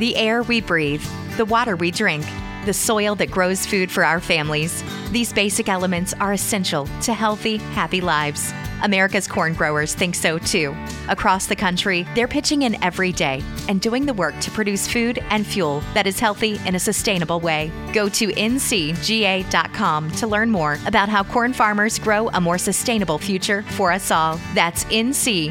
The 0.00 0.16
air 0.16 0.42
we 0.42 0.62
breathe, 0.62 1.04
the 1.36 1.44
water 1.44 1.76
we 1.76 1.90
drink, 1.90 2.24
the 2.64 2.72
soil 2.72 3.14
that 3.16 3.30
grows 3.30 3.66
food 3.66 3.90
for 3.90 4.02
our 4.02 4.18
families. 4.18 4.82
These 5.10 5.30
basic 5.30 5.68
elements 5.68 6.14
are 6.14 6.32
essential 6.32 6.88
to 7.02 7.12
healthy, 7.12 7.58
happy 7.58 8.00
lives. 8.00 8.50
America's 8.82 9.26
corn 9.26 9.52
growers 9.52 9.94
think 9.94 10.14
so 10.14 10.38
too. 10.38 10.74
Across 11.10 11.48
the 11.48 11.56
country, 11.56 12.06
they're 12.14 12.26
pitching 12.26 12.62
in 12.62 12.82
every 12.82 13.12
day 13.12 13.42
and 13.68 13.78
doing 13.78 14.06
the 14.06 14.14
work 14.14 14.40
to 14.40 14.50
produce 14.50 14.88
food 14.88 15.18
and 15.28 15.46
fuel 15.46 15.80
that 15.92 16.06
is 16.06 16.18
healthy 16.18 16.58
in 16.64 16.74
a 16.74 16.80
sustainable 16.80 17.40
way. 17.40 17.70
Go 17.92 18.08
to 18.08 18.28
ncga.com 18.28 20.10
to 20.12 20.26
learn 20.26 20.50
more 20.50 20.78
about 20.86 21.10
how 21.10 21.24
corn 21.24 21.52
farmers 21.52 21.98
grow 21.98 22.30
a 22.30 22.40
more 22.40 22.56
sustainable 22.56 23.18
future 23.18 23.64
for 23.72 23.92
us 23.92 24.10
all. 24.10 24.40
That's 24.54 24.84
ncga.com. 24.84 25.50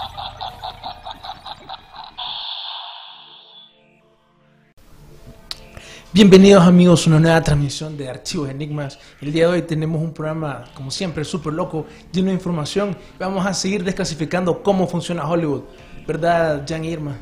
Bienvenidos 6.13 6.67
amigos 6.67 7.07
a 7.07 7.09
una 7.09 7.19
nueva 7.21 7.41
transmisión 7.41 7.95
de 7.95 8.09
Archivos 8.09 8.49
Enigmas. 8.49 8.99
El 9.21 9.31
día 9.31 9.47
de 9.47 9.53
hoy 9.53 9.61
tenemos 9.61 10.01
un 10.01 10.11
programa, 10.13 10.65
como 10.73 10.91
siempre, 10.91 11.23
súper 11.23 11.53
loco, 11.53 11.85
lleno 12.11 12.27
de 12.27 12.33
información. 12.33 12.97
Vamos 13.17 13.45
a 13.45 13.53
seguir 13.53 13.81
desclasificando 13.81 14.61
cómo 14.61 14.89
funciona 14.89 15.25
Hollywood. 15.25 15.61
¿Verdad, 16.05 16.65
Jan 16.67 16.83
Irma? 16.83 17.15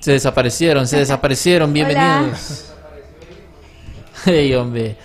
Se 0.00 0.10
desaparecieron, 0.10 0.88
se 0.88 0.98
desaparecieron, 0.98 1.72
bienvenidos. 1.72 2.64
Hey, 4.24 4.52
hombre. 4.54 4.96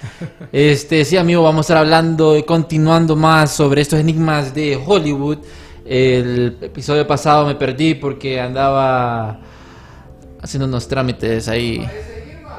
Este, 0.51 1.05
sí, 1.05 1.15
amigo, 1.17 1.43
vamos 1.43 1.59
a 1.59 1.61
estar 1.61 1.77
hablando 1.77 2.35
y 2.35 2.41
continuando 2.41 3.15
más 3.15 3.51
sobre 3.51 3.83
estos 3.83 3.99
enigmas 3.99 4.55
de 4.55 4.81
Hollywood. 4.83 5.37
El 5.85 6.57
episodio 6.59 7.05
pasado 7.05 7.45
me 7.45 7.53
perdí 7.53 7.93
porque 7.93 8.41
andaba 8.41 9.39
haciendo 10.43 10.67
unos 10.67 10.87
trámites 10.87 11.47
ahí. 11.47 11.87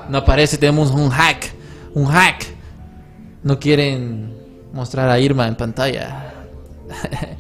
No 0.09 0.19
aparece, 0.19 0.57
tenemos 0.57 0.91
un 0.91 1.11
hack, 1.11 1.53
un 1.93 2.07
hack. 2.07 2.47
No 3.43 3.61
quieren 3.61 4.35
mostrar 4.73 5.09
a 5.11 5.19
Irma 5.21 5.47
en 5.47 5.55
pantalla. 5.55 6.33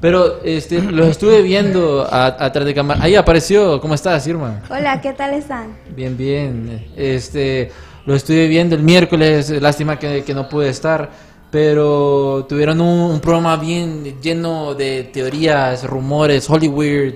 Pero 0.00 0.42
este, 0.44 0.80
los 0.80 1.08
estuve 1.08 1.42
viendo 1.42 2.06
atrás 2.10 2.64
de 2.64 2.74
cámara. 2.74 3.02
Ahí 3.02 3.16
apareció. 3.16 3.80
¿Cómo 3.80 3.94
estás, 3.94 4.26
Irma? 4.26 4.62
Hola, 4.70 5.00
¿qué 5.00 5.12
tal 5.12 5.34
están? 5.34 5.76
Bien, 5.94 6.16
bien. 6.16 6.86
Este, 6.96 7.70
lo 8.06 8.14
estuve 8.14 8.48
viendo 8.48 8.76
el 8.76 8.82
miércoles. 8.82 9.50
Lástima 9.50 9.98
que, 9.98 10.24
que 10.24 10.34
no 10.34 10.48
pude 10.48 10.70
estar. 10.70 11.10
Pero 11.50 12.46
tuvieron 12.48 12.80
un, 12.80 13.10
un 13.10 13.20
programa 13.20 13.56
bien 13.56 14.20
lleno 14.22 14.74
de 14.74 15.04
teorías, 15.12 15.84
rumores, 15.84 16.48
Hollywood, 16.48 17.14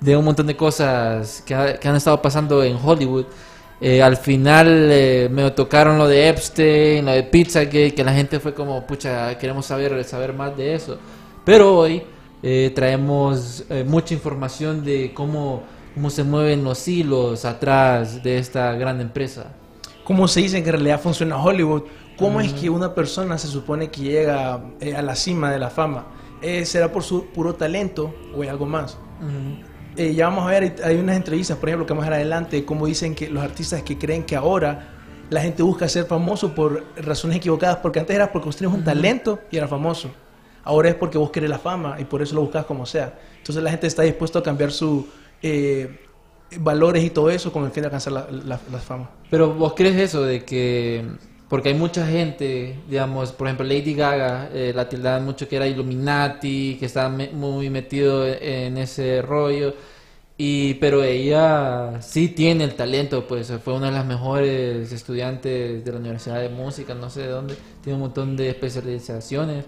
de 0.00 0.16
un 0.16 0.24
montón 0.24 0.46
de 0.46 0.56
cosas 0.56 1.42
que, 1.46 1.54
ha- 1.54 1.78
que 1.78 1.88
han 1.88 1.96
estado 1.96 2.20
pasando 2.20 2.62
en 2.62 2.76
Hollywood. 2.82 3.26
Eh, 3.80 4.02
al 4.02 4.16
final 4.16 4.88
eh, 4.90 5.28
me 5.30 5.50
tocaron 5.50 5.98
lo 5.98 6.08
de 6.08 6.28
Epstein, 6.28 7.04
lo 7.04 7.12
de 7.12 7.22
Pizzagate, 7.24 7.94
que 7.94 8.04
la 8.04 8.12
gente 8.12 8.40
fue 8.40 8.54
como, 8.54 8.86
pucha, 8.86 9.36
queremos 9.38 9.66
saber, 9.66 10.02
saber 10.04 10.32
más 10.32 10.56
de 10.56 10.74
eso. 10.74 10.98
Pero 11.44 11.76
hoy 11.78 12.02
eh, 12.42 12.72
traemos 12.74 13.64
eh, 13.68 13.84
mucha 13.86 14.14
información 14.14 14.84
de 14.84 15.12
cómo, 15.14 15.62
cómo 15.94 16.08
se 16.10 16.24
mueven 16.24 16.64
los 16.64 16.86
hilos 16.88 17.44
atrás 17.44 18.22
de 18.22 18.38
esta 18.38 18.72
gran 18.72 19.00
empresa. 19.00 19.52
¿Cómo 20.04 20.26
se 20.28 20.40
dice 20.40 20.62
que 20.62 20.68
en 20.70 20.74
realidad 20.76 21.00
funciona 21.00 21.36
Hollywood? 21.42 21.82
¿Cómo 22.16 22.40
es 22.40 22.52
que 22.54 22.70
una 22.70 22.94
persona 22.94 23.36
se 23.36 23.46
supone 23.48 23.90
que 23.90 24.00
llega 24.00 24.54
a 24.54 25.02
la 25.02 25.14
cima 25.16 25.50
de 25.50 25.58
la 25.58 25.68
fama? 25.68 26.06
¿Será 26.64 26.90
por 26.90 27.02
su 27.02 27.26
puro 27.26 27.54
talento 27.56 28.14
o 28.34 28.42
algo 28.42 28.64
más? 28.64 28.96
Eh, 29.96 30.14
ya 30.14 30.28
vamos 30.28 30.44
a 30.46 30.50
ver, 30.60 30.76
hay- 30.84 30.96
unas 30.96 31.16
entrevistas, 31.16 31.56
por 31.56 31.68
ejemplo, 31.68 31.86
que 31.86 31.94
más 31.94 32.06
adelante, 32.08 32.64
cómo 32.64 32.86
dicen 32.86 33.14
que 33.14 33.28
los 33.30 33.42
artistas 33.42 33.82
que 33.82 33.96
creen 33.96 34.24
que 34.24 34.36
ahora 34.36 34.88
la 35.30 35.40
gente 35.40 35.62
busca 35.62 35.88
ser 35.88 36.04
famoso 36.04 36.54
por 36.54 36.84
razones 36.96 37.38
equivocadas, 37.38 37.76
porque 37.78 37.98
antes 38.00 38.14
era 38.14 38.30
porque 38.30 38.46
vos 38.46 38.56
tenías 38.56 38.74
un 38.76 38.84
talento 38.84 39.40
y 39.50 39.56
era 39.56 39.66
famoso. 39.66 40.10
Ahora 40.64 40.88
es 40.90 40.94
porque 40.96 41.16
vos 41.18 41.30
querés 41.30 41.48
la 41.48 41.58
fama 41.58 41.96
y 41.98 42.04
por 42.04 42.20
eso 42.22 42.34
lo 42.34 42.42
buscas 42.42 42.66
como 42.66 42.84
sea. 42.86 43.14
Entonces 43.38 43.62
la 43.62 43.70
gente 43.70 43.86
está 43.86 44.02
dispuesta 44.02 44.40
a 44.40 44.42
cambiar 44.42 44.70
sus 44.72 45.04
valores 46.60 47.02
y 47.04 47.10
todo 47.10 47.30
eso 47.30 47.52
con 47.52 47.64
el 47.64 47.70
fin 47.70 47.82
de 47.82 47.86
alcanzar 47.86 48.12
la, 48.12 48.26
la- 48.30 48.60
la 48.70 48.78
fama. 48.78 49.10
Pero 49.30 49.52
vos 49.54 49.74
crees 49.74 49.96
eso 49.96 50.22
de 50.22 50.44
que, 50.44 51.04
porque 51.48 51.68
hay 51.70 51.74
mucha 51.74 52.06
gente, 52.06 52.76
digamos, 52.88 53.32
por 53.32 53.46
ejemplo 53.46 53.64
Lady 53.66 53.94
Gaga, 53.94 54.50
eh, 54.52 54.72
la 54.74 54.88
tildaban 54.88 55.24
mucho 55.24 55.48
que 55.48 55.56
era 55.56 55.66
Illuminati, 55.68 56.76
que 56.78 56.86
estaba 56.86 57.08
me- 57.08 57.28
muy 57.30 57.70
metido 57.70 58.26
en 58.26 58.78
ese 58.78 59.22
rollo, 59.22 59.74
y 60.38 60.74
pero 60.74 61.02
ella 61.02 62.00
sí 62.02 62.28
tiene 62.28 62.64
el 62.64 62.74
talento, 62.74 63.26
pues 63.26 63.50
fue 63.64 63.74
una 63.74 63.86
de 63.86 63.92
las 63.92 64.04
mejores 64.06 64.92
estudiantes 64.92 65.84
de 65.84 65.92
la 65.92 65.98
Universidad 65.98 66.40
de 66.40 66.48
Música, 66.50 66.94
no 66.94 67.08
sé 67.10 67.22
de 67.22 67.28
dónde, 67.28 67.56
tiene 67.82 67.94
un 67.96 68.02
montón 68.02 68.36
de 68.36 68.50
especializaciones, 68.50 69.64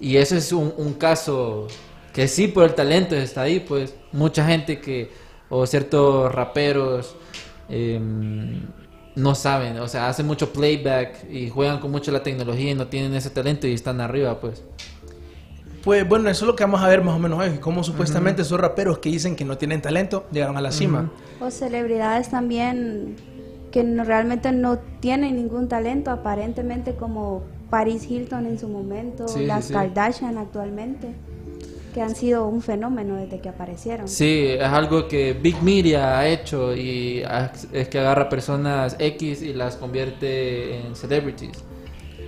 y 0.00 0.16
ese 0.16 0.38
es 0.38 0.52
un, 0.52 0.72
un 0.78 0.94
caso 0.94 1.66
que 2.12 2.28
sí 2.28 2.48
por 2.48 2.64
el 2.64 2.74
talento 2.74 3.14
está 3.16 3.42
ahí, 3.42 3.60
pues 3.60 3.94
mucha 4.12 4.46
gente 4.46 4.80
que, 4.80 5.10
o 5.50 5.66
ciertos 5.66 6.32
raperos, 6.34 7.16
em, 7.68 8.62
no 9.16 9.34
saben, 9.34 9.78
o 9.78 9.88
sea, 9.88 10.08
hacen 10.08 10.26
mucho 10.26 10.52
playback 10.52 11.28
y 11.30 11.48
juegan 11.50 11.80
con 11.80 11.90
mucho 11.90 12.12
la 12.12 12.22
tecnología 12.22 12.70
y 12.70 12.74
no 12.74 12.86
tienen 12.86 13.14
ese 13.14 13.30
talento 13.30 13.66
y 13.66 13.72
están 13.72 14.00
arriba, 14.00 14.38
pues. 14.40 14.62
Pues 15.82 16.06
bueno, 16.08 16.28
eso 16.28 16.44
es 16.44 16.46
lo 16.48 16.56
que 16.56 16.64
vamos 16.64 16.82
a 16.82 16.88
ver 16.88 17.02
más 17.02 17.14
o 17.14 17.18
menos 17.18 17.38
hoy. 17.38 17.58
Cómo 17.60 17.84
supuestamente 17.84 18.42
esos 18.42 18.58
raperos 18.60 18.98
que 18.98 19.08
dicen 19.08 19.36
que 19.36 19.44
no 19.44 19.56
tienen 19.56 19.80
talento 19.80 20.26
llegaron 20.32 20.56
a 20.56 20.60
la 20.60 20.72
cima. 20.72 21.10
O 21.40 21.50
celebridades 21.50 22.28
también 22.30 23.14
que 23.70 23.84
no- 23.84 24.02
realmente 24.04 24.50
no 24.52 24.78
tienen 25.00 25.36
ningún 25.36 25.68
talento, 25.68 26.10
aparentemente 26.10 26.94
como 26.96 27.42
Paris 27.70 28.04
Hilton 28.10 28.46
en 28.46 28.58
su 28.58 28.68
momento, 28.68 29.28
Sí, 29.28 29.46
las 29.46 29.66
sí. 29.66 29.72
Kardashian 29.74 30.38
actualmente, 30.38 31.14
que 31.96 32.02
han 32.02 32.14
sido 32.14 32.46
un 32.46 32.60
fenómeno 32.60 33.16
desde 33.16 33.40
que 33.40 33.48
aparecieron. 33.48 34.06
Sí, 34.06 34.48
es 34.50 34.68
algo 34.68 35.08
que 35.08 35.32
Big 35.32 35.62
Media 35.62 36.18
ha 36.18 36.28
hecho 36.28 36.76
y 36.76 37.24
es 37.72 37.88
que 37.88 37.98
agarra 37.98 38.28
personas 38.28 38.96
X 38.98 39.40
y 39.40 39.54
las 39.54 39.76
convierte 39.76 40.76
en 40.78 40.94
celebrities. 40.94 41.56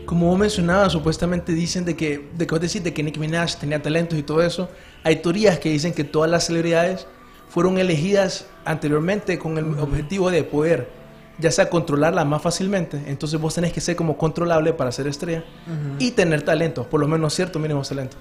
Como 0.06 0.29
vos 0.29 0.39
mencionabas, 0.39 0.91
supuestamente 0.93 1.53
dicen 1.53 1.84
de 1.84 1.95
que, 1.95 2.31
de 2.34 2.47
que 2.47 2.55
vos 2.55 2.62
decís 2.62 2.83
de 2.83 2.95
que 2.95 3.03
Nicki 3.03 3.21
Minaj 3.21 3.56
tenía 3.56 3.83
talentos 3.83 4.19
y 4.19 4.23
todo 4.23 4.41
eso. 4.41 4.71
Hay 5.05 5.17
teorías 5.17 5.59
que 5.59 5.69
dicen 5.69 5.93
que 5.93 6.03
todas 6.03 6.31
las 6.31 6.47
celebridades 6.47 7.06
fueron 7.50 7.77
elegidas 7.77 8.47
anteriormente 8.65 9.39
con 9.39 9.59
el 9.59 9.79
objetivo 9.79 10.31
de 10.31 10.45
poder, 10.45 10.89
ya 11.39 11.50
sea 11.50 11.69
controlarla 11.69 12.25
más 12.25 12.41
fácilmente. 12.41 13.03
Entonces 13.06 13.39
vos 13.39 13.55
tenés 13.55 13.75
que 13.75 13.83
ser 13.83 13.97
como 13.97 14.17
controlable 14.17 14.73
para 14.73 14.91
ser 14.93 15.09
estrella 15.09 15.45
y 15.99 16.12
tener 16.12 16.41
talentos, 16.41 16.87
por 16.87 17.00
lo 17.00 17.06
menos 17.06 17.35
ciertos 17.35 17.61
mínimos 17.61 17.91
talentos. 17.91 18.19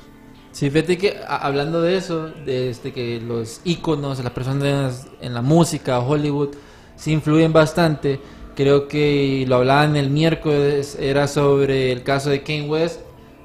Sí, 0.57 0.71
fíjate 0.71 0.97
que 0.97 1.17
a- 1.27 1.37
hablando 1.45 1.83
de 1.83 1.97
eso, 1.97 2.29
de 2.43 2.71
este, 2.71 2.91
que 2.91 3.21
los 3.21 3.61
íconos, 3.63 4.23
las 4.23 4.33
personas 4.33 5.05
en 5.21 5.35
la 5.35 5.43
música, 5.43 5.99
Hollywood, 5.99 6.49
sí 6.95 7.11
influyen 7.11 7.53
bastante. 7.53 8.19
Creo 8.55 8.87
que 8.87 9.45
lo 9.47 9.57
hablaban 9.57 9.95
el 9.95 10.09
miércoles, 10.09 10.97
era 10.99 11.27
sobre 11.27 11.91
el 11.91 12.01
caso 12.01 12.31
de 12.31 12.41
Kanye 12.41 12.67
West, 12.67 13.01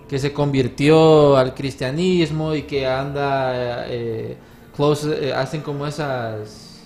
que 0.08 0.18
se 0.18 0.32
convirtió 0.32 1.36
al 1.36 1.52
cristianismo 1.52 2.54
y 2.54 2.62
que 2.62 2.86
anda, 2.86 3.84
eh, 3.88 4.38
close, 4.74 5.28
eh, 5.28 5.34
hacen 5.34 5.60
como 5.60 5.86
esas, 5.86 6.80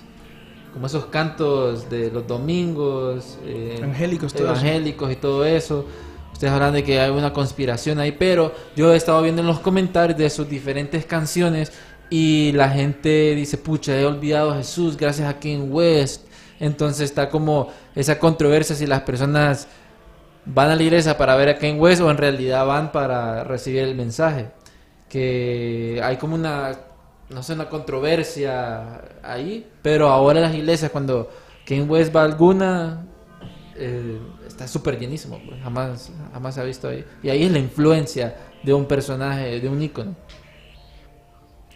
como 0.75 0.89
esos 0.89 1.07
cantos 1.07 1.89
de 1.89 2.11
los 2.11 2.27
domingos, 2.27 3.39
eh, 3.45 3.79
Angélicos, 3.81 4.33
todo 4.33 4.43
eso. 4.43 4.51
evangélicos 4.51 5.13
y 5.13 5.17
todo 5.17 5.45
eso. 5.45 5.87
Ustedes 6.37 6.53
hablan 6.53 6.75
de 6.75 6.85
que 6.85 7.01
hay 7.01 7.09
una 7.09 7.33
conspiración 7.33 7.99
ahí, 7.99 8.13
pero 8.13 8.53
yo 8.77 8.93
he 8.93 8.97
estado 8.99 9.23
viendo 9.23 9.41
en 9.41 9.47
los 9.47 9.59
comentarios 9.61 10.19
de 10.19 10.29
sus 10.29 10.47
diferentes 10.47 11.07
canciones 11.07 11.73
y 12.11 12.53
la 12.53 12.69
gente 12.69 13.35
dice, 13.35 13.57
pucha, 13.57 13.99
he 13.99 14.05
olvidado 14.05 14.51
a 14.51 14.57
Jesús 14.57 14.99
gracias 14.99 15.31
a 15.31 15.39
King 15.39 15.69
West. 15.71 16.27
Entonces 16.61 17.09
está 17.09 17.31
como 17.31 17.69
esa 17.95 18.19
controversia 18.19 18.77
si 18.77 18.87
las 18.87 19.01
personas 19.01 19.67
van 20.45 20.69
a 20.69 20.77
la 20.77 20.83
iglesia 20.83 21.17
para 21.17 21.37
ver 21.37 21.49
a 21.49 21.59
King 21.59 21.77
West 21.79 22.03
o 22.03 22.11
en 22.11 22.19
realidad 22.19 22.67
van 22.67 22.93
para 22.93 23.43
recibir 23.43 23.85
el 23.85 23.95
mensaje. 23.95 24.51
Que 25.09 26.03
hay 26.05 26.19
como 26.19 26.35
una, 26.35 26.73
no 27.31 27.43
sé, 27.43 27.55
una 27.55 27.71
controversia 27.71 29.01
ahí, 29.23 29.67
pero 29.81 30.11
ahora 30.11 30.41
en 30.41 30.45
las 30.45 30.55
iglesias 30.55 30.91
cuando 30.91 31.31
King 31.65 31.87
West 31.89 32.15
va 32.15 32.21
a 32.21 32.25
alguna, 32.27 33.07
eh, 33.75 34.21
está 34.57 34.67
súper 34.69 34.99
llenísimo, 34.99 35.41
pues, 35.47 35.61
jamás, 35.63 36.11
jamás 36.33 36.55
se 36.55 36.61
ha 36.61 36.65
visto 36.65 36.89
ahí. 36.89 37.05
Y 37.23 37.29
ahí 37.29 37.45
es 37.45 37.53
la 37.53 37.59
influencia 37.59 38.37
de 38.63 38.73
un 38.75 38.87
personaje, 38.87 39.61
de 39.61 39.69
un 39.69 39.81
ícono. 39.83 40.15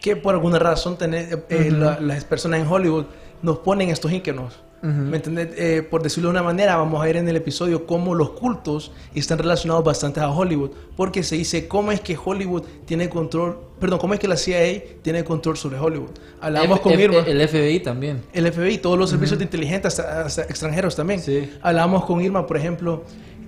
que 0.00 0.16
por 0.16 0.34
alguna 0.34 0.58
razón 0.58 0.96
tener, 0.96 1.44
eh, 1.50 1.70
la- 1.70 2.00
las 2.00 2.24
personas 2.24 2.60
en 2.60 2.66
Hollywood 2.66 3.04
nos 3.42 3.58
ponen 3.58 3.90
estos 3.90 4.10
íconos. 4.10 4.58
¿Me 4.82 5.16
entiendes? 5.18 5.48
Eh, 5.58 5.82
por 5.82 6.02
decirlo 6.02 6.28
de 6.30 6.32
una 6.32 6.42
manera, 6.42 6.76
vamos 6.76 7.02
a 7.02 7.04
ver 7.04 7.16
en 7.16 7.28
el 7.28 7.36
episodio 7.36 7.86
cómo 7.86 8.14
los 8.14 8.30
cultos 8.30 8.92
están 9.14 9.38
relacionados 9.38 9.84
bastante 9.84 10.20
a 10.20 10.30
Hollywood. 10.30 10.70
Porque 10.96 11.22
se 11.22 11.36
dice 11.36 11.68
cómo 11.68 11.92
es 11.92 12.00
que 12.00 12.16
Hollywood 12.22 12.62
tiene 12.86 13.08
control, 13.10 13.58
perdón, 13.78 13.98
cómo 13.98 14.14
es 14.14 14.20
que 14.20 14.28
la 14.28 14.36
CIA 14.38 14.82
tiene 15.02 15.22
control 15.24 15.56
sobre 15.58 15.78
Hollywood. 15.78 16.10
Hablábamos 16.40 16.80
F- 16.80 16.88
con 16.90 16.98
Irma. 17.00 17.18
el 17.26 17.46
FBI 17.48 17.80
también. 17.80 18.22
El 18.32 18.50
FBI, 18.50 18.78
todos 18.78 18.98
los 18.98 19.10
servicios 19.10 19.38
de 19.38 19.44
inteligencia 19.44 19.88
hasta, 19.88 20.22
hasta 20.22 20.42
extranjeros 20.42 20.96
también. 20.96 21.20
Sí. 21.20 21.50
Hablábamos 21.60 22.04
con 22.06 22.20
Irma, 22.22 22.46
por 22.46 22.56
ejemplo, 22.56 23.04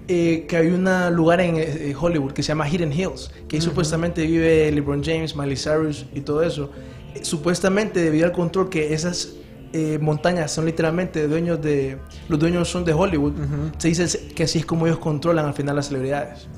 eh, 0.09 0.45
que 0.49 0.57
hay 0.57 0.67
un 0.67 0.85
lugar 1.15 1.41
en 1.41 1.55
eh, 1.57 1.95
Hollywood 1.99 2.33
que 2.33 2.43
se 2.43 2.49
llama 2.49 2.69
Hidden 2.69 2.93
Hills, 2.93 3.31
que 3.49 3.57
ahí 3.57 3.63
supuestamente 3.63 4.27
vive 4.27 4.71
LeBron 4.73 5.03
James, 5.03 5.35
Miley 5.35 5.57
Cyrus 5.57 6.05
y 6.15 6.21
todo 6.21 6.43
eso. 6.43 6.71
Eh, 7.15 7.21
supuestamente 7.25 8.01
debido 8.01 8.27
al 8.27 8.33
control 8.33 8.69
que 8.69 8.93
esas 8.93 9.35
eh, 9.73 9.99
montañas 10.01 10.53
son 10.53 10.67
literalmente 10.67 11.27
dueños 11.29 11.61
de, 11.61 11.99
los 12.29 12.39
dueños 12.39 12.69
son 12.69 12.85
de 12.85 12.93
Hollywood, 12.93 13.33
se 13.79 13.89
dice 13.89 14.29
que 14.35 14.45
así 14.45 14.59
es 14.59 14.67
como 14.67 14.87
ellos 14.87 14.99
controlan 14.99 15.47
al 15.47 15.55
final 15.55 15.77
las 15.77 15.89
celebridades. 15.89 16.49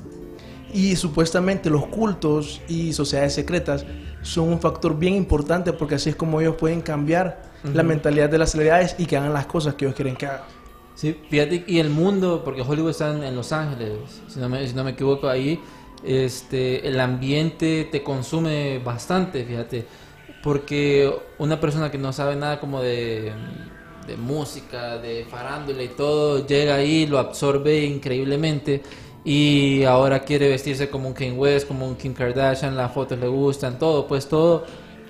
Y 0.73 0.97
supuestamente 0.97 1.69
los 1.69 1.87
cultos 1.87 2.61
y 2.67 2.91
sociedades 2.91 3.33
secretas 3.33 3.85
son 4.21 4.49
un 4.49 4.59
factor 4.59 4.97
bien 4.97 5.13
importante 5.13 5.71
porque 5.71 5.95
así 5.95 6.09
es 6.09 6.15
como 6.15 6.41
ellos 6.41 6.55
pueden 6.55 6.81
cambiar 6.81 7.43
la 7.73 7.83
mentalidad 7.83 8.29
de 8.29 8.37
las 8.37 8.51
celebridades 8.51 8.95
y 8.97 9.05
que 9.05 9.17
hagan 9.17 9.33
las 9.33 9.45
cosas 9.45 9.75
que 9.75 9.85
ellos 9.85 9.95
quieren 9.95 10.15
que 10.15 10.25
hagan. 10.25 10.41
Sí, 10.95 11.17
fíjate, 11.29 11.63
y 11.67 11.79
el 11.79 11.89
mundo, 11.89 12.41
porque 12.43 12.61
Hollywood 12.61 12.91
está 12.91 13.11
en 13.11 13.35
Los 13.35 13.51
Ángeles, 13.51 13.91
si 14.27 14.39
no, 14.39 14.47
me, 14.47 14.65
si 14.67 14.73
no 14.73 14.83
me 14.83 14.91
equivoco, 14.91 15.27
ahí 15.27 15.59
este, 16.03 16.87
el 16.87 16.99
ambiente 16.99 17.87
te 17.91 18.03
consume 18.03 18.79
bastante, 18.79 19.43
fíjate, 19.43 19.85
porque 20.45 21.11
una 21.39 21.59
persona 21.59 21.89
que 21.89 21.97
no 21.97 22.13
sabe 22.13 22.35
nada 22.35 22.59
como 22.59 22.79
de, 22.79 23.33
de 24.05 24.15
música, 24.15 24.99
de 24.99 25.25
farándula 25.27 25.81
y 25.81 25.87
todo, 25.87 26.45
llega 26.45 26.75
ahí, 26.75 27.07
lo 27.07 27.17
absorbe 27.17 27.83
increíblemente 27.83 28.83
y 29.23 29.83
ahora 29.85 30.19
quiere 30.19 30.47
vestirse 30.47 30.87
como 30.87 31.07
un 31.07 31.15
Kanye 31.15 31.31
West, 31.31 31.67
como 31.67 31.87
un 31.87 31.95
Kim 31.95 32.13
Kardashian, 32.13 32.77
las 32.77 32.93
fotos 32.93 33.17
le 33.17 33.27
gustan, 33.27 33.79
todo, 33.79 34.05
pues 34.05 34.29
todo 34.29 34.65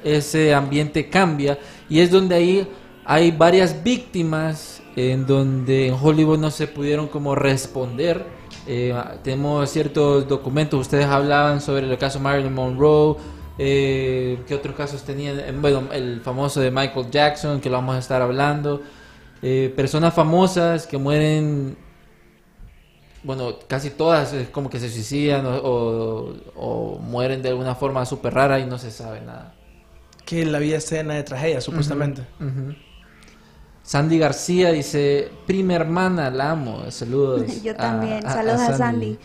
ese 0.05 0.53
ambiente 0.53 1.09
cambia 1.09 1.59
y 1.89 1.99
es 1.99 2.09
donde 2.09 2.33
ahí 2.33 2.67
hay 3.03 3.31
varias 3.31 3.83
víctimas 3.83 4.81
en 4.95 5.27
donde 5.27 5.87
en 5.87 5.95
Hollywood 6.01 6.39
no 6.39 6.49
se 6.49 6.67
pudieron 6.67 7.09
como 7.09 7.35
responder. 7.35 8.25
Eh, 8.67 8.95
tenemos 9.21 9.69
ciertos 9.69 10.29
documentos, 10.29 10.79
ustedes 10.79 11.07
hablaban 11.07 11.59
sobre 11.59 11.91
el 11.91 11.97
caso 11.97 12.21
Marilyn 12.21 12.53
Monroe, 12.53 13.17
eh, 13.57 14.39
¿qué 14.47 14.55
otros 14.55 14.75
casos 14.75 15.03
tenían? 15.03 15.39
Eh, 15.39 15.53
Bueno, 15.59 15.89
el 15.93 16.21
famoso 16.21 16.59
de 16.61 16.71
Michael 16.71 17.09
Jackson, 17.11 17.61
que 17.61 17.69
lo 17.69 17.77
vamos 17.77 17.95
a 17.95 17.99
estar 17.99 18.21
hablando. 18.21 18.81
Eh, 19.41 19.71
personas 19.75 20.13
famosas 20.13 20.87
que 20.87 20.97
mueren, 20.97 21.77
bueno, 23.23 23.55
casi 23.67 23.89
todas 23.89 24.33
es 24.33 24.49
como 24.49 24.69
que 24.69 24.79
se 24.79 24.89
suicidan 24.89 25.45
o, 25.45 25.55
o- 25.55 26.35
o 26.55 26.99
mueren 26.99 27.41
de 27.41 27.49
alguna 27.49 27.75
forma 27.75 28.05
súper 28.05 28.33
rara 28.33 28.59
y 28.59 28.65
no 28.65 28.77
se 28.77 28.91
sabe 28.91 29.21
nada. 29.21 29.53
Que 30.25 30.45
la 30.45 30.59
vida 30.59 30.77
está 30.77 30.95
llena 30.95 31.15
de 31.15 31.23
tragedias, 31.23 31.63
supuestamente. 31.63 32.23
Sandy 33.83 34.17
García 34.17 34.71
dice, 34.71 35.29
prima 35.45 35.75
hermana, 35.75 36.31
la 36.31 36.51
amo, 36.51 36.89
saludos. 36.89 37.43
Yo 37.63 37.73
a- 37.73 37.75
también, 37.75 38.23
saludos 38.23 38.61
a 38.61 38.73
Sandy. 38.77 39.17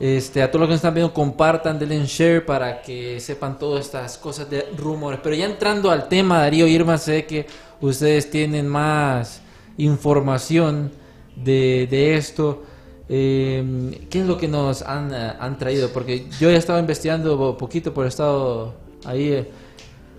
Este, 0.00 0.42
a 0.42 0.50
todos 0.50 0.60
los 0.60 0.68
que 0.68 0.72
nos 0.72 0.78
están 0.78 0.94
viendo, 0.94 1.14
compartan, 1.14 1.78
denle 1.78 1.96
en 1.96 2.06
share 2.06 2.44
para 2.44 2.82
que 2.82 3.20
sepan 3.20 3.58
todas 3.58 3.84
estas 3.84 4.18
cosas 4.18 4.50
de 4.50 4.68
rumores. 4.76 5.20
Pero 5.22 5.36
ya 5.36 5.46
entrando 5.46 5.90
al 5.90 6.08
tema, 6.08 6.38
Darío 6.38 6.66
Irma, 6.66 6.98
sé 6.98 7.26
que 7.26 7.46
ustedes 7.80 8.28
tienen 8.30 8.66
más 8.66 9.40
información 9.78 10.90
de, 11.36 12.14
esto. 12.16 12.64
Eh, 13.08 14.06
¿Qué 14.10 14.20
es 14.20 14.26
lo 14.26 14.36
que 14.36 14.48
nos 14.48 14.82
han, 14.82 15.14
eh, 15.14 15.32
han 15.38 15.58
traído? 15.58 15.90
Porque 15.90 16.26
yo 16.40 16.50
ya 16.50 16.56
estaba 16.56 16.80
investigando 16.80 17.56
poquito 17.56 17.94
por 17.94 18.06
he 18.06 18.08
estado 18.08 18.74
ahí 19.04 19.28
eh, 19.28 19.50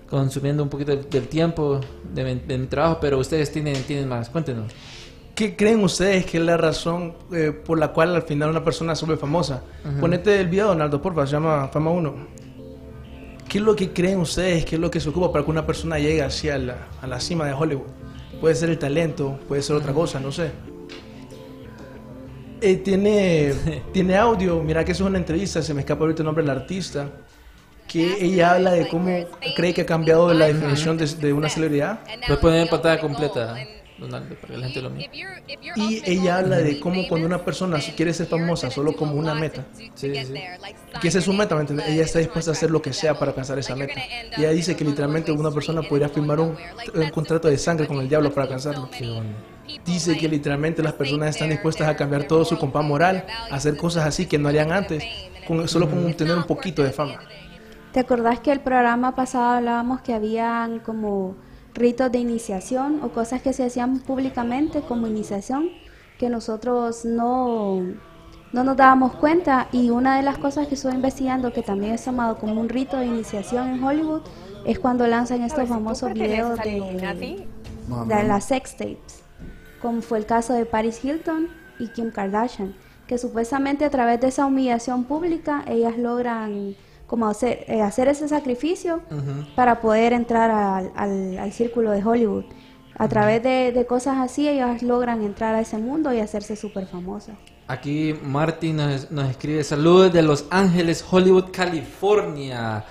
consumiendo 0.10 0.64
un 0.64 0.70
poquito 0.70 0.96
del, 0.96 1.28
tiempo 1.28 1.82
de 2.14 2.36
de 2.36 2.58
mi 2.58 2.68
trabajo, 2.68 3.00
pero 3.02 3.20
ustedes 3.20 3.52
tienen, 3.52 3.84
tienen 3.84 4.08
más. 4.08 4.30
Cuéntenos. 4.30 4.72
¿Qué 5.36 5.58
creen 5.58 5.84
ustedes 5.84 6.26
que 6.26 6.38
es 6.38 6.44
la 6.44 6.56
razón 6.56 7.14
eh, 7.34 7.52
por 7.52 7.78
la 7.78 7.90
cual 7.90 8.16
al 8.16 8.22
final 8.22 8.50
una 8.50 8.64
persona 8.64 8.96
se 8.96 9.06
vuelve 9.06 9.20
famosa? 9.20 9.64
Ponete 10.00 10.40
el 10.40 10.48
video, 10.48 10.68
Donaldo, 10.68 11.02
porfa, 11.02 11.26
se 11.28 11.34
llama 11.34 11.68
Fama 11.68 11.92
1. 11.92 12.16
¿Qué 13.50 13.58
es 13.58 13.64
lo 13.64 13.76
que 13.76 13.92
creen 13.92 14.20
ustedes? 14.20 14.64
¿Qué 14.64 14.76
es 14.76 14.82
lo 14.82 14.90
que 14.90 15.02
se 15.02 15.10
ocupa 15.10 15.34
para 15.34 15.44
que 15.44 15.52
una 15.52 15.66
persona 15.66 16.00
llegue 16.00 16.24
hacia 16.24 16.58
la, 16.58 16.88
a 17.02 17.08
la 17.08 17.20
cima 17.20 17.46
de 17.46 17.54
Hollywood? 17.54 17.88
Puede 18.40 18.56
ser 18.56 18.70
el 18.70 18.80
talento, 18.80 19.38
puede 19.46 19.62
ser 19.62 19.76
otra 19.76 19.92
cosa, 19.92 20.22
no 20.22 20.32
sé. 20.32 20.52
Eh, 22.62 22.78
tiene, 22.78 23.54
tiene 23.94 24.16
audio, 24.16 24.64
mira 24.64 24.86
que 24.86 24.94
eso 24.94 25.04
es 25.04 25.10
una 25.10 25.18
entrevista, 25.18 25.62
se 25.62 25.74
me 25.74 25.82
escapa 25.82 26.02
ahorita 26.06 26.22
el 26.22 26.28
nombre 26.28 26.46
del 26.46 26.52
artista, 26.52 27.10
que 27.90 28.24
ella 28.24 28.54
habla 28.54 28.72
de 28.72 28.88
cómo 28.88 29.10
cree 29.58 29.74
que 29.74 29.82
ha 29.82 29.86
cambiado 29.86 30.34
la 30.34 30.48
definición 30.48 30.98
de, 30.98 31.06
de 31.08 31.34
una 31.34 31.50
celebridad. 31.50 32.00
Puedes 32.26 32.42
poner 32.42 32.62
en 32.62 32.70
pantalla 32.70 33.02
completa, 33.02 33.56
Donaldo, 33.98 34.36
para 34.36 34.54
que 34.54 34.58
la 34.58 34.66
gente 34.66 34.82
lo 34.82 34.90
mire. 34.90 35.10
Y 35.78 36.02
ella 36.06 36.40
habla 36.40 36.58
de 36.58 36.80
cómo 36.80 37.08
cuando 37.08 37.28
una 37.28 37.44
persona 37.46 37.80
quiere 37.96 38.14
ser 38.14 38.28
famosa 38.28 38.70
solo 38.70 38.94
como 38.96 39.14
una 39.16 39.34
meta, 39.36 39.66
Sí, 39.74 39.90
sí. 39.96 40.14
que 41.02 41.08
esa 41.08 41.20
es 41.20 41.24
su 41.26 41.32
meta, 41.34 41.56
¿me 41.56 41.62
entiendes? 41.62 41.88
Ella 41.88 42.04
está 42.04 42.20
dispuesta 42.20 42.52
a 42.52 42.54
hacer 42.54 42.72
lo 42.72 42.82
que 42.82 42.92
sea 42.92 43.18
para 43.18 43.32
alcanzar 43.32 43.58
esa 43.58 43.76
meta. 43.76 43.94
Y 44.38 44.42
ella 44.42 44.52
dice 44.52 44.76
que 44.76 44.84
literalmente 44.84 45.32
una 45.32 45.52
persona 45.52 45.82
podría 45.82 46.10
firmar 46.10 46.40
un, 46.42 46.58
un 46.94 47.10
contrato 47.12 47.48
de 47.48 47.58
sangre 47.58 47.88
con 47.88 47.98
el 48.00 48.10
diablo 48.10 48.32
para 48.32 48.44
alcanzarlo. 48.44 48.90
Dice 49.86 50.18
que 50.18 50.28
literalmente 50.28 50.84
las 50.84 50.94
personas 50.94 51.30
están 51.30 51.50
dispuestas 51.50 51.88
a 51.88 51.96
cambiar 51.96 52.26
todo 52.26 52.44
su 52.46 52.58
compás 52.58 52.84
moral, 52.84 53.26
a 53.50 53.56
hacer 53.56 53.78
cosas 53.78 54.06
así 54.06 54.26
que 54.26 54.38
no 54.38 54.50
harían 54.50 54.72
antes, 54.72 55.04
con, 55.48 55.68
solo 55.68 55.90
con 55.90 56.14
tener 56.14 56.36
un 56.36 56.44
poquito 56.44 56.84
de 56.84 56.92
fama. 56.92 57.20
¿Te 57.92 58.02
acordás 58.02 58.42
que 58.42 58.52
el 58.52 58.60
programa 58.60 59.16
pasado 59.16 59.46
hablábamos 59.58 60.02
que 60.02 60.14
habían 60.14 60.80
como 60.80 61.36
ritos 61.76 62.12
de 62.12 62.20
iniciación 62.20 63.02
o 63.04 63.10
cosas 63.10 63.42
que 63.42 63.54
se 63.54 63.66
hacían 63.66 64.00
públicamente 64.00 64.82
como 64.82 65.08
iniciación 65.08 65.70
que 66.18 66.30
nosotros 66.30 67.06
no, 67.06 67.82
no 68.54 68.64
nos 68.64 68.78
dábamos 68.78 69.16
cuenta? 69.16 69.68
Y 69.72 69.90
una 69.90 70.18
de 70.18 70.24
las 70.24 70.38
cosas 70.38 70.68
que 70.68 70.76
estuve 70.76 70.94
investigando 70.94 71.54
que 71.54 71.62
también 71.62 71.94
es 71.94 72.04
tomado 72.04 72.38
como 72.38 72.60
un 72.60 72.70
rito 72.70 72.98
de 72.98 73.06
iniciación 73.06 73.68
en 73.68 73.84
Hollywood 73.84 74.22
es 74.66 74.80
cuando 74.80 75.06
lanzan 75.06 75.44
estos 75.44 75.70
famosos 75.70 76.14
videos 76.14 76.58
de, 76.60 77.46
de 78.08 78.24
las 78.24 78.46
sex 78.46 78.78
tapes, 78.78 79.24
como 79.82 80.02
fue 80.02 80.18
el 80.18 80.26
caso 80.26 80.54
de 80.54 80.66
Paris 80.66 81.04
Hilton 81.04 81.50
y 81.78 81.90
Kim 81.90 82.10
Kardashian, 82.10 82.74
que 83.06 83.18
supuestamente 83.18 83.86
a 83.86 83.90
través 83.92 84.20
de 84.22 84.30
esa 84.30 84.46
humillación 84.46 85.04
pública 85.04 85.64
ellas 85.68 85.98
logran 85.98 86.76
como 87.08 87.28
hacer, 87.28 87.66
eh, 87.68 87.82
hacer 87.82 88.08
ese 88.08 88.28
sacrificio 88.28 89.02
para 89.56 89.80
poder 89.82 90.14
entrar 90.14 90.50
al, 90.52 90.92
al- 90.96 91.38
al 91.38 91.52
círculo 91.52 91.92
de 91.92 92.04
Hollywood. 92.04 92.46
A 92.98 93.08
través 93.10 93.44
de, 93.44 93.72
de 93.74 93.86
cosas 93.86 94.18
así 94.20 94.48
ellas 94.48 94.82
logran 94.82 95.22
entrar 95.22 95.54
a 95.54 95.60
ese 95.62 95.78
mundo 95.78 96.14
y 96.14 96.20
hacerse 96.20 96.56
súper 96.56 96.88
famosas. 96.88 97.36
Aquí 97.68 98.16
Martín 98.24 98.78
nos, 98.78 99.12
nos 99.12 99.30
escribe 99.30 99.64
saludos 99.64 100.14
de 100.14 100.22
Los 100.22 100.46
Ángeles, 100.50 101.04
Hollywood, 101.10 101.46
California. 101.52 102.84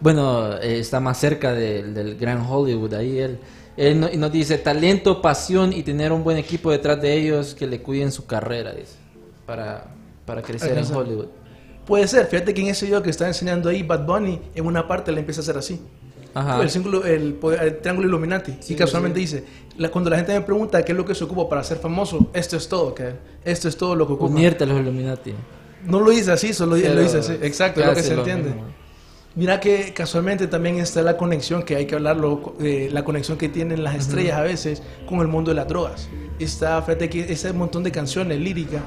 Bueno, 0.00 0.56
eh, 0.58 0.78
está 0.80 1.00
más 1.00 1.18
cerca 1.18 1.52
del- 1.52 1.92
del 1.94 2.16
Gran 2.16 2.40
Hollywood, 2.46 2.94
ahí 2.94 3.18
él. 3.18 3.38
Él 3.76 4.00
no- 4.00 4.08
y 4.10 4.16
nos 4.16 4.30
dice 4.30 4.58
talento, 4.58 5.20
pasión 5.22 5.72
y 5.72 5.82
tener 5.82 6.12
un 6.12 6.22
buen 6.22 6.36
equipo 6.36 6.70
detrás 6.70 7.00
de 7.00 7.12
ellos 7.14 7.54
que 7.54 7.66
le 7.66 7.80
cuiden 7.82 8.12
su 8.12 8.26
carrera, 8.26 8.72
dice, 8.72 8.96
para, 9.46 9.86
para 10.26 10.42
crecer 10.42 10.76
en. 10.78 10.94
Hollywood. 10.94 11.26
Puede 11.90 12.06
ser, 12.06 12.26
fíjate 12.26 12.54
que 12.54 12.60
en 12.62 12.68
ese 12.68 12.86
video 12.86 13.02
que 13.02 13.10
está 13.10 13.26
enseñando 13.26 13.68
ahí 13.68 13.82
Bad 13.82 14.06
Bunny, 14.06 14.40
en 14.54 14.64
una 14.64 14.86
parte 14.86 15.10
le 15.10 15.18
empieza 15.18 15.40
a 15.40 15.42
hacer 15.42 15.58
así. 15.58 15.80
Ajá. 16.32 16.62
El, 16.62 16.70
círculo- 16.70 17.04
el, 17.04 17.36
el 17.60 17.78
triángulo 17.80 18.06
Illuminati. 18.06 18.54
y 18.68 18.74
casualmente 18.76 19.18
dice, 19.18 19.42
la- 19.76 19.90
cuando 19.90 20.08
la 20.08 20.16
gente 20.16 20.32
me 20.32 20.40
pregunta 20.42 20.84
qué 20.84 20.92
es 20.92 20.96
lo 20.98 21.04
que 21.04 21.16
se 21.16 21.24
ocupa 21.24 21.48
para 21.48 21.64
ser 21.64 21.78
famoso, 21.78 22.28
esto 22.32 22.56
es 22.56 22.68
todo, 22.68 22.94
que 22.94 23.14
esto 23.44 23.66
es 23.68 23.76
todo 23.76 23.96
lo 23.96 24.06
que 24.06 24.12
ocupa. 24.12 24.32
Unirte 24.32 24.62
a 24.62 24.66
los 24.68 24.78
Illuminati. 24.80 25.34
No 25.84 25.98
lo 25.98 26.10
dice 26.12 26.30
así, 26.30 26.52
solo 26.54 26.76
lo 26.76 26.82
Pero 26.82 27.00
dice 27.00 27.18
así. 27.18 27.32
Exacto, 27.42 27.80
es 27.80 27.86
lo 27.88 27.94
que 27.94 28.02
se 28.04 28.14
lo 28.14 28.20
entiende. 28.20 28.50
mismo. 28.50 28.64
Mira 29.34 29.58
que 29.60 29.92
casualmente 29.92 30.46
también 30.46 30.78
está 30.78 31.02
la 31.02 31.16
conexión, 31.16 31.62
que 31.64 31.74
hay 31.76 31.86
que 31.86 31.96
hablarlo, 31.96 32.54
eh, 32.60 32.88
la 32.92 33.04
conexión 33.04 33.36
que 33.38 33.48
tienen 33.48 33.82
las 33.82 33.96
estrellas 33.96 34.38
a 34.38 34.42
veces 34.42 34.82
con 35.08 35.20
el 35.20 35.26
mundo 35.28 35.50
de 35.50 35.56
las 35.56 35.66
drogas. 35.66 36.08
Está, 36.38 36.80
fíjate 36.82 37.08
que 37.10 37.32
ese 37.32 37.52
montón 37.52 37.82
de 37.82 37.90
canciones 37.92 38.38
líricas 38.38 38.80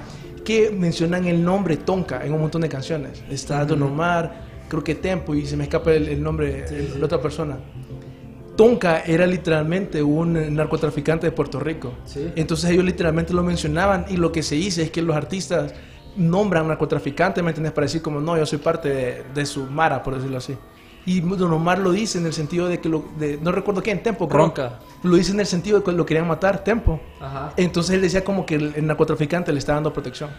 que 0.44 0.72
mencionan 0.72 1.26
el 1.26 1.44
nombre 1.44 1.78
Tonka 1.78 2.26
en 2.26 2.34
un 2.34 2.42
montón 2.42 2.62
de 2.62 2.70
canciones. 2.70 3.24
Está 3.30 3.66
Don 3.66 3.82
Omar, 3.84 4.44
creo 4.70 4.84
que 4.84 4.96
Tempo, 4.96 5.34
y 5.36 5.46
se 5.46 5.58
me 5.58 5.64
escapa 5.64 5.92
el, 5.94 6.08
el 6.08 6.22
nombre 6.22 6.64
de 6.64 7.00
la 7.00 7.06
otra 7.06 7.22
persona. 7.22 7.58
Tonka 8.56 9.02
era 9.02 9.26
literalmente 9.26 10.04
un 10.04 10.56
narcotraficante 10.56 11.28
de 11.28 11.32
Puerto 11.32 11.60
Rico. 11.60 11.94
Sí. 12.06 12.32
Entonces 12.36 12.70
ellos 12.70 12.86
literalmente 12.86 13.34
lo 13.34 13.44
mencionaban 13.44 14.06
y 14.10 14.18
lo 14.18 14.32
que 14.32 14.44
se 14.44 14.56
dice 14.56 14.84
es 14.84 14.92
que 14.92 15.02
los 15.02 15.16
artistas 15.16 15.74
nombran 16.16 16.68
narcotraficante, 16.68 17.42
¿me 17.42 17.50
entiendes? 17.50 17.74
Para 17.74 17.86
decir 17.86 18.02
como, 18.02 18.22
no, 18.22 18.38
yo 18.38 18.46
soy 18.46 18.60
parte 18.60 18.90
de, 18.90 19.24
de 19.34 19.46
su 19.46 19.66
mara, 19.66 20.04
por 20.04 20.16
decirlo 20.16 20.38
así. 20.38 20.56
Y 21.06 21.20
Don 21.20 21.52
Omar 21.52 21.80
lo 21.80 21.92
dice 21.92 22.18
en 22.18 22.26
el 22.26 22.34
sentido 22.34 22.68
de 22.70 22.80
que, 22.80 22.88
lo, 22.90 23.04
de- 23.18 23.38
no 23.42 23.52
recuerdo 23.52 23.84
quién, 23.84 24.02
Tempo. 24.02 24.28
Ronca. 24.30 24.80
Lo 25.04 25.16
dice 25.18 25.34
en 25.34 25.40
el 25.42 25.46
sentido 25.46 25.80
de 25.80 25.84
que 25.84 25.92
lo 25.92 26.06
querían 26.06 26.28
matar, 26.28 26.64
Tempo. 26.64 27.02
Ajá. 27.20 27.52
Entonces 27.58 27.96
él 27.96 28.02
decía 28.02 28.24
como 28.24 28.46
que 28.46 28.56
el, 28.56 28.74
el 28.76 28.88
narcotraficante 28.88 29.52
le 29.52 29.60
está 29.60 29.74
dando 29.74 29.92
protección. 29.92 30.30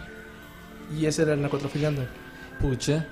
Y 0.97 1.05
ese 1.05 1.21
era 1.23 1.33
el 1.33 1.41
narcotraficante. 1.41 2.07
Pucha. 2.59 3.07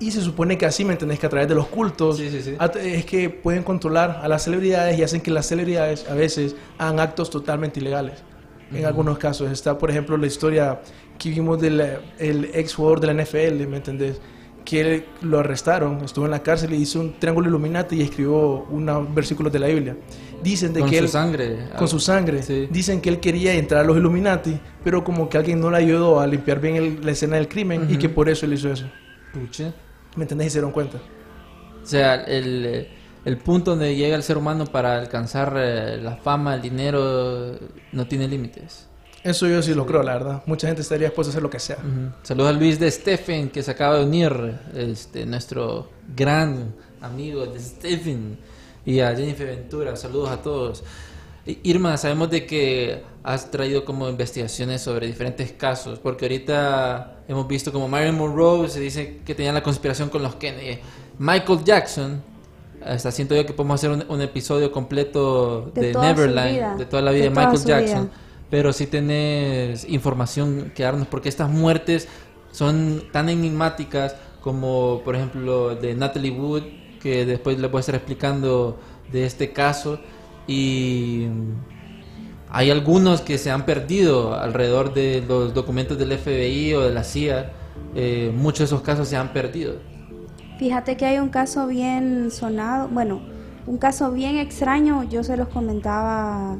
Y 0.00 0.10
se 0.12 0.20
supone 0.20 0.56
que 0.58 0.64
así, 0.66 0.84
¿me 0.84 0.92
entendés? 0.92 1.18
Que 1.18 1.26
a 1.26 1.28
través 1.28 1.48
de 1.48 1.54
los 1.56 1.66
cultos 1.66 2.16
Sí, 2.18 2.30
sí, 2.30 2.40
sí. 2.42 2.56
es 2.82 3.04
que 3.04 3.30
pueden 3.30 3.64
controlar 3.64 4.20
a 4.22 4.28
las 4.28 4.44
celebridades 4.44 4.96
y 4.98 5.02
hacen 5.02 5.20
que 5.20 5.30
las 5.32 5.46
celebridades 5.46 6.08
a 6.08 6.14
veces 6.14 6.54
hagan 6.78 7.00
actos 7.00 7.30
totalmente 7.30 7.80
ilegales. 7.80 8.14
En 8.72 8.84
algunos 8.84 9.16
casos 9.18 9.50
está, 9.50 9.78
por 9.78 9.90
ejemplo, 9.90 10.16
la 10.16 10.26
historia 10.26 10.80
que 11.18 11.30
vimos 11.30 11.60
del 11.60 11.80
el 12.18 12.50
ex 12.52 12.74
jugador 12.74 13.00
de 13.00 13.06
la 13.12 13.22
NFL, 13.24 13.66
¿me 13.66 13.78
entendés? 13.78 14.20
Que 14.68 14.80
él- 14.82 15.04
lo 15.22 15.38
arrestaron, 15.38 16.04
estuvo 16.04 16.26
en 16.26 16.30
la 16.30 16.42
cárcel 16.42 16.74
y 16.74 16.76
hizo 16.76 17.00
un 17.00 17.18
triángulo 17.18 17.48
Illuminati 17.48 17.96
y 17.96 18.02
escribió 18.02 18.66
unos 18.70 19.14
versículos 19.14 19.50
de 19.50 19.58
la 19.60 19.66
Biblia. 19.68 19.96
Dicen 20.42 20.74
de 20.74 20.80
Con 20.80 20.90
que 20.90 20.98
su 20.98 21.04
él, 21.04 21.08
sangre. 21.08 21.58
con 21.78 21.88
su 21.88 21.98
sangre. 21.98 22.42
Sí. 22.42 22.68
Dicen 22.70 23.00
que 23.00 23.08
él 23.08 23.18
quería 23.18 23.54
entrar 23.54 23.80
a 23.80 23.84
los 23.84 23.96
Illuminati, 23.96 24.60
pero 24.84 25.02
como 25.02 25.28
que 25.30 25.38
alguien 25.38 25.58
no 25.58 25.70
le 25.70 25.78
ayudó 25.78 26.20
a 26.20 26.26
limpiar 26.26 26.60
bien 26.60 26.76
el- 26.76 27.04
la 27.04 27.12
escena 27.12 27.36
del 27.36 27.48
crimen 27.48 27.86
y 27.88 27.92
Ujú. 27.92 27.98
que 28.02 28.08
por 28.10 28.28
eso 28.28 28.44
él 28.44 28.52
hizo 28.52 28.70
eso. 28.70 28.86
Pucha. 29.32 29.72
¿Me 30.16 30.24
entendés? 30.24 30.48
Y 30.48 30.50
se 30.50 30.58
dieron 30.58 30.72
cuenta. 30.72 30.98
O 31.82 31.86
sea, 31.86 32.16
el, 32.24 32.88
el 33.24 33.36
punto 33.38 33.70
donde 33.70 33.96
llega 33.96 34.16
el 34.16 34.22
ser 34.22 34.36
humano 34.36 34.66
para 34.66 34.98
alcanzar 34.98 35.54
eh, 35.56 35.98
la 36.02 36.16
fama, 36.16 36.56
el 36.56 36.60
dinero, 36.62 37.58
no 37.92 38.06
tiene 38.06 38.28
límites. 38.28 38.86
Eso 39.24 39.46
yo 39.48 39.62
sí 39.62 39.74
lo 39.74 39.84
creo, 39.86 40.02
la 40.02 40.14
verdad. 40.14 40.42
Mucha 40.46 40.66
gente 40.68 40.82
estaría 40.82 41.08
dispuesta 41.08 41.30
a 41.30 41.32
hacer 41.32 41.42
lo 41.42 41.50
que 41.50 41.58
sea. 41.58 41.76
Ujú. 41.76 42.12
Saludos 42.22 42.50
a 42.50 42.52
Luis 42.52 42.78
de 42.78 42.90
Stephen, 42.90 43.50
que 43.50 43.62
se 43.62 43.70
acaba 43.70 43.98
de 43.98 44.04
unir, 44.04 44.54
este, 44.74 45.26
nuestro 45.26 45.88
gran 46.16 46.74
amigo 47.00 47.44
de 47.46 47.58
Stephen, 47.60 48.38
y 48.86 49.00
a 49.00 49.14
Jennifer 49.14 49.46
Ventura. 49.46 49.96
Saludos 49.96 50.30
a 50.30 50.40
todos. 50.40 50.84
Irma, 51.62 51.96
sabemos 51.96 52.30
de 52.30 52.46
que 52.46 53.02
has 53.22 53.50
traído 53.50 53.84
como 53.84 54.08
investigaciones 54.08 54.82
sobre 54.82 55.06
diferentes 55.06 55.50
casos, 55.52 55.98
porque 55.98 56.26
ahorita 56.26 57.16
hemos 57.26 57.48
visto 57.48 57.72
como 57.72 57.88
Marilyn 57.88 58.16
Monroe 58.16 58.68
se 58.68 58.80
dice 58.80 59.20
que 59.24 59.34
tenía 59.34 59.52
la 59.52 59.62
conspiración 59.62 60.10
con 60.10 60.22
los 60.22 60.34
Kennedy. 60.36 60.78
Michael 61.18 61.64
Jackson, 61.64 62.22
hasta 62.84 63.10
siento 63.10 63.34
yo 63.34 63.44
que 63.46 63.52
podemos 63.54 63.74
hacer 63.80 63.90
un, 63.90 64.04
un 64.08 64.20
episodio 64.20 64.70
completo 64.70 65.70
De 65.74 65.80
de, 65.88 65.92
toda 65.92 66.04
su 66.14 66.14
Neverland, 66.20 66.50
vida. 66.52 66.76
de 66.76 66.84
toda 66.86 67.02
la 67.02 67.10
vida 67.12 67.24
de, 67.24 67.30
De 67.30 67.34
Michael 67.34 67.64
Jackson. 67.64 68.02
vida. 68.04 68.12
Pero 68.50 68.72
si 68.72 68.86
tenés 68.86 69.88
información 69.88 70.72
que 70.74 70.82
darnos, 70.82 71.06
porque 71.06 71.28
estas 71.28 71.50
muertes 71.50 72.08
son 72.50 73.04
tan 73.12 73.28
enigmáticas 73.28 74.16
como, 74.40 75.02
por 75.04 75.16
ejemplo, 75.16 75.74
de 75.74 75.94
Natalie 75.94 76.30
Wood, 76.30 76.62
que 77.00 77.26
después 77.26 77.58
le 77.58 77.68
voy 77.68 77.78
a 77.78 77.80
estar 77.80 77.94
explicando 77.94 78.78
de 79.12 79.26
este 79.26 79.52
caso. 79.52 80.00
Y 80.46 81.26
hay 82.50 82.70
algunos 82.70 83.20
que 83.20 83.36
se 83.36 83.50
han 83.50 83.66
perdido 83.66 84.34
alrededor 84.34 84.94
de 84.94 85.22
los 85.26 85.52
documentos 85.52 85.98
del 85.98 86.16
FBI 86.16 86.74
o 86.74 86.80
de 86.80 86.94
la 86.94 87.04
CIA. 87.04 87.52
Eh, 87.94 88.32
muchos 88.34 88.60
de 88.60 88.64
esos 88.64 88.80
casos 88.80 89.08
se 89.08 89.16
han 89.16 89.32
perdido. 89.32 89.74
Fíjate 90.58 90.96
que 90.96 91.06
hay 91.06 91.18
un 91.18 91.28
caso 91.28 91.66
bien 91.66 92.30
sonado, 92.30 92.88
bueno, 92.88 93.20
un 93.68 93.78
caso 93.78 94.10
bien 94.12 94.36
extraño, 94.38 95.02
yo 95.04 95.22
se 95.22 95.36
los 95.36 95.48
comentaba 95.48 96.56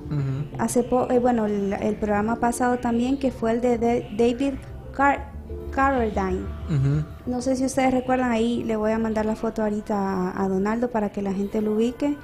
hace 0.59 0.83
poco, 0.83 1.09
bueno, 1.21 1.47
el, 1.47 1.73
el 1.73 1.97
programa 1.97 2.37
pasado 2.37 2.79
también, 2.79 3.19
que 3.19 3.31
fue 3.31 3.53
el 3.53 3.61
de, 3.61 3.79
de- 3.79 4.09
David 4.17 4.55
Car 4.93 5.31
Carradine. 5.71 6.45
No 7.27 7.41
sé 7.41 7.57
si 7.57 7.65
ustedes 7.65 7.93
recuerdan 7.95 8.31
ahí, 8.31 8.63
le 8.65 8.77
voy 8.77 8.93
a 8.93 8.99
mandar 8.99 9.25
la 9.27 9.37
foto 9.37 9.63
ahorita 9.63 9.95
a, 10.33 10.45
a 10.45 10.49
Donaldo 10.49 10.91
para 10.91 11.11
que 11.11 11.23
la 11.23 11.33
gente 11.33 11.63
lo 11.63 11.73
ubique. 11.75 12.17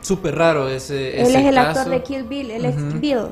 Súper 0.00 0.36
raro 0.36 0.68
ese, 0.68 1.20
Él 1.20 1.34
es 1.34 1.46
el 1.46 1.54
caso. 1.54 1.80
actor 1.80 1.92
de 1.92 2.02
Kill 2.02 2.22
Bill, 2.24 2.50
él 2.50 2.64
es 2.66 3.00
Bill. 3.00 3.28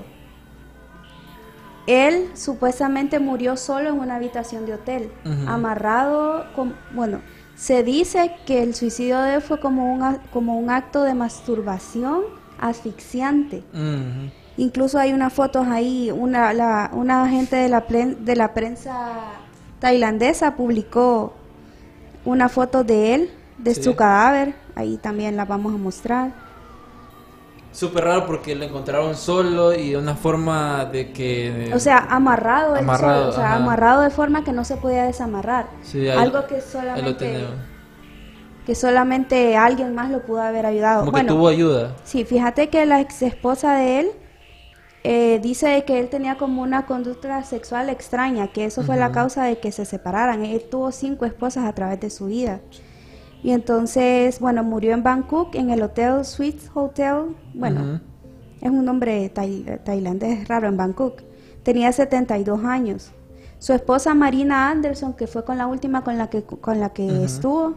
Él 1.87 2.31
supuestamente 2.35 3.19
murió 3.19 3.57
solo 3.57 3.89
en 3.91 3.99
una 3.99 4.17
habitación 4.17 4.67
de 4.67 4.75
hotel, 4.75 5.11
amarrado 5.49 6.45
con, 6.55 6.75
bueno, 6.95 7.21
se 7.63 7.85
dice 7.85 8.33
que 8.45 8.61
el 8.65 8.75
suicidio 8.75 9.21
de 9.21 9.35
él 9.37 9.41
fue 9.41 9.61
como 9.61 9.93
un, 9.95 10.19
como 10.33 10.59
un 10.59 10.69
acto 10.69 11.05
de 11.05 11.15
masturbación 11.15 12.23
asfixiante. 12.59 13.63
Incluso 14.57 14.99
hay 14.99 15.13
unas 15.13 15.33
fotos 15.33 15.69
ahí, 15.69 16.11
una, 16.11 16.53
la, 16.53 16.91
una 16.93 17.23
agente 17.23 17.55
de 17.57 17.69
la, 17.69 17.87
plen- 17.87 18.17
de 18.25 18.35
la 18.35 18.53
prensa 18.53 19.13
tailandesa 19.79 20.57
publicó 20.57 21.35
una 22.25 22.49
foto 22.49 22.83
de 22.83 23.15
él, 23.15 23.31
de 23.59 23.75
Sí. 23.77 23.83
su 23.85 23.95
cadáver, 23.95 24.55
ahí 24.75 24.97
también 24.97 25.37
la 25.37 25.45
vamos 25.45 25.73
a 25.73 25.79
mostrar. 25.79 26.33
Súper 27.73 28.05
raro 28.05 28.27
porque 28.27 28.55
lo 28.55 28.65
encontraron 28.65 29.17
solo 29.17 29.73
y 29.75 29.91
de 29.91 29.97
una 29.97 30.15
forma 30.15 30.85
de 30.85 31.11
que... 31.13 31.71
O 31.75 31.79
sea, 31.79 32.07
amarrado, 32.11 32.77
él 32.77 32.85
Amarrado, 32.85 33.21
solo, 33.23 33.31
o 33.31 33.33
sea, 33.33 33.47
ajá. 33.47 33.57
amarrado 33.57 34.03
de 34.03 34.11
forma 34.11 34.45
que 34.45 34.53
no 34.53 34.65
se 34.65 34.77
podía 34.77 35.05
desamarrar. 35.05 35.67
Sí, 35.83 36.09
ahí- 36.09 36.19
Algo 36.19 36.47
que 36.47 36.61
solamente 36.61 37.47
que 38.67 38.75
solamente 38.77 39.57
alguien 39.57 39.95
más 39.95 40.11
lo 40.11 40.23
pudo 40.23 40.41
haber 40.43 40.67
ayudado. 40.67 41.01
Como 41.01 41.11
bueno, 41.13 41.29
que 41.29 41.35
tuvo 41.35 41.49
ayuda. 41.49 41.97
sí, 42.05 42.25
fíjate 42.25 42.69
que 42.69 42.87
la 42.87 43.01
ex 43.01 43.23
esposa 43.23 43.75
de 43.75 44.01
él 44.01 44.11
eh, 45.05 45.41
dice 45.43 45.83
que 45.85 45.99
él 45.99 46.09
tenía 46.09 46.37
como 46.37 46.63
una 46.63 46.87
conducta 46.87 47.43
sexual 47.43 47.89
extraña, 47.89 48.49
que 48.53 48.65
eso 48.67 48.83
fue 48.83 48.97
la 48.97 49.11
causa 49.11 49.43
de 49.45 49.59
que 49.59 49.73
se 49.73 49.85
separaran. 49.85 50.45
Él 50.45 50.63
tuvo 50.71 50.93
cinco 50.93 51.25
esposas 51.25 51.65
a 51.65 51.73
través 51.73 51.99
de 52.01 52.09
su 52.11 52.27
vida. 52.27 52.61
Y 53.43 53.51
entonces, 53.51 54.39
bueno, 54.41 54.63
murió 54.63 54.93
en 54.93 55.03
Bangkok, 55.03 55.55
en 55.57 55.71
el 55.71 55.83
Hotel 55.83 56.25
Suites 56.25 56.71
Hotel. 56.75 57.35
Bueno, 57.55 58.01
es 58.61 58.71
un 58.71 58.85
nombre 58.85 59.33
tai- 59.35 59.81
tailandés 59.85 60.47
raro 60.49 60.69
en 60.69 60.77
Bangkok. 60.77 61.23
Tenía 61.63 61.91
72 61.93 62.65
años. 62.65 63.11
Su 63.59 63.73
esposa 63.73 64.15
Marina 64.15 64.71
Anderson, 64.71 65.13
que 65.15 65.27
fue 65.27 65.45
con 65.45 65.59
la 65.59 65.67
última 65.67 66.03
con 66.05 66.19
la 66.19 66.29
que, 66.31 66.43
con 66.43 66.79
la 66.81 66.91
que 66.91 67.25
estuvo, 67.25 67.75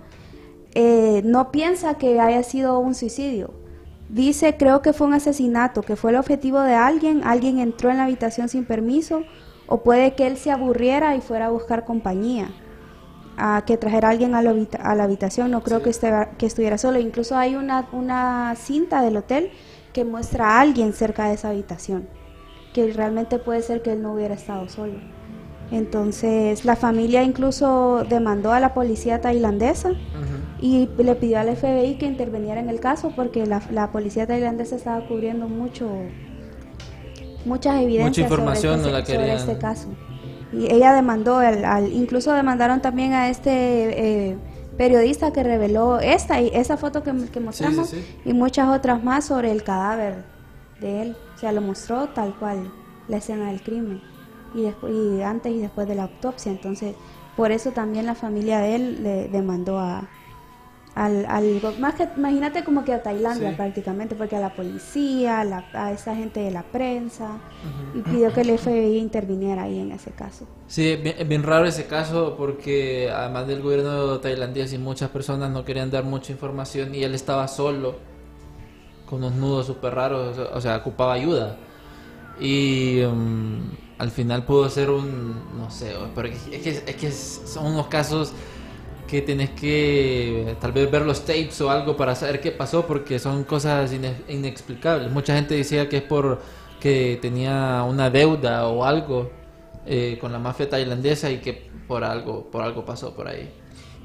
eh, 0.73 1.21
no 1.25 1.51
piensa 1.51 1.95
que 1.95 2.19
haya 2.19 2.43
sido 2.43 2.79
un 2.79 2.95
suicidio. 2.95 3.51
Dice, 4.09 4.55
creo 4.57 4.81
que 4.81 4.93
fue 4.93 5.07
un 5.07 5.13
asesinato, 5.13 5.81
que 5.81 5.95
fue 5.95 6.11
el 6.11 6.17
objetivo 6.17 6.59
de 6.61 6.73
alguien, 6.75 7.21
alguien 7.23 7.59
entró 7.59 7.89
en 7.89 7.97
la 7.97 8.03
habitación 8.05 8.49
sin 8.49 8.65
permiso, 8.65 9.23
o 9.67 9.81
puede 9.81 10.13
que 10.13 10.27
él 10.27 10.37
se 10.37 10.51
aburriera 10.51 11.15
y 11.15 11.21
fuera 11.21 11.47
a 11.47 11.49
buscar 11.49 11.85
compañía, 11.85 12.49
a 13.37 13.63
que 13.65 13.77
trajera 13.77 14.07
a 14.07 14.11
alguien 14.11 14.35
a 14.35 14.41
la, 14.41 14.53
a 14.79 14.95
la 14.95 15.03
habitación, 15.03 15.51
no 15.51 15.61
creo 15.61 15.81
que, 15.81 15.89
estuviera, 15.89 16.31
que 16.37 16.45
estuviera 16.45 16.77
solo. 16.77 16.99
Incluso 16.99 17.37
hay 17.37 17.55
una, 17.55 17.87
una 17.91 18.55
cinta 18.55 19.01
del 19.01 19.17
hotel 19.17 19.51
que 19.93 20.05
muestra 20.05 20.57
a 20.57 20.61
alguien 20.61 20.93
cerca 20.93 21.27
de 21.27 21.35
esa 21.35 21.49
habitación, 21.49 22.07
que 22.73 22.91
realmente 22.93 23.39
puede 23.39 23.61
ser 23.61 23.81
que 23.81 23.93
él 23.93 24.01
no 24.01 24.13
hubiera 24.13 24.35
estado 24.35 24.67
solo. 24.69 24.99
Entonces 25.71 26.63
la 26.63 26.75
familia 26.75 27.23
incluso 27.23 28.05
demandó 28.07 28.51
a 28.51 28.59
la 28.59 28.73
policía 28.73 29.21
tailandesa 29.21 29.91
y 30.61 30.87
le 30.97 31.15
pidió 31.15 31.39
al 31.39 31.55
FBI 31.55 31.97
que 31.97 32.05
interviniera 32.05 32.61
en 32.61 32.69
el 32.69 32.79
caso 32.79 33.13
porque 33.15 33.45
la, 33.45 33.61
la 33.71 33.91
policía 33.91 34.27
tailandesa 34.27 34.75
estaba 34.75 35.07
cubriendo 35.07 35.47
mucho 35.47 35.89
muchas 37.45 37.81
evidencias 37.81 38.25
información, 38.25 38.79
sobre, 38.79 38.91
no 38.91 38.97
este, 38.97 39.13
la 39.13 39.17
sobre 39.17 39.17
querían. 39.17 39.37
este 39.37 39.57
caso 39.57 39.89
y 40.57 40.71
ella 40.71 40.93
demandó 40.93 41.37
al, 41.39 41.65
al- 41.65 41.91
incluso 41.91 42.31
demandaron 42.33 42.81
también 42.81 43.13
a 43.13 43.29
este 43.29 43.51
eh, 44.31 44.37
periodista 44.77 45.31
que 45.31 45.43
reveló 45.43 45.99
esta 45.99 46.41
y 46.41 46.49
esa 46.53 46.77
foto 46.77 47.03
que, 47.03 47.13
que 47.31 47.39
mostramos 47.39 47.89
sí. 47.89 48.03
y 48.25 48.33
muchas 48.33 48.69
otras 48.69 49.03
más 49.03 49.25
sobre 49.25 49.51
el 49.51 49.63
cadáver 49.63 50.23
de 50.81 51.01
él. 51.01 51.17
O 51.35 51.37
sea 51.37 51.51
lo 51.51 51.61
mostró 51.61 52.07
tal 52.09 52.33
cual 52.37 52.71
la 53.07 53.17
escena 53.17 53.47
del 53.47 53.61
crimen. 53.61 54.01
Y 54.53 54.61
después 54.63 54.93
y 54.93 55.21
antes 55.21 55.51
y 55.53 55.59
después 55.59 55.87
de 55.87 55.95
la 55.95 56.03
autopsia. 56.03 56.51
Entonces 56.51 56.95
por 57.35 57.51
eso 57.51 57.71
también 57.71 58.05
la 58.05 58.15
familia 58.15 58.59
de 58.59 58.75
él 58.75 59.03
le 59.03 59.27
demandó 59.27 59.79
a 59.79 60.07
al, 60.95 61.25
al 61.27 61.61
más 61.79 61.95
que 61.95 62.07
imagínate 62.15 62.63
como 62.63 62.85
que 62.85 62.93
a 62.93 63.03
Tailandia 63.03 63.49
Sí. 63.49 63.55
prácticamente 63.55 64.15
porque 64.15 64.37
a 64.37 64.39
la 64.39 64.53
policía 64.53 65.41
a, 65.41 65.43
la- 65.43 65.65
a 65.73 65.91
esa 65.91 66.15
gente 66.15 66.39
de 66.39 66.51
la 66.51 66.63
prensa 66.63 67.37
y 67.93 67.99
pidió 68.01 68.31
que 68.33 68.41
el 68.41 68.49
FBI 68.57 68.97
interviniera 68.97 69.63
ahí 69.63 69.79
en 69.79 69.91
ese 69.91 70.11
caso 70.11 70.45
Sí, 70.67 70.89
es 71.03 71.27
bien, 71.27 71.43
raro 71.43 71.65
ese 71.65 71.85
caso 71.85 72.35
porque 72.37 73.11
además 73.13 73.45
del 73.47 73.61
gobierno 73.61 74.19
tailandés 74.19 74.71
y 74.73 74.77
muchas 74.77 75.09
personas 75.09 75.51
no 75.51 75.63
querían 75.65 75.91
dar 75.91 76.03
mucha 76.05 76.31
información 76.31 76.95
y 76.95 77.03
él 77.03 77.13
estaba 77.13 77.47
solo 77.47 77.95
con 79.05 79.19
unos 79.19 79.33
nudos 79.35 79.67
súper 79.67 79.93
raros, 79.93 80.35
o 80.37 80.59
sea, 80.61 80.77
ocupaba 80.77 81.13
ayuda. 81.13 81.57
Y 82.39 83.01
mm, 83.05 83.59
al 83.99 84.09
final 84.11 84.43
pudo 84.45 84.67
ser 84.69 84.89
un, 84.89 85.35
no 85.57 85.69
sé, 85.69 85.93
pero 86.15 86.27
es 86.27 86.39
que, 86.63 86.69
es 86.69 86.95
que 86.95 87.11
son 87.11 87.67
unos 87.67 87.87
casos 87.87 88.33
que 89.07 89.21
tenés 89.21 89.51
que 89.51 90.55
tal 90.59 90.71
vez 90.71 90.89
ver 90.89 91.03
los 91.03 91.21
tapes 91.25 91.59
o 91.61 91.69
algo 91.69 91.95
para 91.95 92.15
saber 92.15 92.39
qué 92.41 92.51
pasó 92.51 92.85
porque 92.85 93.19
son 93.19 93.43
cosas 93.43 93.91
ine- 93.93 94.21
inexplicables. 94.27 95.11
Mucha 95.11 95.35
gente 95.35 95.55
decía 95.55 95.87
que 95.89 95.97
es 95.97 96.03
por 96.03 96.41
que 96.79 97.17
tenía 97.21 97.83
una 97.87 98.09
deuda 98.09 98.67
o 98.67 98.83
algo 98.83 99.31
eh, 99.85 100.17
con 100.19 100.31
la 100.31 100.39
mafia 100.39 100.69
tailandesa 100.69 101.29
y 101.31 101.37
que 101.37 101.69
por 101.87 102.03
algo 102.03 102.49
por 102.51 102.61
algo 102.63 102.83
pasó 102.85 103.13
por 103.15 103.27
ahí. 103.27 103.49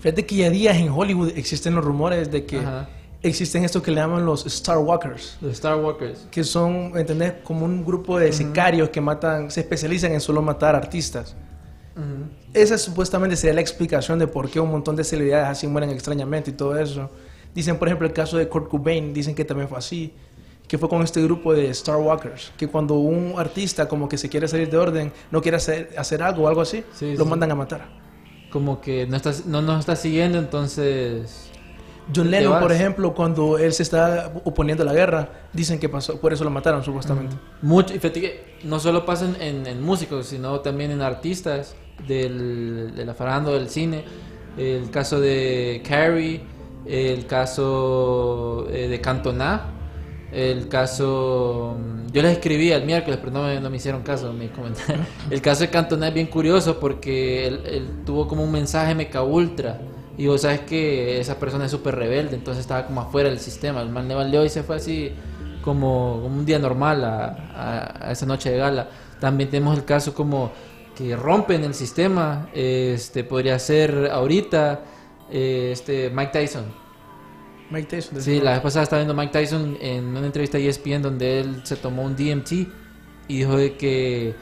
Fíjate 0.01 0.25
que 0.25 0.37
ya 0.37 0.51
días 0.51 0.77
en 0.77 0.89
Hollywood 0.91 1.33
existen 1.37 1.75
los 1.75 1.85
rumores 1.85 2.31
de 2.31 2.47
que 2.47 2.59
Ajá. 2.59 2.89
existen 3.23 3.65
esto 3.65 3.83
que 3.83 3.91
le 3.91 3.99
llaman 4.01 4.25
los 4.25 4.47
Star 4.47 4.79
Walkers. 4.79 5.37
Los 5.43 5.53
Star 5.53 5.77
Walkers. 5.77 6.27
que 6.31 6.43
son, 6.45 6.93
¿entendés? 6.97 7.35
Como 7.45 7.67
un 7.67 7.85
grupo 7.85 8.19
de 8.19 8.33
sicarios 8.33 8.89
que 8.91 9.01
matan, 9.03 9.51
se 9.51 9.61
especializan 9.61 10.13
en 10.13 10.21
solo 10.21 10.41
matar 10.41 10.75
artistas. 10.75 11.37
Esa 12.53 12.79
supuestamente 12.79 13.37
sería 13.37 13.55
la 13.55 13.61
explicación 13.61 14.19
de 14.19 14.27
por 14.27 14.51
qué 14.51 14.59
un 14.61 14.71
montón 14.71 14.97
de 14.97 15.05
celebridades 15.05 15.49
así 15.49 15.67
mueren 15.67 15.91
extrañamente 15.91 16.51
y 16.51 16.55
todo 16.55 16.79
eso. 16.79 17.11
Dicen, 17.55 17.79
por 17.79 17.89
ejemplo, 17.89 18.07
el 18.07 18.13
caso 18.13 18.37
de 18.39 18.49
Kurt 18.49 18.69
Cobain, 18.69 19.13
dicen 19.13 19.35
que 19.35 19.45
también 19.45 19.69
fue 19.69 19.79
así, 19.79 20.13
que 20.67 20.79
fue 20.79 20.89
con 20.89 21.03
este 21.03 21.23
grupo 21.23 21.53
de 21.53 21.69
Star 21.71 21.97
Walkers, 21.97 22.53
que 22.57 22.69
cuando 22.69 22.95
un 22.95 23.35
artista 23.39 23.89
como 23.89 24.09
que 24.09 24.17
se 24.19 24.29
quiere 24.29 24.47
salir 24.49 24.71
de 24.71 24.77
orden, 24.77 25.13
no 25.31 25.43
quiere 25.43 25.57
hacer, 25.57 25.91
hacer 25.97 26.23
algo 26.23 26.45
o 26.45 26.49
algo 26.49 26.61
así, 26.61 26.85
Sí, 26.93 27.17
lo 27.17 27.25
sí. 27.25 27.31
mandan 27.31 27.51
a 27.51 27.55
matar. 27.55 27.89
Como 28.51 28.81
que 28.81 29.07
no 29.07 29.17
estás 29.17 29.47
no 29.47 29.63
nos 29.63 29.81
está 29.81 29.95
siguiendo, 29.97 30.39
entonces 30.39 31.51
John 32.15 32.31
Lennon, 32.31 32.59
por 32.61 32.73
ejemplo, 32.73 33.15
cuando 33.15 33.59
él 33.59 33.73
se 33.73 33.85
está 33.85 34.33
oponiendo 34.45 34.83
a 34.83 34.87
la 34.87 34.93
guerra, 34.93 35.29
dicen 35.53 35.79
que 35.79 35.89
pasó, 35.89 36.21
por 36.21 36.33
eso 36.33 36.43
lo 36.43 36.51
mataron 36.51 36.83
supuestamente. 36.83 37.37
Mucho, 37.63 37.95
y 37.95 37.99
fíjate 37.99 38.21
que 38.21 38.57
no 38.65 38.81
solo 38.81 39.05
pasa 39.07 39.29
en 39.41 39.81
músicos, 39.83 40.27
sino 40.27 40.61
también 40.61 40.91
en 40.91 41.03
artistas 41.03 41.77
del, 42.07 42.95
de 42.95 43.05
la 43.05 43.15
farándula 43.15 43.59
del 43.59 43.69
cine. 43.69 44.05
El 44.57 44.91
caso 44.91 45.21
de 45.21 45.83
Carrie, 45.87 46.43
el 46.85 47.27
caso 47.27 48.67
eh, 48.71 48.89
de 48.89 49.01
Cantona, 49.01 49.77
el 50.31 50.69
caso... 50.69 51.77
mm, 51.79 52.07
Yo 52.13 52.23
les 52.23 52.33
escribí 52.33 52.71
el 52.73 52.85
miércoles, 52.85 53.19
pero 53.21 53.33
no 53.33 53.43
me, 53.45 53.61
no 53.61 53.71
me 53.71 53.77
hicieron 53.77 54.03
caso 54.03 54.33
mis 54.33 54.51
comentarios. 54.51 55.07
El 55.31 55.41
caso 55.43 55.63
de 55.63 55.71
Cantona 55.71 56.09
es 56.09 56.15
bien 56.15 56.27
curioso 56.29 56.79
porque 56.81 57.47
él, 57.47 57.63
él 57.67 58.03
tuvo 58.05 58.27
como 58.29 58.45
un 58.45 58.53
mensaje 58.53 58.95
meca 58.95 59.23
ultra. 59.23 59.81
Y 60.17 60.27
vos 60.27 60.43
sabes 60.43 60.61
que 60.61 61.19
esa 61.21 61.39
persona 61.39 61.65
es 61.67 61.71
súper 61.71 61.95
rebelde, 61.97 62.37
entonces 62.37 62.61
estaba 62.61 62.87
como 62.87 63.01
afuera 63.01 63.29
del 63.31 63.39
sistema. 63.41 63.81
El 63.83 63.89
man 63.91 64.07
le 64.09 64.15
valió 64.15 64.45
y 64.45 64.49
se 64.51 64.63
fue 64.63 64.77
así 64.77 65.15
como, 65.61 66.21
como 66.23 66.37
un 66.37 66.45
día 66.45 66.59
normal 66.59 67.05
a, 67.05 67.25
a- 67.55 68.09
a 68.09 68.13
esa 68.13 68.27
noche 68.27 68.51
de 68.51 68.59
gala. 68.59 68.91
También 69.19 69.51
tenemos 69.51 69.77
el 69.77 69.85
caso 69.85 70.15
como 70.15 70.53
que 71.01 71.17
rompen 71.17 71.65
el 71.65 71.73
sistema. 71.73 72.51
Este 72.53 73.25
podría 73.25 73.59
ser 73.59 74.11
ahorita 74.13 74.83
eh, 75.31 75.71
este 75.73 76.11
Mike 76.11 76.31
Tyson. 76.33 76.65
Mike 77.71 77.89
Tyson. 77.89 78.21
Sí, 78.21 78.41
la 78.41 78.53
vez 78.53 78.61
pasada 78.61 78.83
estaba 78.83 79.01
viendo 79.01 79.15
Mike 79.15 79.33
Tyson 79.33 79.79
en 79.81 80.09
una 80.09 80.27
entrevista 80.27 80.59
a 80.59 80.61
ESPN 80.61 81.01
donde 81.01 81.41
él 81.41 81.63
se 81.65 81.77
tomó 81.77 82.03
un 82.03 82.17
DMT 82.17 82.53
y 82.53 83.39
dijo 83.39 83.57
de 83.57 83.77
que 83.77 84.35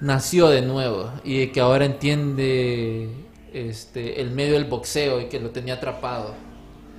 nació 0.00 0.48
de 0.48 0.62
nuevo 0.62 1.10
y 1.24 1.40
de 1.40 1.50
que 1.50 1.60
ahora 1.60 1.86
entiende 1.86 3.08
este 3.52 4.20
el 4.20 4.30
medio 4.30 4.54
del 4.54 4.66
boxeo 4.66 5.20
y 5.20 5.24
que 5.26 5.40
lo 5.40 5.50
tenía 5.50 5.74
atrapado 5.74 6.34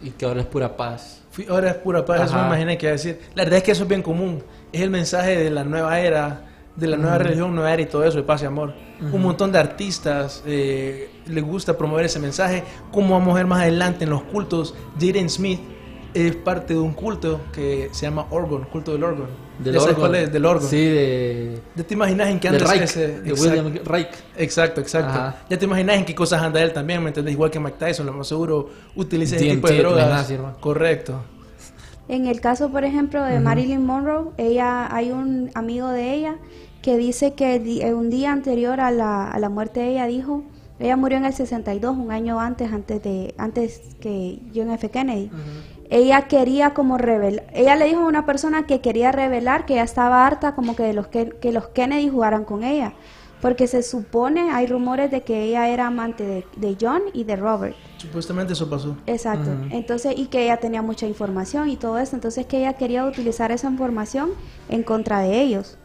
y 0.02 0.10
que 0.10 0.26
ahora 0.26 0.42
es 0.42 0.48
pura 0.48 0.76
paz. 0.76 1.22
Ahora 1.48 1.72
es 1.72 1.76
pura 1.78 2.04
paz, 2.04 2.30
eso 2.30 2.36
me 2.36 2.48
imaginé 2.48 2.78
que 2.78 2.88
iba 2.88 2.92
a 2.92 2.98
decir. 2.98 3.22
La 3.36 3.44
verdad 3.44 3.60
es 3.60 3.64
que 3.64 3.72
eso 3.72 3.84
es 3.84 3.90
bien 3.90 4.02
común. 4.02 4.44
Es 4.74 4.82
el 4.82 4.90
mensaje 4.90 5.38
de 5.38 5.50
la 5.50 5.64
nueva 5.64 5.98
era, 6.00 6.55
de 6.76 6.88
la 6.88 6.98
nueva 6.98 7.18
religión, 7.18 7.54
nueva 7.56 7.72
era 7.74 7.82
y 7.82 7.86
todo 7.86 8.04
eso, 8.04 8.18
de 8.18 8.24
paz 8.24 8.42
y 8.42 8.46
amor. 8.46 8.74
Un 9.12 9.22
montón 9.22 9.52
de 9.52 9.60
artistas 9.60 10.44
eh, 10.46 11.10
les 11.28 11.44
gusta 11.44 11.78
promover 11.78 12.06
ese 12.06 12.20
mensaje. 12.20 12.64
Como 12.92 13.14
vamos 13.14 13.34
a 13.34 13.38
ver 13.38 13.46
más 13.46 13.62
adelante 13.62 14.04
en 14.06 14.10
los 14.10 14.24
cultos, 14.24 14.74
Jaden 15.00 15.30
Smith 15.30 15.60
es 16.14 16.34
parte 16.36 16.74
de 16.74 16.80
un 16.80 16.94
culto 16.94 17.42
que 17.54 17.90
se 17.92 18.06
llama 18.06 18.26
Orgon, 18.30 18.64
culto 18.66 18.94
del 18.94 19.04
Orgon. 19.04 19.28
Del 19.60 19.74
¿Ya 19.74 19.80
sabes 19.80 19.96
órgano. 19.96 20.12
cuál 20.12 20.24
es? 20.24 20.32
Del 20.34 20.46
Orgon. 20.46 20.70
Sí, 20.70 20.78
de, 20.86 21.62
¿Ya 21.76 21.84
te 21.84 21.94
imaginas 21.94 22.30
en 22.30 22.40
qué 22.40 22.50
de 22.52 22.58
anda 22.58 22.70
Reich, 22.70 22.82
ese? 22.84 23.20
de 23.22 23.30
exacto. 23.30 23.64
William 23.64 23.86
Reich. 23.86 24.10
Exacto, 24.38 24.82
exacto. 24.82 25.12
Ajá. 25.12 25.36
Ya 25.50 25.58
te 25.60 25.66
imaginas 25.66 25.98
en 25.98 26.06
qué 26.06 26.16
cosas 26.16 26.42
anda 26.42 26.62
él 26.62 26.72
también, 26.74 27.02
¿me 27.02 27.10
entiendes? 27.10 27.34
Igual 27.34 27.52
que 27.52 27.60
Mike 27.60 27.78
Tyson, 27.80 28.06
lo 28.06 28.14
más 28.14 28.28
seguro 28.28 28.70
utiliza 28.96 29.36
ese 29.36 29.46
tipo 29.50 29.68
de 29.68 29.74
te 29.76 29.80
drogas. 29.82 30.00
imaginas, 30.06 30.28
sí, 30.28 30.34
hermano. 30.34 30.58
Correcto. 30.60 31.22
En 32.08 32.28
el 32.28 32.40
caso, 32.40 32.70
por 32.70 32.84
ejemplo, 32.84 33.24
de 33.24 33.40
Marilyn 33.40 33.84
Monroe, 33.84 34.30
ella 34.38 34.94
hay 34.96 35.12
un 35.12 35.50
amigo 35.56 35.90
de 35.90 36.14
ella 36.14 36.36
que 36.86 36.98
dice 36.98 37.34
que 37.34 37.56
eh, 37.56 37.96
un 37.96 38.12
día 38.12 38.32
anterior 38.32 38.80
a 38.80 38.92
la, 38.92 39.32
a 39.32 39.40
la 39.40 39.50
muerte 39.50 39.80
de 39.80 39.94
ella 39.94 40.06
dijo, 40.06 40.44
ella 40.78 40.96
murió 40.96 41.18
en 41.18 41.26
el 41.26 41.34
62, 41.34 41.98
un 41.98 42.12
año 42.12 42.40
antes 42.40 42.72
antes 42.72 43.02
de 43.02 43.34
antes 43.40 43.82
que 44.00 44.40
John 44.54 44.70
F. 44.70 44.92
Kennedy. 44.92 45.32
Ella 45.90 46.28
quería 46.28 46.76
como 46.76 47.00
revelar, 47.00 47.48
ella 47.54 47.76
le 47.76 47.86
dijo 47.86 48.02
a 48.02 48.06
una 48.06 48.28
persona 48.28 48.68
que 48.68 48.82
quería 48.82 49.12
revelar 49.12 49.66
que 49.66 49.74
ella 49.74 49.84
estaba 49.84 50.28
harta 50.28 50.54
como 50.54 50.76
que 50.76 50.84
de 50.84 50.94
los 50.94 51.08
que, 51.08 51.30
que 51.30 51.52
los 51.52 51.70
Kennedy 51.70 52.08
jugaran 52.08 52.46
con 52.46 52.64
ella, 52.64 52.94
porque 53.42 53.66
se 53.66 53.82
supone, 53.82 54.52
hay 54.52 54.68
rumores 54.68 55.10
de 55.10 55.24
que 55.24 55.42
ella 55.42 55.68
era 55.70 55.88
amante 55.88 56.24
de, 56.24 56.46
de 56.56 56.78
John 56.80 57.02
y 57.14 57.24
de 57.24 57.36
Robert. 57.36 57.76
Supuestamente 57.98 58.54
eso 58.54 58.70
pasó. 58.70 58.96
Exacto. 59.08 59.50
Entonces, 59.72 60.14
y 60.16 60.28
que 60.28 60.44
ella 60.44 60.58
tenía 60.58 60.84
mucha 60.84 61.08
información 61.08 61.68
y 61.68 61.78
todo 61.78 61.98
eso. 61.98 62.16
Entonces, 62.16 62.46
que 62.46 62.60
ella 62.60 62.74
quería 62.74 63.06
utilizar 63.06 63.52
esa 63.52 63.70
información 63.70 64.30
en 64.70 64.84
contra 64.84 65.22
de 65.22 65.42
ellos. 65.42 65.80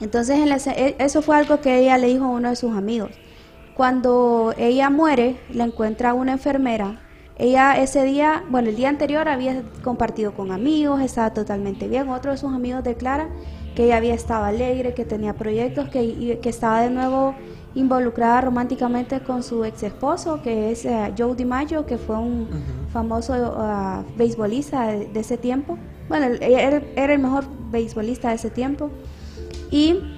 Entonces, 0.00 0.38
en 0.38 0.48
la 0.48 0.56
e- 0.56 0.96
eso 0.98 1.22
fue 1.22 1.36
algo 1.36 1.60
que 1.60 1.78
ella 1.78 1.98
le 1.98 2.08
dijo 2.08 2.24
a 2.24 2.28
uno 2.28 2.50
de 2.50 2.56
sus 2.56 2.76
amigos. 2.76 3.10
Cuando 3.74 4.54
ella 4.56 4.90
muere, 4.90 5.36
la 5.50 5.64
encuentra 5.64 6.14
una 6.14 6.32
enfermera. 6.32 7.00
Ella 7.38 7.76
ese 7.78 8.02
día, 8.04 8.42
bueno, 8.48 8.70
el 8.70 8.76
día 8.76 8.88
anterior 8.88 9.28
había 9.28 9.62
compartido 9.82 10.32
con 10.34 10.50
amigos, 10.52 11.02
estaba 11.02 11.34
totalmente 11.34 11.86
bien. 11.86 12.08
Otro 12.08 12.30
de 12.30 12.38
sus 12.38 12.54
amigos 12.54 12.82
declara 12.82 13.28
que 13.74 13.84
ella 13.84 13.98
había 13.98 14.14
estado 14.14 14.44
alegre, 14.44 14.94
que 14.94 15.04
tenía 15.04 15.34
proyectos, 15.34 15.90
que, 15.90 16.38
que 16.40 16.48
estaba 16.48 16.80
de 16.80 16.88
nuevo 16.88 17.34
involucrada 17.74 18.40
románticamente 18.40 19.20
con 19.20 19.42
su 19.42 19.62
ex 19.66 19.82
esposo, 19.82 20.40
que 20.40 20.70
es 20.70 20.86
eh, 20.86 21.12
Joe 21.16 21.36
DiMaggio, 21.36 21.84
que 21.84 21.98
fue 21.98 22.16
un 22.16 22.48
famoso 22.90 23.34
ah, 23.58 24.02
beisbolista 24.16 24.86
de, 24.86 25.06
de 25.08 25.20
ese 25.20 25.36
tiempo. 25.36 25.76
Bueno, 26.08 26.34
era, 26.40 26.80
era 26.96 27.12
el 27.12 27.18
mejor 27.18 27.44
beisbolista 27.70 28.30
de 28.30 28.36
ese 28.36 28.48
tiempo. 28.48 28.90
Y 29.70 30.14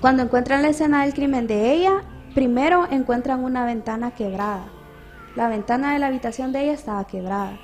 cuando 0.00 0.22
encuentran 0.22 0.62
la 0.62 0.68
escena 0.68 1.04
del 1.04 1.14
crimen 1.14 1.46
de 1.46 1.72
ella, 1.72 2.02
primero 2.34 2.86
encuentran 2.90 3.44
una 3.44 3.64
ventana 3.64 4.12
quebrada. 4.12 4.66
La 5.36 5.48
ventana 5.48 5.92
de 5.92 5.98
la 5.98 6.06
habitación 6.08 6.52
de 6.52 6.62
ella 6.62 6.72
estaba 6.72 7.06
quebrada. 7.06 7.58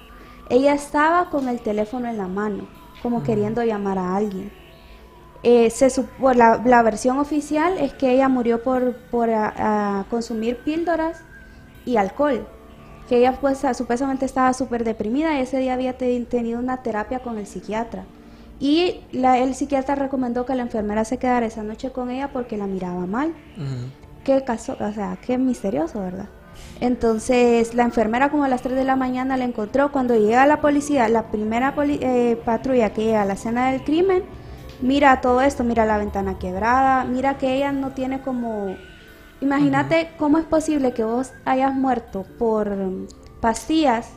Ella 0.49 0.73
estaba 0.75 1.31
con 1.31 1.49
el 1.49 1.61
teléfono 1.61 2.09
en 2.09 2.17
la 2.19 2.27
mano, 2.27 2.67
como 3.03 3.23
queriendo 3.23 3.63
llamar 3.63 3.99
a 3.99 4.17
alguien. 4.17 4.53
Eh, 5.43 5.71
se 5.71 5.89
supo- 5.91 6.35
la, 6.35 6.61
la 6.65 6.83
versión 6.83 7.19
oficial 7.19 7.79
es 7.79 7.95
que 7.95 8.13
ella 8.13 8.29
murió 8.29 8.63
por, 8.63 8.97
por 9.11 9.31
ah, 9.31 9.55
ah, 9.57 10.05
consumir 10.11 10.59
píldoras 10.59 11.23
y 11.85 11.97
alcohol. 11.97 12.47
Que 13.09 13.19
ella 13.19 13.39
pues 13.41 13.63
supuestamente 13.75 14.25
estaba 14.27 14.53
súper 14.53 14.85
deprimida 14.85 15.37
y 15.39 15.43
ese 15.43 15.59
día 15.59 15.75
había 15.75 15.97
te- 15.97 16.21
tenido 16.27 16.59
una 16.59 16.83
terapia 16.83 17.21
con 17.21 17.39
el 17.39 17.47
psiquiatra. 17.47 18.05
Y 18.61 19.01
la- 19.13 19.39
el 19.39 19.55
psiquiatra 19.55 19.95
recomendó 19.95 20.45
que 20.47 20.55
la 20.55 20.63
enfermera 20.63 21.05
se 21.05 21.17
quedara 21.19 21.47
esa 21.47 21.63
noche 21.63 21.91
con 21.91 22.11
ella 22.11 22.29
porque 22.33 22.57
la 22.59 22.67
miraba 22.67 23.07
mal. 23.07 23.35
Qué 24.23 24.45
caso, 24.45 24.77
o 24.79 24.93
sea, 24.93 25.17
qué 25.25 25.39
misterioso, 25.39 25.99
¿verdad? 26.01 26.29
Entonces, 26.81 27.75
la 27.75 27.85
enfermera 27.85 28.29
como 28.31 28.45
a 28.45 28.49
las 28.49 28.61
3 28.63 28.77
de 28.77 28.85
la 28.85 28.97
mañana 28.97 29.37
la 29.39 29.45
encontró. 29.45 29.91
Cuando 29.93 30.15
llega 30.15 30.45
la 30.47 30.61
policía, 30.61 31.09
la 31.09 31.31
primera 31.31 31.75
poli- 31.75 32.01
eh, 32.03 32.39
patrulla 32.45 32.91
que 32.93 33.05
llega 33.05 33.23
a 33.23 33.25
la 33.25 33.33
escena 33.33 33.71
del 33.71 33.83
crimen, 33.83 34.23
mira 34.83 35.21
todo 35.23 35.41
esto, 35.41 35.65
mira 35.65 35.87
la 35.87 35.97
ventana 35.99 36.39
quebrada, 36.39 37.05
mira 37.05 37.39
que 37.39 37.55
ella 37.57 37.73
no 37.73 37.91
tiene 37.93 38.21
como... 38.21 38.77
Imagínate 39.41 40.11
cómo 40.19 40.37
es 40.37 40.45
posible 40.45 40.93
que 40.93 41.03
vos 41.05 41.33
hayas 41.47 41.75
muerto 41.75 42.27
por 42.39 42.77
pastillas 43.41 44.11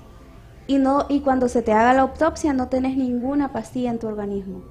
y 0.73 0.77
no 0.79 1.05
y 1.09 1.19
cuando 1.19 1.47
se 1.49 1.61
te 1.61 1.71
haga 1.71 1.93
la 1.93 2.01
autopsia 2.01 2.53
no 2.53 2.67
tenés 2.67 2.97
ninguna 2.97 3.51
pastilla 3.51 3.91
en 3.91 3.99
tu 3.99 4.07
organismo. 4.07 4.63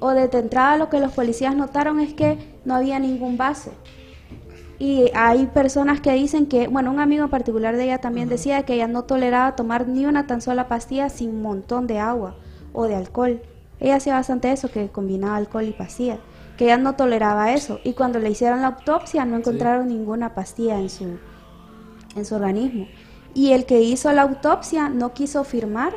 O 0.00 0.10
de 0.10 0.24
entrada 0.24 0.76
lo 0.76 0.90
que 0.90 1.00
los 1.00 1.12
policías 1.12 1.54
notaron 1.54 2.00
es 2.00 2.14
que 2.14 2.38
no 2.64 2.74
había 2.74 2.98
ningún 2.98 3.36
vaso. 3.36 3.70
Y 4.78 5.10
hay 5.14 5.46
personas 5.46 6.00
que 6.00 6.12
dicen 6.12 6.46
que, 6.46 6.66
bueno, 6.66 6.90
un 6.90 6.98
amigo 6.98 7.24
en 7.24 7.30
particular 7.30 7.76
de 7.76 7.84
ella 7.84 7.98
también 7.98 8.28
decía 8.28 8.64
que 8.64 8.74
ella 8.74 8.88
no 8.88 9.04
toleraba 9.04 9.54
tomar 9.54 9.86
ni 9.86 10.04
una 10.04 10.26
tan 10.26 10.40
sola 10.40 10.66
pastilla 10.66 11.08
sin 11.08 11.30
un 11.30 11.42
montón 11.42 11.86
de 11.86 12.00
agua 12.00 12.36
o 12.72 12.86
de 12.88 12.96
alcohol. 12.96 13.40
Ella 13.78 13.96
hacía 13.96 14.14
bastante 14.14 14.50
eso, 14.50 14.70
que 14.70 14.88
combinaba 14.88 15.36
alcohol 15.36 15.64
y 15.64 15.72
pastilla, 15.72 16.18
que 16.58 16.64
ella 16.64 16.76
no 16.76 16.96
toleraba 16.96 17.52
eso. 17.52 17.78
Y 17.84 17.92
cuando 17.92 18.18
le 18.18 18.30
hicieron 18.30 18.62
la 18.62 18.68
autopsia 18.68 19.24
no 19.24 19.36
encontraron 19.36 19.88
ninguna 19.88 20.34
pastilla 20.34 20.80
en 20.80 20.90
su, 20.90 21.18
en 22.16 22.24
su 22.24 22.34
organismo. 22.34 22.86
Y 23.34 23.52
el 23.52 23.66
que 23.66 23.80
hizo 23.80 24.12
la 24.12 24.22
autopsia 24.22 24.88
no 24.88 25.12
quiso 25.12 25.44
firmar 25.44 25.92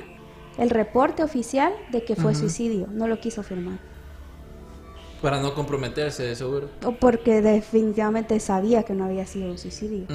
el 0.57 0.71
reporte 0.71 1.23
oficial 1.23 1.71
de 1.91 2.03
que 2.03 2.15
fue 2.15 2.33
suicidio, 2.33 2.87
no 2.91 3.07
lo 3.07 3.19
quiso 3.19 3.43
firmar. 3.43 3.79
Para 5.21 5.39
no 5.39 5.53
comprometerse, 5.53 6.23
de 6.23 6.35
seguro. 6.35 6.69
O 6.83 6.93
porque 6.93 7.41
definitivamente 7.41 8.39
sabía 8.39 8.83
que 8.83 8.93
no 8.93 9.05
había 9.05 9.25
sido 9.25 9.49
un 9.49 9.57
suicidio. 9.57 10.07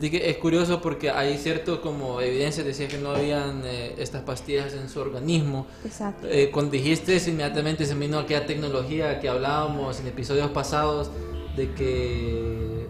Que 0.00 0.30
es 0.30 0.38
curioso 0.38 0.80
porque 0.80 1.10
hay 1.10 1.36
cierto 1.36 1.82
como 1.82 2.22
evidencia 2.22 2.64
decía 2.64 2.88
que 2.88 2.96
no 2.96 3.10
habían 3.10 3.60
eh, 3.66 3.94
estas 3.98 4.22
pastillas 4.22 4.72
en 4.72 4.88
su 4.88 5.00
organismo. 5.00 5.66
Exacto. 5.84 6.26
Eh, 6.30 6.50
cuando 6.50 6.70
dijiste 6.70 7.14
eso, 7.14 7.28
inmediatamente 7.28 7.84
se 7.84 7.94
me 7.94 8.06
vino 8.06 8.18
aquella 8.18 8.46
tecnología 8.46 9.20
que 9.20 9.28
hablábamos 9.28 10.00
en 10.00 10.06
episodios 10.06 10.50
pasados 10.50 11.10
de 11.56 11.72
que 11.72 12.86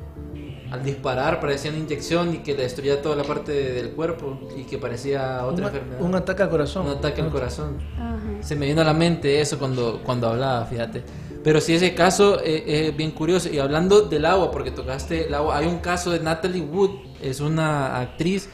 al 0.73 0.83
disparar 0.83 1.39
parecía 1.39 1.71
una 1.71 1.81
inyección 1.81 2.35
y 2.35 2.39
que 2.39 2.55
le 2.55 2.63
destruía 2.63 3.03
toda 3.03 3.15
la 3.15 3.25
parte 3.25 3.53
de- 3.53 3.73
del 3.75 3.91
cuerpo 3.91 4.41
y 4.57 4.63
que 4.65 4.79
parecía 4.79 5.45
otra 5.45 5.67
Un, 5.69 5.75
enfermedad. 5.75 6.01
un 6.03 6.15
ataque 6.15 6.43
al 6.43 6.51
corazón. 6.51 6.87
Un 6.87 6.93
ataque 6.97 7.21
al 7.21 7.31
corazón. 7.31 7.79
Ajá. 7.97 8.19
Se 8.41 8.57
me 8.57 8.67
vino 8.67 8.81
a 8.81 8.85
la 8.85 8.95
mente 8.95 9.41
eso 9.41 9.59
cuando, 9.59 10.01
cuando 10.05 10.29
hablaba, 10.29 10.65
fíjate. 10.65 11.05
Pero 11.45 11.61
sí, 11.61 11.75
ese 11.75 11.95
caso 11.95 12.41
eh, 12.43 12.87
es 12.89 12.97
bien 12.97 13.11
curioso. 13.11 13.49
Y 13.53 13.59
hablando 13.59 14.03
del 14.03 14.25
agua, 14.25 14.51
porque 14.51 14.71
tocaste 14.71 15.27
el 15.27 15.35
agua, 15.35 15.59
hay 15.59 15.67
un 15.67 15.79
caso 15.79 16.11
de 16.11 16.21
Natalie 16.21 16.63
Wood, 16.63 16.91
es 17.21 17.41
una 17.41 18.01
actriz 18.01 18.49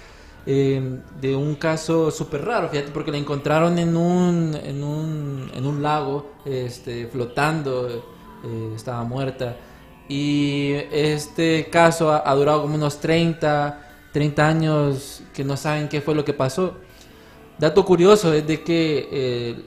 eh, 0.46 0.98
de 1.20 1.36
un 1.36 1.54
caso 1.56 2.10
súper 2.10 2.44
raro, 2.46 2.68
fíjate, 2.70 2.90
porque 2.90 3.10
la 3.12 3.18
encontraron 3.18 3.78
en 3.78 3.94
un, 3.96 4.58
en 4.64 4.82
un, 4.82 5.50
en 5.54 5.66
un 5.66 5.82
lago, 5.82 6.30
este, 6.46 7.06
flotando, 7.06 7.86
eh, 8.44 8.72
estaba 8.74 9.04
muerta. 9.04 9.54
Y 10.08 10.72
este 10.90 11.68
caso 11.70 12.10
ha, 12.10 12.34
durado 12.34 12.62
como 12.62 12.74
unos 12.74 12.98
30, 12.98 14.08
30 14.12 14.48
años 14.48 15.22
que 15.34 15.44
no 15.44 15.56
saben 15.56 15.88
qué 15.88 16.00
fue 16.00 16.14
lo 16.14 16.24
que 16.24 16.32
pasó. 16.32 16.78
Dato 17.58 17.84
curioso 17.84 18.32
es 18.32 18.46
de 18.46 18.62
que 18.62 19.08
eh, 19.12 19.64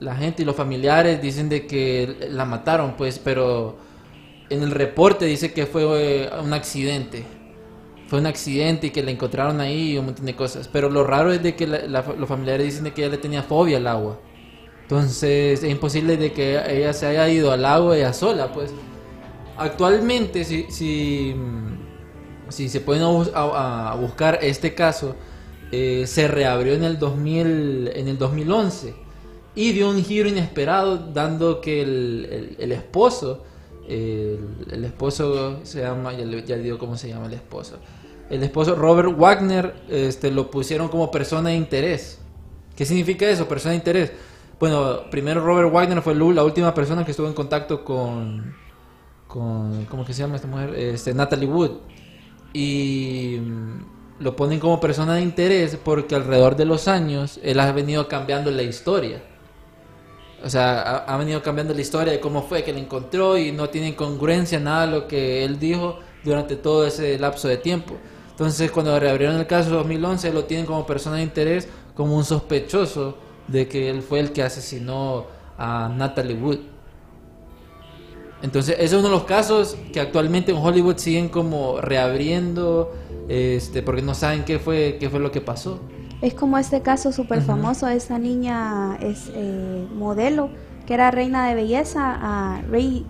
la 0.00 0.14
gente 0.14 0.42
y 0.42 0.44
los 0.44 0.56
familiares 0.56 1.22
dicen 1.22 1.48
de 1.48 1.66
que 1.66 2.28
la 2.30 2.44
mataron, 2.44 2.96
pues, 2.96 3.18
pero 3.18 3.78
en 4.50 4.62
el 4.62 4.70
reporte 4.70 5.24
dice 5.24 5.52
que 5.52 5.66
fue 5.66 6.24
eh, 6.24 6.30
un 6.42 6.52
accidente. 6.52 7.24
Fue 8.08 8.18
un 8.20 8.26
accidente 8.26 8.88
y 8.88 8.90
que 8.90 9.02
la 9.02 9.10
encontraron 9.10 9.60
ahí 9.60 9.92
y 9.92 9.98
un 9.98 10.06
montón 10.06 10.26
de 10.26 10.34
cosas. 10.34 10.68
Pero 10.68 10.90
lo 10.90 11.04
raro 11.04 11.32
es 11.32 11.42
de 11.42 11.54
que 11.54 11.66
los 11.66 12.28
familiares 12.28 12.64
dicen 12.66 12.84
de 12.84 12.92
que 12.92 13.02
ella 13.02 13.12
le 13.12 13.18
tenía 13.18 13.42
fobia 13.42 13.76
al 13.76 13.86
agua. 13.86 14.18
Entonces 14.82 15.62
es 15.62 15.70
imposible 15.70 16.16
de 16.16 16.32
que 16.32 16.58
ella 16.66 16.94
se 16.94 17.06
haya 17.06 17.28
ido 17.28 17.52
al 17.52 17.62
lago 17.62 17.92
ella 17.92 18.14
sola, 18.14 18.50
pues. 18.52 18.72
Actualmente, 19.58 20.44
si, 20.44 20.66
si, 20.70 21.34
mm, 21.36 22.50
si 22.50 22.68
se 22.68 22.80
pueden 22.80 23.02
a, 23.02 23.08
bus- 23.08 23.32
a- 23.34 23.92
a 23.92 23.94
buscar 23.96 24.38
este 24.42 24.74
caso, 24.74 25.16
eh, 25.72 26.04
se 26.06 26.28
reabrió 26.28 26.74
en 26.74 26.84
el, 26.84 26.98
2000, 26.98 27.90
en 27.94 28.08
el 28.08 28.16
2011 28.18 28.94
y 29.54 29.72
dio 29.72 29.90
un 29.90 30.02
giro 30.02 30.28
inesperado 30.28 30.96
dando 31.12 31.60
que 31.60 31.82
el, 31.82 32.56
el- 32.58 32.72
esposo, 32.72 33.44
el, 33.88 34.84
esposo 34.84 35.60
se 35.64 35.80
llama, 35.80 36.12
ya, 36.12 36.24
ya 36.44 36.56
digo 36.56 36.78
cómo 36.78 36.96
se 36.96 37.08
llama 37.08 37.26
el 37.26 37.34
esposo, 37.34 37.78
el 38.30 38.42
esposo 38.42 38.74
Robert 38.76 39.16
Wagner 39.18 39.74
este, 39.88 40.30
lo 40.30 40.50
pusieron 40.50 40.88
como 40.88 41.10
persona 41.10 41.48
de 41.50 41.56
interés. 41.56 42.18
¿Qué 42.76 42.84
significa 42.84 43.28
eso, 43.28 43.48
persona 43.48 43.70
de 43.72 43.78
interés? 43.78 44.12
Bueno, 44.60 45.10
primero 45.10 45.44
Robert 45.44 45.72
Wagner 45.72 46.02
fue 46.02 46.14
la 46.14 46.44
última 46.44 46.72
persona 46.74 47.04
que 47.04 47.10
estuvo 47.12 47.26
en 47.26 47.32
contacto 47.34 47.84
con, 47.84 48.54
con 49.28 49.84
¿cómo 49.84 50.04
que 50.04 50.12
se 50.12 50.22
llama 50.22 50.36
esta 50.36 50.48
mujer? 50.48 50.74
Este, 50.74 51.14
Natalie 51.14 51.48
Wood. 51.48 51.72
Y 52.52 53.38
mm, 53.40 54.22
lo 54.24 54.34
ponen 54.34 54.58
como 54.58 54.80
persona 54.80 55.14
de 55.14 55.20
interés 55.20 55.76
porque 55.76 56.14
alrededor 56.16 56.56
de 56.56 56.64
los 56.64 56.88
años 56.88 57.38
él 57.42 57.60
ha 57.60 57.70
venido 57.70 58.08
cambiando 58.08 58.50
la 58.50 58.62
historia. 58.62 59.22
O 60.42 60.48
sea, 60.48 60.98
ha, 60.98 61.16
venido 61.16 61.42
cambiando 61.42 61.74
la 61.74 61.80
historia 61.80 62.12
de 62.12 62.20
cómo 62.20 62.42
fue 62.42 62.62
que 62.62 62.72
la 62.72 62.78
encontró 62.78 63.36
y 63.36 63.50
no 63.52 63.70
tiene 63.70 63.96
congruencia 63.96 64.60
nada 64.60 64.86
lo 64.86 65.08
que 65.08 65.44
él 65.44 65.58
dijo 65.58 65.98
durante 66.24 66.56
todo 66.56 66.86
ese 66.86 67.18
lapso 67.18 67.48
de 67.48 67.56
tiempo. 67.56 67.96
Entonces, 68.30 68.70
cuando 68.70 68.98
reabrieron 69.00 69.36
el 69.36 69.48
caso 69.48 69.70
2011, 69.70 70.32
lo 70.32 70.44
tienen 70.44 70.64
como 70.64 70.86
persona 70.86 71.16
de 71.16 71.24
interés, 71.24 71.68
como 71.96 72.16
un 72.16 72.24
sospechoso 72.24 73.18
de 73.48 73.66
que 73.66 73.90
él 73.90 74.00
fue 74.00 74.20
el 74.20 74.32
que 74.32 74.44
asesinó 74.44 75.26
a 75.58 75.88
Natalie 75.88 76.36
Wood. 76.36 76.58
Entonces, 78.42 78.76
ese 78.76 78.84
es 78.84 78.92
uno 78.92 79.04
de 79.04 79.10
los 79.10 79.24
casos 79.24 79.76
que 79.92 80.00
actualmente 80.00 80.52
en 80.52 80.58
Hollywood 80.58 80.96
siguen 80.98 81.28
como 81.28 81.80
reabriendo, 81.80 82.92
este, 83.28 83.82
porque 83.82 84.02
no 84.02 84.14
saben 84.14 84.44
qué 84.44 84.58
fue, 84.58 84.96
qué 85.00 85.10
fue 85.10 85.18
lo 85.20 85.30
que 85.32 85.40
pasó. 85.40 85.80
Es 86.22 86.34
como 86.34 86.58
este 86.58 86.82
caso 86.82 87.12
súper 87.12 87.42
famoso 87.42 87.86
de 87.86 87.96
esa 87.96 88.18
niña 88.18 88.96
es 89.00 89.30
eh, 89.34 89.86
modelo 89.94 90.50
que 90.86 90.94
era 90.94 91.10
reina 91.10 91.48
de 91.48 91.54
belleza, 91.54 92.16
a 92.20 92.62
Ray, 92.70 93.06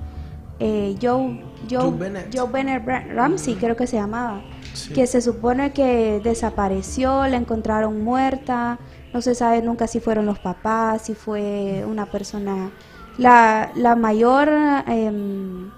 eh, 0.61 0.97
Joe, 1.01 1.43
Joe, 1.71 1.81
Joe 1.83 1.91
Bennett. 1.97 2.37
Joe 2.37 2.49
Bennett 2.51 2.85
Ra- 2.87 3.07
Ramsey 3.15 3.55
creo 3.55 3.77
que 3.77 3.87
se 3.87 3.97
llamaba, 3.97 4.43
Sí. 4.75 4.93
que 4.93 5.07
se 5.07 5.21
supone 5.21 5.73
que 5.73 6.21
desapareció, 6.25 7.27
la 7.29 7.37
encontraron 7.37 8.03
muerta, 8.03 8.79
no 9.15 9.23
se 9.23 9.35
sabe 9.35 9.63
nunca 9.63 9.87
si 9.87 10.01
fueron 10.01 10.27
los 10.27 10.39
papás, 10.41 11.03
si 11.03 11.15
fue 11.15 11.85
una 11.89 12.07
persona, 12.07 12.71
la, 13.19 13.73
la 13.75 13.95
mayor 13.97 14.49
em, 14.87 15.71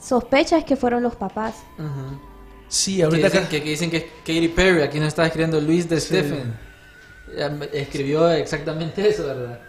sospecha 0.00 0.58
es 0.58 0.64
que 0.64 0.76
fueron 0.76 1.02
los 1.02 1.16
papás. 1.16 1.62
Sí, 2.68 2.96
Que 2.98 3.02
ahorita 3.04 3.26
dicen, 3.26 3.40
acá- 3.40 3.48
que, 3.50 3.62
que 3.62 3.70
dicen 3.70 3.90
que 3.90 3.96
es 3.98 4.04
Katy 4.24 4.48
Perry, 4.48 4.82
aquí 4.82 4.98
nos 4.98 5.08
está 5.08 5.26
escribiendo 5.26 5.60
Luis 5.60 5.88
de 5.88 6.00
Sí. 6.00 6.06
Stephen. 6.06 6.54
Escribió 7.72 8.30
exactamente 8.30 9.08
eso, 9.08 9.26
¿verdad? 9.26 9.60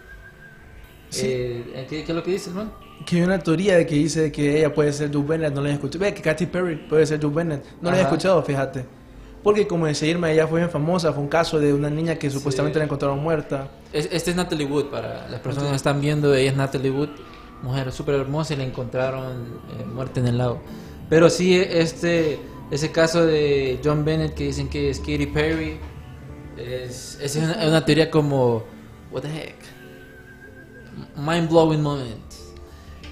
Sí. 1.10 1.26
Eh, 1.28 1.86
¿qué, 1.88 2.04
qué 2.04 2.12
es 2.12 2.16
lo 2.16 2.22
que 2.22 2.30
dice 2.32 2.50
el 2.50 2.56
man? 2.56 2.72
que 3.06 3.16
hay 3.16 3.22
una 3.22 3.38
teoría 3.38 3.76
de 3.76 3.86
que 3.86 3.96
dice 3.96 4.30
que 4.32 4.58
ella 4.58 4.72
puede 4.72 4.92
ser 4.92 5.12
Joe 5.12 5.22
Bennett, 5.24 5.52
no 5.52 5.60
la 5.60 5.68
he 5.70 5.72
escuchado. 5.72 6.04
Ve 6.04 6.14
que 6.14 6.22
Katy 6.22 6.46
Perry 6.46 6.76
puede 6.76 7.04
ser 7.06 7.20
Joe 7.20 7.30
Bennett, 7.32 7.62
no 7.82 7.90
la 7.90 7.98
he 7.98 8.02
escuchado, 8.02 8.42
fíjate. 8.42 8.84
Porque 9.44 9.66
como 9.68 9.86
decía 9.86 10.08
Irma, 10.08 10.32
ella 10.32 10.48
fue 10.48 10.58
bien 10.60 10.70
famosa, 10.70 11.12
fue 11.12 11.22
un 11.22 11.28
caso 11.28 11.60
de 11.60 11.72
una 11.72 11.90
niña 11.90 12.16
que 12.16 12.30
supuestamente 12.30 12.76
Sí. 12.76 12.78
la 12.80 12.84
encontraron 12.86 13.18
muerta. 13.20 13.68
Es- 13.92 14.08
este 14.10 14.30
es 14.30 14.36
Natalie 14.36 14.66
Wood, 14.66 14.86
para 14.86 15.28
las 15.28 15.38
personas 15.40 15.70
que 15.70 15.76
están 15.76 16.00
viendo, 16.00 16.34
ella 16.34 16.50
es 16.50 16.56
Natalie 16.56 16.90
Wood, 16.90 17.10
mujer 17.62 17.92
súper 17.92 18.16
hermosa 18.16 18.54
y 18.54 18.56
la 18.56 18.64
encontraron 18.64 19.60
eh, 19.78 19.84
muerta 19.84 20.18
en 20.20 20.26
el 20.28 20.38
lago. 20.38 20.60
Pero 21.10 21.28
sí, 21.28 21.54
este, 21.56 22.40
ese 22.70 22.90
caso 22.90 23.24
de 23.26 23.78
John 23.84 24.04
Bennett 24.04 24.34
que 24.34 24.44
dicen 24.44 24.68
que 24.68 24.88
es 24.90 24.98
Katy 24.98 25.26
Perry, 25.26 25.78
es, 26.56 27.18
es 27.20 27.36
una, 27.36 27.52
es 27.62 27.68
una 27.68 27.84
teoría 27.84 28.10
como, 28.10 28.64
what 29.12 29.20
the 29.22 29.28
heck, 29.28 29.56
mind 31.16 31.50
blowing 31.50 31.82
moment. 31.82 32.22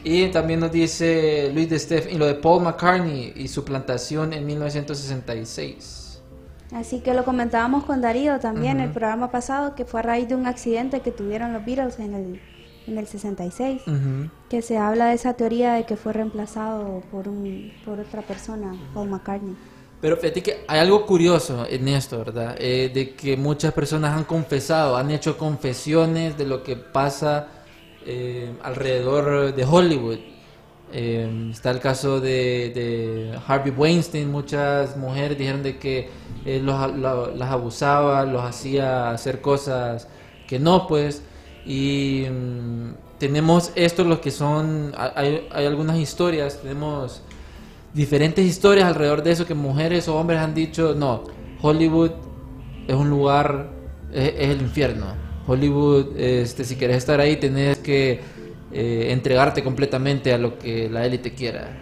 Y 0.05 0.29
también 0.29 0.61
nos 0.61 0.73
dice 0.73 1.51
Luis 1.55 1.69
de 1.69 1.79
Steff 1.79 2.11
y 2.11 2.17
lo 2.17 2.27
de 2.27 2.35
Paul 2.35 2.63
McCartney 2.65 3.35
y 3.37 3.49
su 3.49 3.65
plantación 3.65 4.33
en 4.33 4.47
1966. 4.47 5.99
Así 6.75 7.01
que 7.01 7.13
lo 7.15 7.25
comentábamos 7.25 7.85
con 7.85 8.01
Darío 8.01 8.39
también 8.41 8.79
Ujú. 8.79 8.87
el 8.87 8.91
programa 8.93 9.31
pasado, 9.31 9.75
que 9.75 9.85
fue 9.85 10.01
a 10.01 10.03
raíz 10.03 10.29
de 10.29 10.35
un 10.35 10.47
accidente 10.47 11.01
que 11.01 11.11
tuvieron 11.11 11.53
los 11.53 11.65
Beatles 11.65 11.99
en 11.99 12.15
el, 12.15 12.41
en 12.87 12.99
el 12.99 13.07
66, 13.07 13.83
Ujú. 13.87 14.31
que 14.49 14.63
se 14.63 14.79
habla 14.79 15.07
de 15.07 15.15
esa 15.15 15.35
teoría 15.35 15.75
de 15.75 15.85
que 15.85 15.97
fue 15.97 16.13
reemplazado 16.13 17.03
por, 17.11 17.29
un, 17.29 17.73
por 17.85 18.01
otra 18.01 18.23
persona, 18.23 18.75
Paul 18.95 19.11
McCartney. 19.11 19.55
Pero 20.01 20.17
fíjate 20.17 20.43
que 20.43 20.65
hay 20.67 20.81
algo 20.81 21.07
curioso 21.07 21.65
en 21.69 21.87
esto, 21.87 22.19
¿verdad? 22.19 22.57
Eh, 22.59 22.91
de 22.93 23.15
que 23.15 23.37
muchas 23.37 23.73
personas 23.73 24.17
han 24.17 24.25
confesado, 24.25 24.97
han 24.97 25.11
hecho 25.13 25.39
confesiones 25.39 26.37
de 26.37 26.45
lo 26.45 26.65
que 26.65 26.75
pasa 26.75 27.47
eh, 28.05 28.53
alrededor 28.63 29.55
de 29.55 29.65
Hollywood. 29.65 30.19
Eh, 30.93 31.49
está 31.51 31.71
el 31.71 31.81
caso 31.81 32.21
de, 32.21 32.71
de 32.75 33.39
Harvey 33.47 33.73
Weinstein, 33.77 34.31
muchas 34.31 34.97
mujeres 34.97 35.39
dijeron 35.39 35.63
de 35.63 35.79
que 35.79 36.11
él 36.45 36.67
los, 36.67 36.95
lo- 36.97 37.35
las 37.35 37.51
abusaba, 37.51 38.25
los 38.25 38.43
hacía 38.43 39.11
hacer 39.11 39.41
cosas 39.41 40.07
que 40.47 40.59
no, 40.59 40.87
pues. 40.87 41.23
Y 41.65 42.25
mm, 42.31 42.91
tenemos 43.19 43.73
esto, 43.75 44.05
los 44.05 44.19
que 44.19 44.31
son, 44.31 44.93
hay, 44.97 45.47
hay 45.53 45.65
algunas 45.67 45.97
historias, 45.99 46.61
tenemos 46.61 47.23
diferentes 47.95 48.45
historias 48.45 48.87
alrededor 48.87 49.23
de 49.23 49.33
eso 49.33 49.47
que 49.47 49.55
mujeres 49.55 50.09
o 50.09 50.17
hombres 50.17 50.41
han 50.41 50.55
dicho, 50.55 50.95
no, 50.97 51.25
Hollywood 51.61 52.11
es 52.89 52.95
un 52.95 53.09
lugar, 53.11 53.71
es, 54.13 54.33
es 54.39 54.49
el 54.51 54.61
infierno. 54.63 55.07
Hollywood, 55.47 56.17
este, 56.19 56.65
si 56.65 56.77
quieres 56.77 56.99
estar 56.99 57.19
ahí, 57.21 57.37
tenés 57.37 57.79
que 57.79 58.21
eh, 58.73 59.09
entregarte 59.11 59.63
completamente 59.63 60.33
a 60.33 60.39
lo 60.39 60.59
que 60.59 60.89
la 60.91 61.05
élite 61.07 61.35
quiera. 61.35 61.79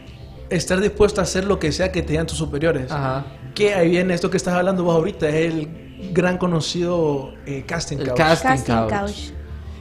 Estar 0.49 0.81
dispuesto 0.81 1.21
a 1.21 1.25
hacer 1.25 1.45
lo 1.45 1.59
que 1.59 1.71
sea 1.73 1.93
que 1.93 2.03
te 2.03 2.11
digan 2.13 2.27
tus 2.27 2.39
superiores. 2.39 2.91
Ajá. 2.91 3.25
Que 3.55 3.75
ahí 3.75 3.89
viene 3.91 4.15
esto 4.15 4.31
que 4.31 4.37
estás 4.37 4.55
hablando 4.55 4.83
vos 4.85 4.95
ahorita, 4.97 5.29
es 5.29 5.53
el 5.55 6.11
gran 6.13 6.39
conocido 6.39 7.33
eh, 7.47 7.65
casting 7.67 7.99
El 7.99 8.09
couch. 8.09 8.17
casting, 8.17 8.49
Casting 8.49 8.75
couch. 8.75 8.91
couch. 8.91 9.17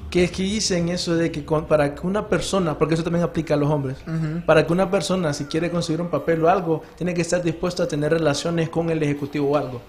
que 0.10 0.24
es 0.24 0.32
que 0.32 0.42
dicen 0.44 0.90
eso 0.90 1.16
de 1.16 1.32
que 1.32 1.46
con- 1.46 1.66
para 1.66 1.94
que 1.94 2.06
una 2.06 2.28
persona, 2.28 2.78
porque 2.78 2.96
eso 2.96 3.04
también 3.04 3.24
aplica 3.24 3.54
a 3.54 3.58
los 3.58 3.70
hombres, 3.70 3.98
para 4.46 4.66
que 4.66 4.74
una 4.74 4.90
persona 4.90 5.34
si 5.34 5.46
quiere 5.46 5.70
conseguir 5.70 6.02
un 6.02 6.10
papel 6.10 6.44
o 6.44 6.50
algo, 6.50 6.82
tiene 6.98 7.14
que 7.14 7.22
estar 7.22 7.44
dispuesto 7.44 7.84
a 7.84 7.88
tener 7.88 8.12
relaciones 8.12 8.70
con 8.70 8.90
el 8.90 9.02
ejecutivo 9.04 9.52
o 9.52 9.58
algo. 9.58 9.82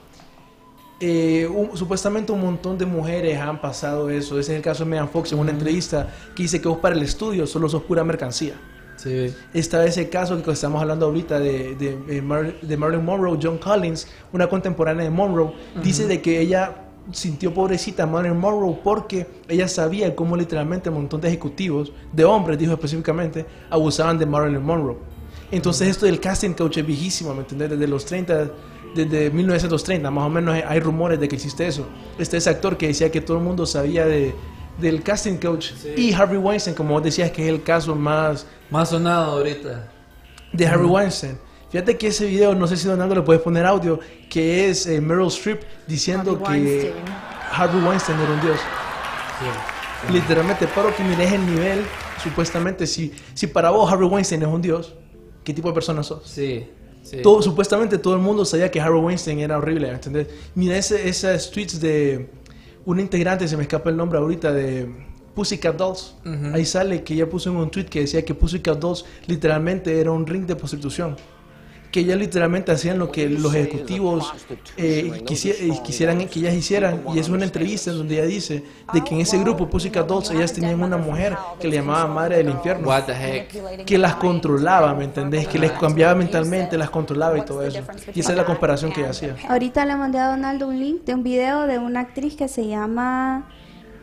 Eh, 1.00 1.48
un- 1.48 1.74
supuestamente 1.76 2.30
un 2.30 2.40
montón 2.42 2.76
de 2.76 2.84
mujeres 2.84 3.38
han 3.38 3.60
pasado 3.60 4.10
eso. 4.10 4.38
Ese 4.38 4.52
es 4.52 4.56
el 4.58 4.62
caso 4.62 4.84
de 4.84 4.90
Megan 4.90 5.08
Fox 5.08 5.32
en 5.32 5.38
una 5.38 5.50
entrevista 5.50 6.08
que 6.34 6.42
dice 6.42 6.60
que 6.60 6.68
vos 6.68 6.78
para 6.78 6.94
el 6.94 7.02
estudio 7.02 7.46
solo 7.46 7.68
sos 7.68 7.82
pura 7.84 8.04
mercancía. 8.04 8.54
Sí. 8.96 9.34
Está 9.54 9.82
ese 9.86 10.10
caso 10.10 10.42
que 10.42 10.50
estamos 10.50 10.82
hablando 10.82 11.06
ahorita 11.06 11.40
de, 11.40 11.74
de, 11.74 11.96
de 11.96 12.20
Mar- 12.20 12.60
de 12.60 12.76
Marilyn 12.76 13.02
Monroe, 13.04 13.38
John 13.42 13.56
Collins, 13.56 14.06
una 14.34 14.46
contemporánea 14.46 15.04
de 15.04 15.10
Monroe, 15.10 15.52
dice 15.82 16.06
de 16.06 16.20
que 16.20 16.38
ella 16.38 16.82
sintió 17.12 17.52
pobrecita 17.54 18.02
a 18.02 18.06
Marilyn 18.06 18.36
Monroe 18.38 18.76
porque 18.84 19.26
ella 19.48 19.68
sabía 19.68 20.14
cómo 20.14 20.36
literalmente 20.36 20.90
un 20.90 20.96
montón 20.96 21.22
de 21.22 21.28
ejecutivos, 21.28 21.92
de 22.12 22.26
hombres, 22.26 22.58
dijo 22.58 22.74
específicamente, 22.74 23.46
abusaban 23.70 24.18
de 24.18 24.26
Marilyn 24.26 24.62
Monroe. 24.62 24.98
Entonces 25.50 25.88
esto 25.88 26.04
del 26.04 26.20
casting 26.20 26.50
coach 26.52 26.76
es 26.76 26.86
viejísimo, 26.86 27.32
¿me 27.32 27.40
entiendes? 27.40 27.70
Desde 27.70 27.88
los 27.88 28.04
30, 28.04 28.50
desde 28.94 29.30
1930, 29.30 30.10
más 30.10 30.24
o 30.24 30.30
menos 30.30 30.54
hay 30.66 30.80
rumores 30.80 31.18
de 31.20 31.28
que 31.28 31.36
existe 31.36 31.66
eso. 31.66 31.86
Este 32.18 32.36
ese 32.36 32.50
actor 32.50 32.76
que 32.76 32.88
decía 32.88 33.10
que 33.10 33.20
todo 33.20 33.36
el 33.38 33.42
mundo 33.44 33.66
sabía 33.66 34.04
de, 34.06 34.34
del 34.78 35.02
casting 35.02 35.36
coach 35.36 35.72
y 35.96 36.12
Harvey 36.12 36.38
Weinstein, 36.38 36.74
como 36.76 36.94
vos 36.94 37.02
decías, 37.02 37.30
que 37.30 37.42
es 37.42 37.48
el 37.48 37.62
caso 37.62 37.94
más 37.94 38.46
Más 38.70 38.90
sonado 38.90 39.32
ahorita. 39.38 39.88
de 40.52 40.66
Harvey 40.66 40.86
Weinstein. 40.88 41.38
Fíjate 41.70 41.96
que 41.96 42.08
ese 42.08 42.26
video, 42.26 42.54
no 42.54 42.66
sé 42.66 42.76
si 42.76 42.88
Donaldo 42.88 43.14
le 43.14 43.22
puedes 43.22 43.42
poner 43.42 43.64
audio, 43.64 44.00
que 44.28 44.68
es 44.68 44.86
eh, 44.86 45.00
Meryl 45.00 45.28
Streep 45.28 45.62
diciendo 45.86 46.32
Harvey 46.44 46.64
que 46.64 46.70
Weinstein. 46.70 47.04
Harvey 47.52 47.82
Weinstein 47.82 48.18
era 48.18 48.32
un 48.32 48.40
dios. 48.40 48.58
Literalmente, 50.12 50.66
paro 50.66 50.94
que 50.96 51.04
mires 51.04 51.30
el 51.32 51.44
nivel, 51.46 51.84
supuestamente, 52.22 52.86
si, 52.86 53.12
si 53.34 53.46
para 53.46 53.70
vos 53.70 53.90
Harvey 53.92 54.08
Weinstein 54.08 54.42
es 54.42 54.48
un 54.48 54.62
dios, 54.62 54.94
¿qué 55.44 55.52
tipo 55.54 55.68
de 55.68 55.74
persona 55.74 56.02
sos? 56.02 56.22
Sí. 56.26 56.66
Sí. 57.02 57.22
Todo, 57.22 57.42
supuestamente 57.42 57.98
todo 57.98 58.14
el 58.14 58.20
mundo 58.20 58.44
sabía 58.44 58.70
que 58.70 58.80
Harvey 58.80 59.00
Weinstein 59.00 59.40
era 59.40 59.58
horrible, 59.58 59.90
¿entendés? 59.90 60.28
Mira 60.54 60.76
ese, 60.76 61.08
esas 61.08 61.50
tweets 61.50 61.80
de 61.80 62.30
una 62.84 63.02
integrante, 63.02 63.46
se 63.46 63.56
me 63.56 63.62
escapa 63.62 63.90
el 63.90 63.96
nombre 63.96 64.18
ahorita, 64.18 64.52
de 64.52 64.88
Pussycat 65.34 65.76
Dolls. 65.76 66.16
Ahí 66.52 66.64
sale 66.64 67.02
que 67.02 67.14
ella 67.14 67.28
puso 67.28 67.50
en 67.50 67.56
un 67.56 67.70
tweet 67.70 67.86
que 67.86 68.00
decía 68.00 68.24
que 68.24 68.34
Pussycat 68.34 68.78
Dolls 68.78 69.04
literalmente 69.26 70.00
era 70.00 70.10
un 70.10 70.26
ring 70.26 70.46
de 70.46 70.56
prostitución. 70.56 71.16
Que 71.90 72.00
ellas 72.00 72.18
literalmente 72.18 72.70
hacían 72.70 72.98
lo 73.00 73.10
que 73.10 73.28
los 73.28 73.52
ejecutivos 73.52 74.32
eh, 74.76 75.22
quisi- 75.26 75.50
eh, 75.58 75.72
quisieran 75.84 76.18
que 76.28 76.38
ellas 76.38 76.54
hicieran. 76.54 77.02
Y 77.14 77.18
es 77.18 77.28
una 77.28 77.44
entrevista 77.44 77.90
en 77.90 77.98
donde 77.98 78.14
ella 78.14 78.26
dice 78.26 78.62
de 78.92 79.02
que 79.02 79.14
en 79.14 79.20
ese 79.22 79.38
grupo 79.38 79.68
Pussycat 79.68 80.06
Dolls 80.06 80.30
ellas 80.30 80.52
tenían 80.52 80.80
una 80.80 80.96
mujer 80.96 81.36
que 81.60 81.66
le 81.66 81.76
llamaba 81.76 82.06
Madre 82.06 82.36
del 82.36 82.50
Infierno 82.50 82.86
What 82.86 83.04
the 83.06 83.12
heck. 83.12 83.84
que 83.84 83.98
las 83.98 84.14
controlaba, 84.16 84.94
¿me 84.94 85.04
entendés? 85.04 85.48
Que 85.48 85.58
les 85.58 85.72
cambiaba 85.72 86.14
mentalmente, 86.14 86.78
las 86.78 86.90
controlaba 86.90 87.36
y 87.38 87.42
todo 87.44 87.62
eso. 87.64 87.80
Y 88.14 88.20
esa 88.20 88.30
es 88.32 88.36
la 88.36 88.44
comparación 88.44 88.92
que 88.92 89.00
ella 89.00 89.10
hacía. 89.10 89.36
Ahorita 89.48 89.84
le 89.84 89.96
mandé 89.96 90.18
a 90.20 90.28
Donaldo 90.28 90.68
un 90.68 90.78
link 90.78 91.04
de 91.04 91.14
un 91.14 91.24
video 91.24 91.66
de 91.66 91.78
una 91.78 92.00
actriz 92.00 92.36
que 92.36 92.46
se 92.46 92.68
llama 92.68 93.48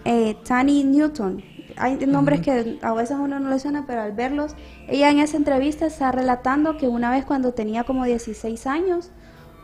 eh, 0.03 0.35
Tani 0.45 0.83
Newton. 0.83 1.41
Hay 1.79 1.95
nombres 2.07 2.41
que 2.41 2.79
a 2.81 2.93
veces 2.93 3.17
uno 3.19 3.39
no 3.39 3.49
le 3.49 3.59
suena, 3.59 3.85
pero 3.85 4.01
al 4.01 4.11
verlos, 4.13 4.55
ella 4.87 5.09
en 5.09 5.19
esa 5.19 5.37
entrevista 5.37 5.85
está 5.85 6.11
relatando 6.11 6.77
que 6.77 6.87
una 6.87 7.11
vez 7.11 7.25
cuando 7.25 7.53
tenía 7.53 7.83
como 7.83 8.05
16 8.05 8.65
años, 8.67 9.11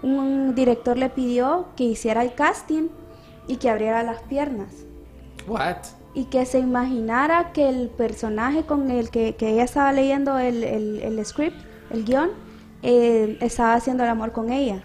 un 0.01 0.53
director 0.55 0.97
le 0.97 1.09
pidió 1.09 1.67
que 1.75 1.85
hiciera 1.85 2.21
el 2.23 2.33
casting 2.35 2.89
y 3.47 3.57
que 3.57 3.69
abriera 3.69 4.03
las 4.03 4.21
piernas 4.23 4.73
What? 5.47 5.77
y 6.13 6.25
que 6.25 6.45
se 6.45 6.59
imaginara 6.59 7.51
que 7.53 7.67
el 7.69 7.89
personaje 7.89 8.63
con 8.65 8.91
el 8.91 9.09
que, 9.09 9.35
que 9.35 9.49
ella 9.49 9.63
estaba 9.63 9.91
leyendo 9.91 10.37
el, 10.39 10.63
el- 10.63 11.01
el 11.01 11.25
script, 11.25 11.57
el 11.91 12.05
guion, 12.05 12.29
eh, 12.83 13.37
estaba 13.41 13.73
haciendo 13.75 14.03
el 14.03 14.09
amor 14.09 14.31
con 14.33 14.51
ella. 14.51 14.83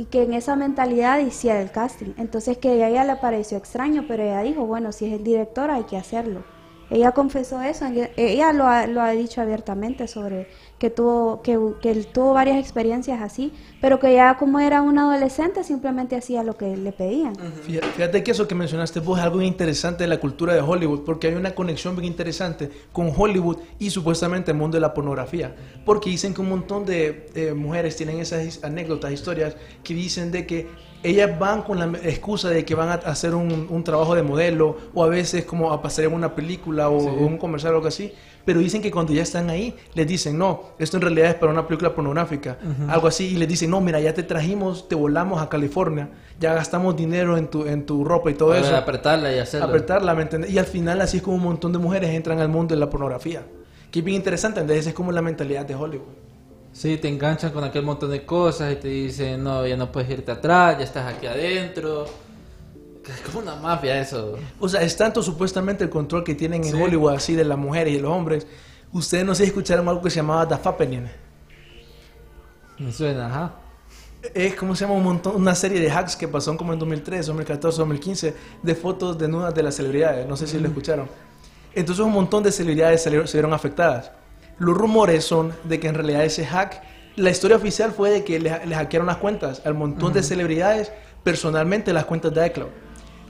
Y 0.00 0.06
que 0.06 0.22
en 0.22 0.32
esa 0.32 0.56
mentalidad 0.56 1.18
hiciera 1.18 1.60
el 1.60 1.70
casting. 1.72 2.14
Entonces 2.16 2.56
que 2.56 2.70
a 2.70 2.88
ella 2.88 3.04
le 3.04 3.16
pareció 3.16 3.58
extraño, 3.58 4.06
pero 4.08 4.22
ella 4.22 4.40
dijo, 4.40 4.64
bueno, 4.64 4.92
si 4.92 5.04
es 5.04 5.12
el 5.12 5.24
director 5.24 5.70
hay 5.70 5.82
que 5.82 5.98
hacerlo. 5.98 6.42
Ella 6.88 7.12
confesó 7.12 7.60
eso, 7.60 7.84
ella 8.16 8.54
lo 8.54 8.66
ha, 8.66 8.86
lo 8.86 9.02
ha 9.02 9.10
dicho 9.10 9.42
abiertamente 9.42 10.08
sobre 10.08 10.48
que 10.80 10.88
tuvo, 10.88 11.42
que, 11.42 11.58
que 11.82 11.90
él 11.90 12.06
tuvo 12.06 12.32
varias 12.32 12.56
experiencias 12.56 13.20
así, 13.20 13.52
pero 13.82 14.00
que 14.00 14.14
ya 14.14 14.38
como 14.38 14.60
era 14.60 14.80
un 14.80 14.98
adolescente 14.98 15.62
simplemente 15.62 16.16
hacía 16.16 16.42
lo 16.42 16.56
que 16.56 16.74
le 16.74 16.90
pedían. 16.90 17.34
Fíjate, 17.36 17.86
fíjate 17.88 18.24
que 18.24 18.30
eso 18.30 18.48
que 18.48 18.54
mencionaste 18.54 19.00
vos 19.00 19.18
es 19.18 19.24
algo 19.24 19.42
interesante 19.42 20.04
de 20.04 20.08
la 20.08 20.18
cultura 20.18 20.54
de 20.54 20.62
Hollywood, 20.62 21.04
porque 21.04 21.26
hay 21.26 21.34
una 21.34 21.54
conexión 21.54 21.96
bien 21.96 22.06
interesante 22.06 22.70
con 22.92 23.12
Hollywood 23.14 23.58
y 23.78 23.90
supuestamente 23.90 24.52
el 24.52 24.56
mundo 24.56 24.78
de 24.78 24.80
la 24.80 24.94
pornografía. 24.94 25.54
Porque 25.84 26.08
dicen 26.08 26.32
que 26.32 26.40
un 26.40 26.48
montón 26.48 26.86
de 26.86 27.28
eh, 27.34 27.52
mujeres 27.52 27.94
tienen 27.96 28.18
esas 28.18 28.64
anécdotas, 28.64 29.12
historias, 29.12 29.56
que 29.84 29.92
dicen 29.92 30.32
de 30.32 30.46
que 30.46 30.66
ellas 31.02 31.38
van 31.38 31.60
con 31.60 31.78
la 31.78 31.98
excusa 32.08 32.48
de 32.48 32.64
que 32.64 32.74
van 32.74 32.88
a 32.88 32.94
hacer 32.94 33.34
un, 33.34 33.66
un 33.68 33.84
trabajo 33.84 34.14
de 34.14 34.22
modelo 34.22 34.78
o 34.94 35.04
a 35.04 35.08
veces 35.08 35.44
como 35.44 35.72
a 35.72 35.82
pasar 35.82 36.06
en 36.06 36.14
una 36.14 36.34
película 36.34 36.88
o, 36.88 36.96
o 36.96 37.26
un 37.26 37.36
comercial 37.36 37.74
o 37.74 37.76
algo 37.76 37.88
así. 37.88 38.14
Pero 38.44 38.60
dicen 38.60 38.82
que 38.82 38.90
cuando 38.90 39.12
ya 39.12 39.22
están 39.22 39.50
ahí, 39.50 39.76
les 39.94 40.06
dicen, 40.06 40.38
no, 40.38 40.62
esto 40.78 40.96
en 40.96 41.02
realidad 41.02 41.30
es 41.30 41.34
para 41.34 41.52
una 41.52 41.66
película 41.66 41.94
pornográfica, 41.94 42.58
algo 42.88 43.08
así, 43.08 43.28
y 43.28 43.36
les 43.36 43.48
dicen, 43.48 43.70
no, 43.70 43.80
mira, 43.80 44.00
ya 44.00 44.14
te 44.14 44.22
trajimos, 44.22 44.88
te 44.88 44.94
volamos 44.94 45.42
a 45.42 45.48
California, 45.48 46.08
ya 46.38 46.54
gastamos 46.54 46.96
dinero 46.96 47.36
en 47.36 47.48
tu, 47.48 47.66
en 47.66 47.84
tu 47.84 48.04
ropa 48.04 48.30
y 48.30 48.34
todo 48.34 48.54
eso. 48.54 48.74
apretarla 48.76 49.34
y 49.34 49.38
hacerlo. 49.38 49.66
Apretarla, 49.66 50.14
¿me 50.14 50.22
entiendes? 50.22 50.50
Y 50.50 50.58
al 50.58 50.66
final 50.66 51.00
así 51.00 51.18
es 51.18 51.22
como 51.22 51.36
un 51.36 51.42
montón 51.42 51.72
de 51.72 51.78
mujeres 51.78 52.10
entran 52.10 52.40
al 52.40 52.48
mundo 52.48 52.74
de 52.74 52.80
la 52.80 52.88
pornografía. 52.88 53.42
Que 53.90 53.98
es 53.98 54.04
bien 54.04 54.16
interesante, 54.16 54.60
entonces 54.60 54.86
es 54.86 54.94
como 54.94 55.12
la 55.12 55.20
mentalidad 55.20 55.66
de 55.66 55.74
Hollywood. 55.74 56.06
Sí, 56.72 56.96
te 56.98 57.08
enganchan 57.08 57.50
con 57.50 57.64
aquel 57.64 57.82
montón 57.82 58.10
de 58.10 58.24
cosas 58.24 58.72
y 58.72 58.76
te 58.76 58.88
dicen, 58.88 59.42
no, 59.42 59.66
ya 59.66 59.76
no 59.76 59.90
puedes 59.90 60.08
irte 60.08 60.30
atrás, 60.30 60.78
ya 60.78 60.84
estás 60.84 61.12
aquí 61.12 61.26
adentro. 61.26 62.06
Es 63.14 63.20
como 63.22 63.40
una 63.40 63.56
mafia 63.56 64.00
eso. 64.00 64.38
O 64.58 64.68
sea, 64.68 64.82
es 64.82 64.96
tanto 64.96 65.22
supuestamente 65.22 65.84
el 65.84 65.90
control 65.90 66.24
que 66.24 66.34
tienen 66.34 66.64
en 66.64 66.72
Sí. 66.72 66.80
Hollywood 66.82 67.14
así 67.14 67.34
de 67.34 67.44
las 67.44 67.58
mujeres 67.58 67.94
y 67.94 67.98
los 68.00 68.10
hombres. 68.10 68.46
Ustedes 68.92 69.24
no 69.24 69.34
sé 69.34 69.44
si 69.44 69.48
escucharon 69.48 69.88
algo 69.88 70.02
que 70.02 70.10
se 70.10 70.16
llamaba 70.16 70.46
The 70.48 70.56
Fappening. 70.56 71.08
Me 72.78 72.92
suena, 72.92 73.26
ajá. 73.26 73.52
Es 74.34 74.54
como 74.54 74.74
se 74.74 74.84
llama 74.84 74.94
un 74.94 75.04
montón, 75.04 75.36
una 75.36 75.54
serie 75.54 75.80
de 75.80 75.90
hacks 75.90 76.14
que 76.16 76.28
pasó 76.28 76.56
como 76.56 76.72
en 76.72 76.78
2013, 76.78 77.26
2014, 77.28 77.78
2015 77.78 78.34
de 78.62 78.74
fotos 78.74 79.16
desnudas 79.18 79.54
de 79.54 79.62
las 79.62 79.74
celebridades. 79.76 80.26
No 80.26 80.36
sé 80.36 80.46
si 80.46 80.58
lo 80.58 80.68
escucharon. 80.68 81.08
Entonces 81.74 82.04
un 82.04 82.12
montón 82.12 82.42
de 82.42 82.52
celebridades 82.52 83.02
se 83.02 83.10
vieron 83.10 83.52
afectadas. 83.52 84.10
Los 84.58 84.76
rumores 84.76 85.24
son 85.24 85.54
de 85.64 85.80
que 85.80 85.88
en 85.88 85.94
realidad 85.94 86.24
ese 86.24 86.44
hack, 86.44 86.82
la 87.16 87.30
historia 87.30 87.56
oficial 87.56 87.92
fue 87.92 88.10
de 88.10 88.24
que 88.24 88.38
le, 88.38 88.66
le 88.66 88.74
hackearon 88.74 89.06
las 89.06 89.16
cuentas 89.16 89.62
al 89.64 89.74
montón 89.74 90.12
de 90.12 90.22
celebridades, 90.22 90.92
personalmente 91.24 91.92
las 91.94 92.04
cuentas 92.04 92.34
de 92.34 92.46
iCloud. 92.46 92.68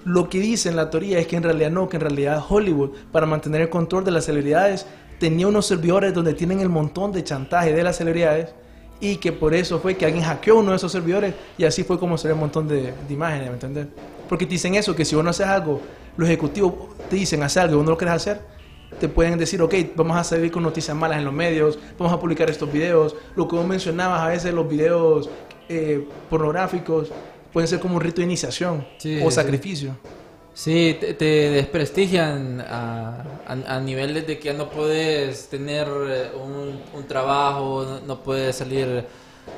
Lo 0.05 0.29
que 0.29 0.39
dicen 0.39 0.77
la 0.77 0.91
teoría 0.91 1.19
es 1.19 1.27
que 1.27 1.37
en 1.37 1.43
realidad 1.43 1.71
no, 1.71 1.89
que 1.89 1.97
en 1.97 2.03
realidad 2.03 2.43
Hollywood, 2.49 2.91
para 3.13 3.27
mantener 3.27 3.61
el 3.61 3.69
control 3.69 4.05
de 4.05 4.11
las 4.11 4.25
celebridades, 4.25 4.87
tenía 5.19 5.47
unos 5.47 5.67
servidores 5.67 6.15
donde 6.15 6.33
tienen 6.33 6.61
el 6.61 6.71
montón 6.71 7.13
de 7.13 7.23
chantaje 7.23 7.75
de 7.75 7.83
las 7.83 7.97
celebridades 7.97 8.55
y 9.01 9.17
que 9.17 9.33
por 9.33 9.55
eso 9.55 9.79
fue 9.79 9.97
que 9.97 10.07
alguien 10.07 10.25
hackeó 10.25 10.59
uno 10.59 10.71
de 10.71 10.77
esos 10.77 10.93
servidores 10.93 11.35
y 11.59 11.65
así 11.65 11.85
fue 11.85 11.99
como 11.99 12.17
salió 12.17 12.35
un 12.35 12.41
montón 12.41 12.67
de, 12.67 12.93
de 13.07 13.15
imágenes, 13.15 13.49
¿me 13.49 13.55
entiendes? 13.55 13.87
Porque 14.29 14.47
dicen 14.47 14.75
eso, 14.75 14.97
que 14.97 15.05
si 15.05 15.15
vos 15.15 15.25
no 15.25 15.31
haces 15.31 15.47
algo, 15.47 15.81
los 16.17 16.29
ejecutivos 16.29 16.75
te 17.09 17.17
dicen 17.17 17.43
hacer 17.43 17.65
algo 17.65 17.75
y 17.75 17.77
vos 17.77 17.85
no 17.85 17.91
lo 17.93 17.99
quieres 17.99 18.17
hacer, 18.17 18.41
te 18.99 19.09
pueden 19.09 19.39
decir, 19.39 19.61
ok, 19.63 19.75
vamos 19.95 20.17
a 20.17 20.25
salir 20.25 20.51
con 20.51 20.63
noticias 20.63 20.97
malas 20.97 21.19
en 21.19 21.25
los 21.25 21.35
medios, 21.35 21.79
vamos 21.99 22.13
a 22.13 22.19
publicar 22.19 22.51
estos 22.51 22.71
videos, 22.73 23.17
lo 23.37 23.47
que 23.47 23.57
vos 23.57 23.67
mencionabas 23.67 24.21
a 24.21 24.29
veces, 24.29 24.53
los 24.53 24.69
videos 24.69 25.31
eh, 25.69 26.07
pornográficos, 26.29 27.11
pueden 27.53 27.69
ser 27.69 27.81
como 27.81 27.97
un 27.97 28.01
rito 28.01 28.17
de 28.21 28.25
iniciación 28.25 28.87
Sí, 28.99 29.21
o 29.23 29.31
sacrificio. 29.31 29.97
Sí, 30.53 30.97
te, 31.01 31.15
te 31.15 31.25
desprestigian 31.51 32.61
a, 32.61 33.23
a, 33.47 33.77
a 33.77 33.81
niveles 33.81 34.27
de 34.27 34.39
que 34.39 34.47
ya 34.47 34.53
no 34.53 34.69
puedes 34.69 35.49
tener 35.49 35.87
eh, 36.09 36.31
un, 36.35 36.83
un 36.93 37.07
trabajo, 37.07 37.85
no, 37.85 38.01
no 38.01 38.23
puedes 38.23 38.57
salir 38.57 39.07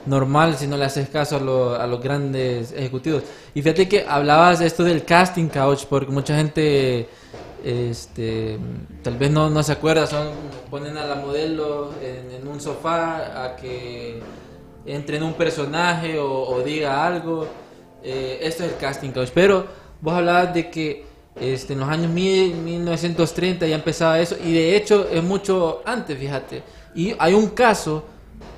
normal 0.05 0.57
si 0.57 0.67
no 0.67 0.77
le 0.77 0.85
haces 0.85 1.09
caso 1.09 1.37
a, 1.37 1.41
lo- 1.41 1.75
a 1.75 1.87
los 1.87 2.01
grandes 2.03 2.73
ejecutivos. 2.73 3.25
Y 3.55 3.63
fíjate 3.63 3.89
que 3.89 4.05
hablabas 4.07 4.59
de 4.61 4.67
esto 4.67 4.85
del 4.85 5.05
casting 5.05 5.49
couch, 5.49 5.87
porque 5.87 6.13
mucha 6.13 6.37
gente 6.37 7.09
este, 7.63 8.59
tal 9.03 9.17
vez 9.19 9.31
no, 9.31 9.51
no 9.51 9.63
se 9.63 9.73
acuerda, 9.73 10.07
son, 10.07 10.29
ponen 10.71 10.97
a 10.99 11.07
la 11.07 11.17
modelo 11.17 11.99
en, 12.01 12.31
en 12.33 12.47
un 12.49 12.61
sofá 12.61 13.45
a 13.45 13.57
que 13.57 14.29
entre 14.85 15.17
en 15.17 15.23
un 15.25 15.35
personaje 15.35 16.19
o, 16.19 16.49
o 16.49 16.63
diga 16.63 17.07
algo. 17.07 17.49
Eh, 18.03 18.39
esto 18.43 18.65
es 18.65 18.73
el 18.73 18.79
casting 18.79 19.11
couch. 19.11 19.31
Pero 19.33 19.67
vos 20.01 20.15
hablabas 20.15 20.53
de 20.55 20.71
que 20.71 21.05
este, 21.41 21.73
en 21.73 21.81
los 21.81 21.89
años 21.89 22.11
mil- 22.11 22.55
1930 22.55 23.67
ya 23.67 23.77
empezaba 23.77 24.21
eso. 24.21 24.37
Y 24.45 24.53
de 24.53 24.77
hecho 24.77 25.09
es 25.09 25.23
mucho 25.23 25.83
antes, 25.85 26.19
fíjate. 26.19 26.63
Y 26.95 27.15
hay 27.19 27.35
un 27.35 27.49
caso 27.49 28.05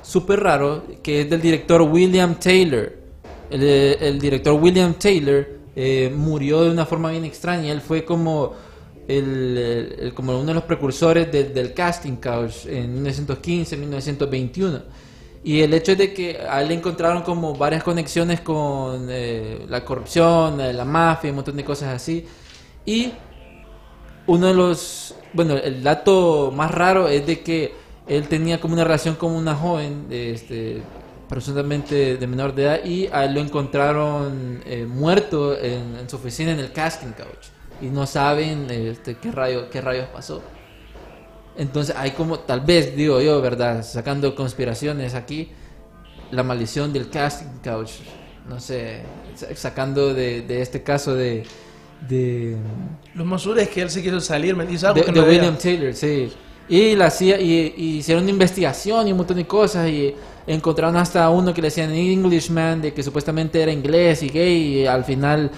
súper 0.02 0.40
raro 0.40 0.84
que 1.02 1.22
es 1.22 1.30
del 1.30 1.40
director 1.40 1.82
William 1.82 2.34
Taylor. 2.38 2.92
El, 3.50 4.18
director 4.18 4.54
William 4.60 4.94
Taylor 4.94 5.46
eh, 5.76 6.12
murió 6.14 6.62
de 6.64 6.70
una 6.70 6.86
forma 6.86 7.10
bien 7.10 7.24
extraña. 7.24 7.70
Él 7.70 7.80
fue 7.80 8.04
como, 8.04 8.54
el, 9.06 10.12
como 10.14 10.32
uno 10.32 10.46
de 10.46 10.54
los 10.54 10.64
precursores 10.64 11.30
del 11.30 11.72
casting 11.74 12.16
couch 12.16 12.66
en 12.66 12.94
1915, 12.94 13.76
1921. 13.76 14.82
Y 15.44 15.60
el 15.60 15.74
hecho 15.74 15.92
es 15.92 15.98
de 15.98 16.14
que 16.14 16.38
a 16.48 16.62
él 16.62 16.68
le 16.68 16.74
encontraron 16.74 17.22
como 17.22 17.54
varias 17.54 17.84
conexiones 17.84 18.40
con 18.40 19.08
eh, 19.10 19.66
la 19.68 19.84
corrupción, 19.84 20.58
eh, 20.58 20.72
la 20.72 20.86
mafia, 20.86 21.28
un 21.28 21.36
montón 21.36 21.56
de 21.56 21.64
cosas 21.64 21.94
así. 21.94 22.26
Y 22.86 23.12
uno 24.26 24.46
de 24.46 24.54
los, 24.54 25.14
bueno, 25.34 25.54
el 25.54 25.82
dato 25.82 26.50
más 26.50 26.70
raro 26.70 27.08
es 27.08 27.26
de 27.26 27.40
que 27.40 27.74
él 28.06 28.26
tenía 28.26 28.58
como 28.58 28.72
una 28.72 28.84
relación 28.84 29.16
con 29.16 29.32
una 29.32 29.54
joven, 29.54 30.06
este, 30.08 30.80
presuntamente 31.28 32.16
de 32.16 32.26
menor 32.26 32.54
de 32.54 32.62
edad, 32.62 32.84
y 32.84 33.08
a 33.08 33.26
él 33.26 33.34
lo 33.34 33.40
encontraron 33.40 34.62
eh, 34.64 34.86
muerto 34.88 35.58
en, 35.58 36.08
su 36.08 36.16
oficina 36.16 36.52
en 36.52 36.60
el 36.60 36.72
casting 36.72 37.12
couch. 37.12 37.48
Y 37.82 37.86
no 37.86 38.06
saben 38.06 38.70
este, 38.70 39.16
qué, 39.16 39.30
rayo, 39.30 39.68
qué 39.68 39.82
rayos 39.82 40.06
pasó. 40.06 40.42
Entonces 41.56 41.94
hay 41.96 42.10
como, 42.12 42.40
tal 42.40 42.60
vez, 42.60 42.96
digo 42.96 43.20
yo, 43.20 43.40
¿verdad? 43.40 43.84
Sacando 43.84 44.34
conspiraciones 44.34 45.14
aquí, 45.14 45.50
la 46.30 46.42
maldición 46.42 46.92
del 46.92 47.08
casting 47.10 47.58
couch, 47.62 47.90
no 48.48 48.58
sé, 48.58 49.02
sa- 49.34 49.54
sacando 49.54 50.12
de, 50.12 50.42
de 50.42 50.62
este 50.62 50.82
caso 50.82 51.14
de... 51.14 51.44
de 52.08 52.56
Lo 53.14 53.24
más 53.24 53.46
es 53.46 53.68
que 53.68 53.82
él 53.82 53.90
se 53.90 54.02
quiso 54.02 54.20
salir, 54.20 54.56
me 54.56 54.66
dice 54.66 54.86
algo 54.86 54.98
de, 55.00 55.06
que 55.06 55.12
de 55.12 55.20
no 55.20 55.26
William 55.26 55.54
veía. 55.54 55.58
Taylor, 55.58 55.94
sí. 55.94 56.32
Y, 56.68 56.96
la 56.96 57.06
hacía, 57.06 57.38
y, 57.38 57.74
y 57.76 57.96
hicieron 57.98 58.22
una 58.24 58.32
investigación 58.32 59.06
y 59.06 59.12
un 59.12 59.18
montón 59.18 59.36
de 59.36 59.46
cosas 59.46 59.88
y 59.88 60.14
encontraron 60.46 60.96
hasta 60.96 61.28
uno 61.30 61.52
que 61.54 61.60
le 61.60 61.68
decían 61.68 61.92
Englishman, 61.92 62.80
de 62.82 62.92
que 62.92 63.02
supuestamente 63.02 63.60
era 63.62 63.70
inglés 63.70 64.22
y 64.22 64.28
gay 64.28 64.78
y 64.80 64.86
al 64.86 65.04
final 65.04 65.50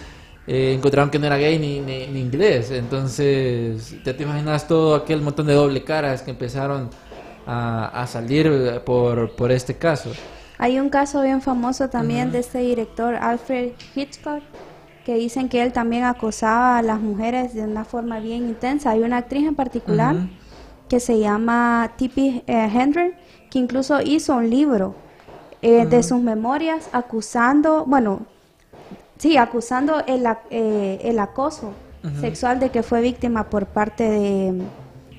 eh, 0.46 0.74
encontraron 0.74 1.10
que 1.10 1.18
no 1.18 1.26
era 1.26 1.36
gay 1.36 1.58
ni, 1.58 1.80
ni, 1.80 2.06
ni 2.06 2.20
inglés. 2.20 2.70
Entonces, 2.70 3.96
ya 4.04 4.16
te 4.16 4.22
imaginas 4.22 4.66
todo 4.66 4.94
aquel 4.94 5.22
montón 5.22 5.46
de 5.46 5.54
doble 5.54 5.84
caras 5.84 6.22
que 6.22 6.30
empezaron 6.30 6.90
a, 7.46 8.02
a 8.02 8.06
salir 8.06 8.80
por, 8.84 9.34
por 9.36 9.50
este 9.52 9.76
caso. 9.76 10.10
Hay 10.58 10.78
un 10.78 10.88
caso 10.88 11.22
bien 11.22 11.42
famoso 11.42 11.88
también 11.88 12.32
de 12.32 12.38
este 12.38 12.58
director 12.58 13.14
Alfred 13.14 13.72
Hitchcock 13.94 14.42
que 15.04 15.14
dicen 15.14 15.48
que 15.48 15.62
él 15.62 15.72
también 15.72 16.02
acosaba 16.02 16.78
a 16.78 16.82
las 16.82 16.98
mujeres 17.00 17.54
de 17.54 17.62
una 17.62 17.84
forma 17.84 18.18
bien 18.18 18.48
intensa. 18.48 18.90
Hay 18.90 19.02
una 19.02 19.18
actriz 19.18 19.46
en 19.46 19.54
particular 19.54 20.16
que 20.88 20.98
se 20.98 21.20
llama 21.20 21.92
Tippi 21.96 22.42
eh, 22.46 23.12
que 23.50 23.58
incluso 23.58 24.00
hizo 24.00 24.34
un 24.34 24.50
libro 24.50 24.96
eh, 25.62 25.86
de 25.86 26.02
sus 26.02 26.20
memorias 26.20 26.88
acusando, 26.92 27.84
bueno, 27.86 28.26
sí, 29.18 29.36
acusando 29.36 30.02
el, 30.06 30.26
eh, 30.50 31.00
el 31.02 31.18
acoso 31.18 31.72
sexual 32.20 32.60
de 32.60 32.70
que 32.70 32.84
fue 32.84 33.00
víctima 33.00 33.50
por 33.50 33.66
parte 33.66 34.08
de, 34.08 34.62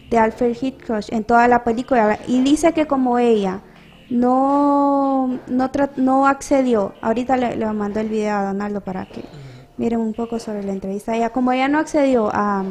de 0.09 0.17
Alfred 0.17 0.55
Hitchcock 0.61 1.03
en 1.09 1.25
toda 1.25 1.47
la 1.49 1.63
película. 1.65 2.17
Y 2.27 2.41
dice 2.41 2.71
que 2.71 2.87
como 2.87 3.19
ella 3.19 3.59
no, 4.09 5.37
no, 5.47 5.71
no 5.97 6.27
accedió, 6.27 6.93
ahorita 7.01 7.35
le, 7.35 7.57
le 7.57 7.65
mando 7.73 7.99
el 7.99 8.07
video 8.07 8.37
a 8.37 8.43
Donaldo 8.45 8.79
para 8.79 9.05
que 9.05 9.25
miren 9.75 9.99
un 9.99 10.13
poco 10.13 10.39
sobre 10.39 10.63
la 10.63 10.71
entrevista. 10.71 11.13
Ella, 11.15 11.31
como 11.31 11.51
ella 11.51 11.67
no 11.67 11.79
accedió 11.79 12.29
a, 12.33 12.63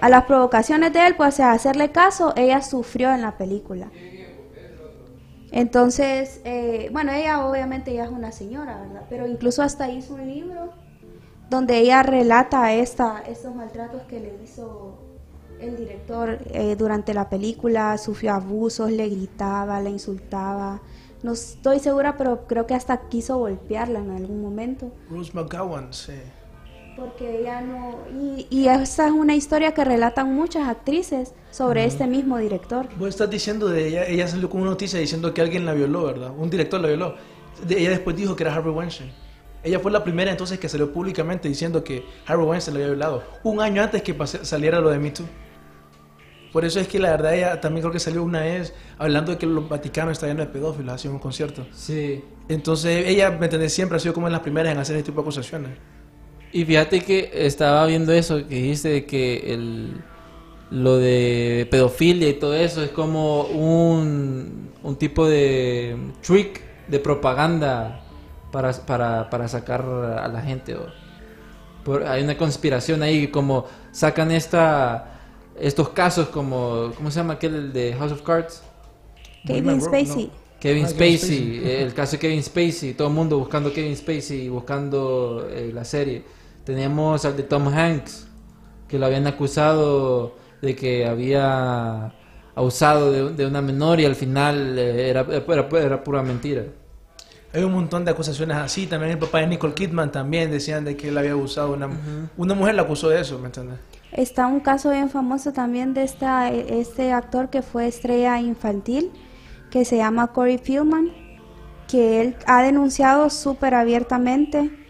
a 0.00 0.08
las 0.08 0.24
provocaciones 0.24 0.92
de 0.92 1.08
él, 1.08 1.16
pues 1.16 1.40
a 1.40 1.50
hacerle 1.50 1.90
caso, 1.90 2.34
ella 2.36 2.62
sufrió 2.62 3.12
en 3.12 3.22
la 3.22 3.36
película. 3.36 3.88
Entonces, 5.52 6.40
eh, 6.44 6.88
bueno, 6.92 7.12
ella 7.12 7.46
obviamente 7.46 7.94
ya 7.94 8.04
es 8.04 8.10
una 8.10 8.32
señora, 8.32 8.80
¿verdad? 8.80 9.02
Pero 9.08 9.26
incluso 9.26 9.62
hasta 9.62 9.90
hizo 9.90 10.14
un 10.14 10.26
libro 10.26 10.72
donde 11.48 11.78
ella 11.78 12.02
relata 12.02 12.72
esta, 12.72 13.22
estos 13.26 13.54
maltratos 13.54 14.02
que 14.02 14.20
le 14.20 14.34
hizo 14.42 14.98
el 15.60 15.76
director 15.76 16.38
eh, 16.52 16.76
durante 16.76 17.14
la 17.14 17.28
película, 17.28 17.96
sufrió 17.98 18.34
abusos, 18.34 18.90
le 18.90 19.08
gritaba, 19.08 19.80
le 19.80 19.90
insultaba. 19.90 20.80
No 21.22 21.32
estoy 21.32 21.78
segura, 21.78 22.16
pero 22.16 22.46
creo 22.46 22.66
que 22.66 22.74
hasta 22.74 23.08
quiso 23.08 23.38
golpearla 23.38 24.00
en 24.00 24.10
algún 24.10 24.42
momento. 24.42 24.92
Rose 25.10 25.32
McGowan, 25.32 25.92
sí. 25.92 26.12
Porque 26.96 27.40
ella 27.40 27.60
no... 27.60 27.98
Y, 28.18 28.46
y 28.48 28.68
esa 28.68 29.06
es 29.06 29.12
una 29.12 29.34
historia 29.34 29.74
que 29.74 29.84
relatan 29.84 30.34
muchas 30.34 30.66
actrices 30.68 31.34
sobre 31.50 31.84
este 31.84 32.06
mismo 32.06 32.38
director. 32.38 32.88
Vos 32.98 33.10
estás 33.10 33.28
diciendo 33.28 33.68
de 33.68 33.86
ella, 33.88 34.06
ella 34.06 34.26
salió 34.26 34.48
con 34.48 34.62
una 34.62 34.70
noticia 34.70 34.98
diciendo 34.98 35.34
que 35.34 35.42
alguien 35.42 35.66
la 35.66 35.74
violó, 35.74 36.04
¿verdad? 36.04 36.32
Un 36.36 36.48
director 36.48 36.80
la 36.80 36.88
violó. 36.88 37.14
De- 37.66 37.78
ella 37.78 37.90
después 37.90 38.16
dijo 38.16 38.34
que 38.34 38.44
era 38.44 38.54
Harvey 38.54 38.72
Weinstein. 38.72 39.12
Ella 39.62 39.78
fue 39.80 39.90
la 39.90 40.02
primera 40.04 40.30
entonces 40.30 40.58
que 40.58 40.68
salió 40.68 40.90
públicamente 40.92 41.48
diciendo 41.48 41.84
que 41.84 42.04
Harvey 42.26 42.46
Weinstein 42.46 42.74
la 42.74 42.78
había 42.84 42.94
violado. 42.94 43.22
Un 43.42 43.60
año 43.60 43.82
antes 43.82 44.00
que 44.02 44.14
pase- 44.14 44.44
saliera 44.44 44.80
lo 44.80 44.88
de 44.90 44.98
Me 44.98 45.10
Too. 45.10 45.24
Por 46.52 46.64
eso 46.64 46.80
es 46.80 46.88
que 46.88 46.98
la 46.98 47.10
verdad 47.10 47.34
ella 47.34 47.60
también 47.60 47.82
creo 47.82 47.92
que 47.92 47.98
salió 47.98 48.22
una 48.22 48.40
vez 48.40 48.72
hablando 48.96 49.32
de 49.32 49.38
que 49.38 49.44
el 49.44 49.52
Vaticano 49.58 50.10
está 50.10 50.26
lleno 50.26 50.40
de 50.40 50.46
pedófilos, 50.46 50.94
hacía 50.94 51.10
un 51.10 51.18
concierto. 51.18 51.66
Sí. 51.74 52.24
Entonces 52.48 53.06
ella, 53.06 53.30
¿me 53.32 53.46
entendés? 53.46 53.74
Siempre 53.74 53.96
ha 53.96 54.00
sido 54.00 54.14
como 54.14 54.28
de 54.28 54.32
las 54.32 54.40
primeras 54.40 54.72
en 54.72 54.78
hacer 54.78 54.96
este 54.96 55.10
tipo 55.10 55.20
de 55.20 55.24
acusaciones. 55.24 55.72
Y 56.56 56.64
fíjate 56.64 57.00
que 57.02 57.30
estaba 57.34 57.84
viendo 57.86 58.12
eso, 58.12 58.36
que 58.48 58.54
dijiste 58.54 58.88
de 58.88 59.06
que 59.06 59.52
el, 59.54 60.04
lo 60.70 60.96
de 60.98 61.68
pedofilia 61.70 62.28
y 62.28 62.34
todo 62.34 62.54
eso 62.54 62.82
es 62.82 62.90
como 62.90 63.42
un, 63.44 64.70
un 64.82 64.96
tipo 64.96 65.26
de 65.28 65.96
trick 66.22 66.62
de 66.88 66.98
propaganda 67.00 68.00
para, 68.52 68.72
para, 68.72 69.28
para 69.30 69.48
sacar 69.48 69.82
a 69.84 70.28
la 70.28 70.40
gente. 70.42 70.74
o- 70.76 70.92
por- 71.84 72.04
hay 72.04 72.22
una 72.24 72.36
conspiración 72.36 73.02
ahí, 73.02 73.28
como 73.28 73.66
sacan 73.92 74.30
esta 74.30 75.12
estos 75.60 75.90
casos 75.90 76.28
como, 76.28 76.92
¿cómo 76.96 77.10
se 77.10 77.18
llama 77.20 77.34
aquel 77.34 77.54
el 77.54 77.72
de 77.72 77.94
House 77.94 78.12
of 78.12 78.22
Cards? 78.22 78.62
Kevin 79.46 79.80
Spacey. 79.80 80.26
no. 80.26 80.30
Kevin 80.60 80.84
Ah, 80.84 80.88
Kevin 80.96 81.18
Spacey, 81.18 81.60
el 81.64 81.94
caso 81.94 82.12
de 82.12 82.18
Kevin 82.18 82.42
Spacey, 82.42 82.94
todo 82.94 83.08
el 83.08 83.14
mundo 83.14 83.38
buscando 83.38 83.72
Kevin 83.72 83.96
Spacey, 83.96 84.48
buscando 84.48 85.46
eh, 85.50 85.70
la 85.72 85.84
serie. 85.84 86.24
Teníamos 86.66 87.24
al 87.24 87.36
de 87.36 87.44
Tom 87.44 87.68
Hanks, 87.68 88.26
que 88.88 88.98
lo 88.98 89.06
habían 89.06 89.24
acusado 89.28 90.34
de 90.60 90.74
que 90.74 91.06
había 91.06 92.12
abusado 92.56 93.12
de, 93.12 93.34
de 93.34 93.46
una 93.46 93.62
menor 93.62 94.00
y 94.00 94.04
al 94.04 94.16
final 94.16 94.76
eh, 94.76 95.08
era, 95.08 95.24
era, 95.30 95.68
era 95.78 96.02
pura 96.02 96.24
mentira. 96.24 96.64
Hay 97.54 97.62
un 97.62 97.72
montón 97.72 98.04
de 98.04 98.10
acusaciones 98.10 98.56
así. 98.56 98.88
También 98.88 99.12
el 99.12 99.18
papá 99.18 99.38
de 99.38 99.46
Nicole 99.46 99.74
Kidman 99.74 100.10
también 100.10 100.50
decían 100.50 100.84
de 100.84 100.96
que 100.96 101.10
él 101.10 101.16
había 101.16 101.32
abusado. 101.32 101.72
Una, 101.72 101.88
una 102.36 102.54
mujer 102.54 102.74
la 102.74 102.82
acusó 102.82 103.10
de 103.10 103.20
eso, 103.20 103.38
¿me 103.38 103.46
entiendes? 103.46 103.78
Está 104.10 104.48
un 104.48 104.58
caso 104.58 104.90
bien 104.90 105.08
famoso 105.08 105.52
también 105.52 105.94
de 105.94 106.02
esta, 106.02 106.50
este 106.50 107.12
actor 107.12 107.48
que 107.48 107.62
fue 107.62 107.86
estrella 107.86 108.40
infantil, 108.40 109.12
que 109.70 109.84
se 109.84 109.98
llama 109.98 110.32
Corey 110.32 110.58
Feldman, 110.58 111.12
que 111.86 112.22
él 112.22 112.36
ha 112.46 112.64
denunciado 112.64 113.30
súper 113.30 113.74
abiertamente 113.74 114.85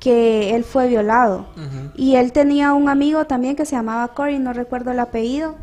que 0.00 0.54
él 0.56 0.64
fue 0.64 0.88
violado. 0.88 1.46
Y 1.94 2.16
él 2.16 2.32
tenía 2.32 2.72
un 2.72 2.88
amigo 2.88 3.26
también 3.26 3.54
que 3.54 3.64
se 3.66 3.76
llamaba 3.76 4.08
Corey, 4.08 4.38
no 4.38 4.52
recuerdo 4.52 4.90
el 4.90 4.98
apellido, 4.98 5.54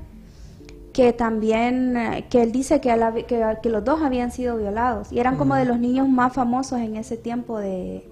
que 0.94 1.12
también, 1.14 1.98
eh, 1.98 2.26
que 2.30 2.42
él 2.44 2.52
dice 2.52 2.80
que, 2.82 2.90
a 2.92 2.96
la- 2.98 3.14
que, 3.14 3.44
que 3.62 3.70
los 3.70 3.84
dos 3.84 4.02
habían 4.02 4.32
sido 4.32 4.58
violados. 4.58 5.12
Y 5.12 5.20
eran 5.20 5.38
como 5.38 5.56
de 5.56 5.66
los 5.66 5.80
niños 5.80 6.08
más 6.08 6.34
famosos 6.34 6.80
en 6.80 6.96
ese 6.96 7.18
tiempo 7.18 7.60
de, 7.60 8.08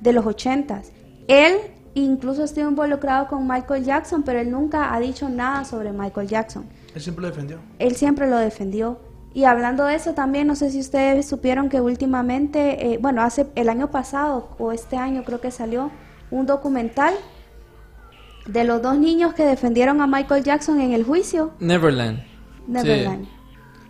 de 0.00 0.12
los 0.12 0.26
ochentas. 0.26 0.92
Él 1.28 1.54
incluso 1.94 2.42
estuvo 2.44 2.68
involucrado 2.68 3.28
con 3.28 3.46
Michael 3.46 3.84
Jackson, 3.84 4.22
pero 4.22 4.40
él 4.40 4.50
nunca 4.50 4.94
ha 4.94 5.00
dicho 5.00 5.28
nada 5.28 5.64
sobre 5.64 5.92
Michael 5.92 6.26
Jackson. 6.28 6.64
Él 6.94 7.00
siempre 7.00 7.22
lo 7.22 7.28
defendió. 7.30 7.58
Él 7.78 7.96
siempre 7.96 8.28
lo 8.28 8.36
defendió. 8.38 8.98
Y 9.34 9.44
hablando 9.44 9.84
de 9.86 9.94
eso 9.94 10.12
también, 10.12 10.46
no 10.46 10.56
sé 10.56 10.70
si 10.70 10.80
ustedes 10.80 11.26
supieron 11.26 11.68
que 11.68 11.80
últimamente, 11.80 12.92
eh, 12.92 12.98
bueno, 13.00 13.22
hace 13.22 13.46
el 13.54 13.68
año 13.68 13.90
pasado 13.90 14.48
o 14.58 14.72
este 14.72 14.96
año 14.96 15.24
creo 15.24 15.40
que 15.40 15.50
salió 15.50 15.90
un 16.30 16.46
documental 16.46 17.14
de 18.46 18.64
los 18.64 18.82
dos 18.82 18.98
niños 18.98 19.34
que 19.34 19.44
defendieron 19.44 20.00
a 20.00 20.06
Michael 20.06 20.44
Jackson 20.44 20.80
en 20.80 20.92
el 20.92 21.04
juicio, 21.04 21.52
Neverland. 21.60 22.22
Neverland. 22.66 23.26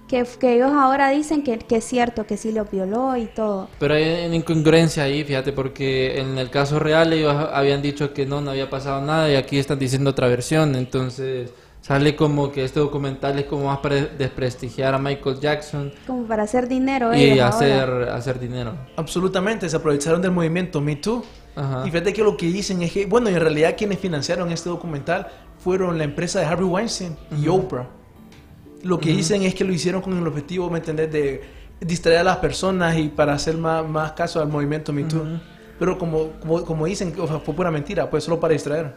Que, 0.06 0.26
que 0.38 0.56
ellos 0.56 0.70
ahora 0.70 1.08
dicen 1.08 1.42
que, 1.42 1.58
que 1.58 1.76
es 1.76 1.84
cierto, 1.84 2.26
que 2.26 2.36
sí 2.36 2.52
lo 2.52 2.66
violó 2.66 3.16
y 3.16 3.26
todo. 3.26 3.68
Pero 3.78 3.94
hay 3.94 4.26
una 4.26 4.36
incongruencia 4.36 5.04
ahí, 5.04 5.24
fíjate, 5.24 5.52
porque 5.52 6.20
en 6.20 6.36
el 6.36 6.50
caso 6.50 6.78
real 6.78 7.14
ellos 7.14 7.34
habían 7.52 7.80
dicho 7.80 8.12
que 8.12 8.26
no, 8.26 8.42
no 8.42 8.50
había 8.50 8.68
pasado 8.68 9.00
nada 9.00 9.30
y 9.30 9.36
aquí 9.36 9.58
están 9.58 9.78
diciendo 9.78 10.10
otra 10.10 10.28
versión. 10.28 10.74
Entonces 10.74 11.50
sale 11.82 12.14
como 12.16 12.50
que 12.50 12.64
este 12.64 12.80
documental 12.80 13.38
es 13.38 13.44
como 13.44 13.66
más 13.66 13.78
para 13.78 13.96
desprestigiar 13.96 14.94
a 14.94 14.98
Michael 14.98 15.40
Jackson 15.40 15.92
Como 16.06 16.24
para 16.24 16.44
hacer 16.44 16.68
dinero 16.68 17.12
y 17.14 17.22
ellos 17.22 17.44
hacer, 17.44 17.82
ahora. 17.82 18.14
hacer 18.14 18.38
dinero. 18.38 18.72
Absolutamente, 18.96 19.68
se 19.68 19.76
aprovecharon 19.76 20.22
del 20.22 20.30
movimiento 20.30 20.80
Me 20.80 20.96
Too. 20.96 21.24
Ajá. 21.56 21.82
Y 21.86 21.90
fíjate 21.90 22.12
que 22.12 22.22
lo 22.22 22.36
que 22.36 22.46
dicen 22.46 22.80
es 22.82 22.92
que, 22.92 23.04
bueno, 23.04 23.28
en 23.28 23.38
realidad 23.38 23.74
quienes 23.76 23.98
financiaron 23.98 24.50
este 24.52 24.70
documental 24.70 25.26
fueron 25.58 25.98
la 25.98 26.04
empresa 26.04 26.38
de 26.40 26.46
Harvey 26.46 26.66
Weinstein 26.66 27.16
y 27.42 27.48
Oprah. 27.48 27.88
Lo 28.84 28.98
que 28.98 29.10
dicen 29.10 29.42
es 29.42 29.54
que 29.54 29.64
lo 29.64 29.72
hicieron 29.72 30.02
con 30.02 30.16
el 30.16 30.26
objetivo, 30.26 30.70
¿me 30.70 30.78
entendés?, 30.78 31.12
de 31.12 31.42
distraer 31.80 32.20
a 32.20 32.24
las 32.24 32.36
personas 32.36 32.96
y 32.96 33.08
para 33.08 33.32
hacer 33.34 33.56
más, 33.56 33.86
más 33.86 34.12
caso 34.12 34.40
al 34.40 34.48
movimiento 34.48 34.92
Me 34.92 35.02
Too. 35.02 35.40
Pero 35.78 35.98
como, 35.98 36.30
como, 36.40 36.64
como 36.64 36.86
dicen, 36.86 37.12
o 37.18 37.26
sea, 37.26 37.40
fue 37.40 37.54
pura 37.54 37.70
mentira, 37.72 38.08
pues 38.08 38.22
solo 38.22 38.38
para 38.38 38.52
distraer. 38.52 38.94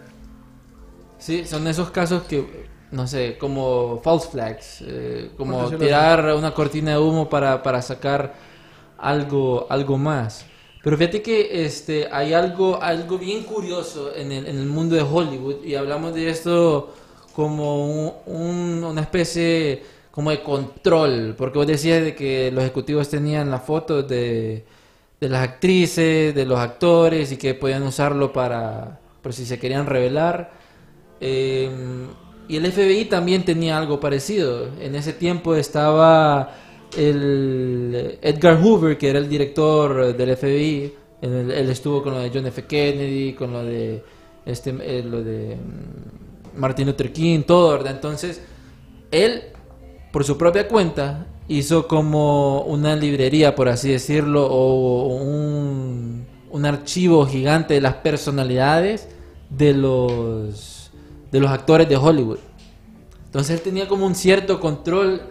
Sí, 1.17 1.45
son 1.45 1.67
esos 1.67 1.89
casos 1.89 2.23
que, 2.23 2.67
no 2.95 3.07
sé, 3.07 3.37
como 3.37 3.99
false 4.03 4.29
flags, 4.29 4.83
eh, 4.87 5.31
como 5.37 5.73
tirar 5.75 6.33
una 6.35 6.53
cortina 6.53 6.91
de 6.91 6.97
humo 6.99 7.29
para, 7.29 7.61
para 7.63 7.81
sacar 7.81 8.33
algo, 8.97 9.67
algo 9.69 9.97
más. 9.97 10.45
Pero 10.81 10.97
fíjate 10.97 11.21
que 11.21 11.65
este, 11.65 12.07
hay 12.11 12.33
algo, 12.33 12.81
algo 12.81 13.17
bien 13.17 13.43
curioso 13.43 14.15
en 14.15 14.31
el, 14.31 14.47
en 14.47 14.57
el 14.59 14.67
mundo 14.67 14.95
de 14.95 15.01
Hollywood 15.01 15.63
y 15.63 15.75
hablamos 15.75 16.13
de 16.13 16.29
esto 16.29 16.93
como 17.33 17.85
un- 17.85 18.13
un- 18.27 18.83
una 18.83 19.01
especie 19.01 19.83
como 20.11 20.29
de 20.31 20.41
control, 20.43 21.35
porque 21.37 21.57
vos 21.57 21.67
decías 21.67 22.01
de 22.03 22.15
que 22.15 22.51
los 22.51 22.63
ejecutivos 22.63 23.09
tenían 23.09 23.51
las 23.51 23.63
fotos 23.63 24.07
de, 24.07 24.63
de 25.19 25.29
las 25.29 25.43
actrices, 25.43 26.33
de 26.35 26.45
los 26.45 26.59
actores 26.59 27.31
y 27.31 27.37
que 27.37 27.53
podían 27.55 27.83
usarlo 27.83 28.31
para, 28.31 28.99
por 29.21 29.33
si 29.33 29.45
se 29.45 29.59
querían 29.59 29.85
revelar. 29.87 30.51
Eh, 31.19 31.69
y 32.47 32.57
el 32.57 32.71
FBI 32.71 33.05
también 33.05 33.43
tenía 33.43 33.77
algo 33.77 33.99
parecido. 33.99 34.67
En 34.79 34.95
ese 34.95 35.13
tiempo 35.13 35.55
estaba 35.55 36.55
el 36.97 38.19
Edgar 38.21 38.61
Hoover, 38.61 38.97
que 38.97 39.09
era 39.09 39.19
el 39.19 39.27
director 39.29 40.15
del 40.15 40.37
FBI. 40.37 40.93
Él, 41.21 41.69
estuvo 41.69 42.03
con 42.03 42.13
lo 42.13 42.19
de 42.19 42.31
John 42.33 42.45
F. 42.45 42.65
Kennedy, 42.65 43.33
con 43.33 43.51
lo 43.51 43.63
de 43.63 44.03
este, 44.45 44.75
eh, 44.81 45.03
lo 45.03 45.23
de 45.23 45.55
mm, 45.55 46.59
Martin 46.59 46.87
Luther 46.87 47.11
King, 47.11 47.41
todo, 47.41 47.71
¿verdad? 47.71 47.93
Entonces, 47.93 48.41
él, 49.11 49.43
por 50.11 50.23
su 50.23 50.37
propia 50.37 50.67
cuenta, 50.67 51.25
hizo 51.47 51.87
como 51.87 52.61
una 52.61 52.95
librería, 52.95 53.55
por 53.55 53.69
así 53.69 53.89
decirlo, 53.89 54.45
o 54.45 55.07
un, 55.07 56.25
un 56.51 56.65
archivo 56.65 57.25
gigante 57.25 57.73
de 57.73 57.81
las 57.81 57.95
personalidades 57.95 59.09
de 59.49 59.73
los, 59.73 60.74
de 61.35 61.41
los 61.41 61.51
actores 61.51 61.89
de 61.89 61.97
Hollywood. 61.97 62.39
Entonces 63.25 63.57
él 63.57 63.61
tenía 63.61 63.89
como 63.89 64.05
un 64.05 64.15
cierto 64.15 64.61
control 64.61 65.21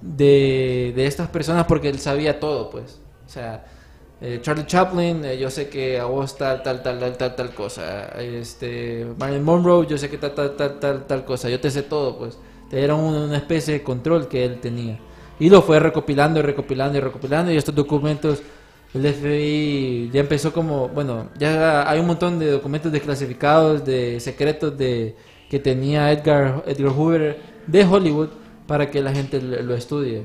de, 0.00 0.92
de 0.96 1.06
estas 1.06 1.28
personas 1.28 1.66
porque 1.66 1.88
él 1.88 2.00
sabía 2.00 2.40
todo, 2.40 2.68
pues. 2.68 2.98
O 3.24 3.28
sea, 3.28 3.64
eh, 4.20 4.40
Charlie 4.42 4.66
Chaplin, 4.66 5.24
eh, 5.24 5.38
yo 5.38 5.50
sé 5.50 5.68
que 5.68 6.00
a 6.00 6.06
vos 6.06 6.36
tal, 6.36 6.64
tal, 6.64 6.82
tal, 6.82 6.98
tal, 6.98 7.16
tal, 7.16 7.36
tal 7.36 7.54
cosa. 7.54 8.08
Este, 8.20 9.06
Marilyn 9.16 9.44
Monroe, 9.44 9.86
yo 9.86 9.96
sé 9.96 10.10
que 10.10 10.18
tal, 10.18 10.34
tal, 10.34 10.56
tal, 10.56 10.80
tal, 10.80 11.06
tal 11.06 11.24
cosa. 11.24 11.48
Yo 11.48 11.60
te 11.60 11.70
sé 11.70 11.84
todo, 11.84 12.18
pues. 12.18 12.36
Era 12.72 12.96
una, 12.96 13.36
especie 13.36 13.74
de 13.74 13.82
control 13.84 14.26
que 14.26 14.44
él 14.44 14.58
tenía. 14.58 14.98
Y 15.38 15.48
lo 15.48 15.62
fue 15.62 15.78
recopilando 15.78 16.40
y 16.40 16.42
recopilando 16.42 16.98
y 16.98 17.00
recopilando. 17.00 17.52
Y 17.52 17.56
estos 17.56 17.76
documentos, 17.76 18.42
el 18.94 19.14
FBI 19.14 20.10
ya 20.12 20.22
empezó 20.22 20.52
como, 20.52 20.88
bueno, 20.88 21.28
ya 21.38 21.88
hay 21.88 22.00
un 22.00 22.06
montón 22.08 22.40
de 22.40 22.50
documentos 22.50 22.90
desclasificados, 22.90 23.84
de 23.84 24.18
secretos 24.18 24.76
de 24.76 25.14
que 25.52 25.58
tenía 25.58 26.10
Edgar, 26.10 26.64
Edgar 26.66 26.92
Hoover 26.96 27.38
de 27.66 27.84
Hollywood 27.84 28.30
para 28.66 28.90
que 28.90 29.02
la 29.02 29.12
gente 29.12 29.38
lo 29.42 29.74
estudie. 29.74 30.22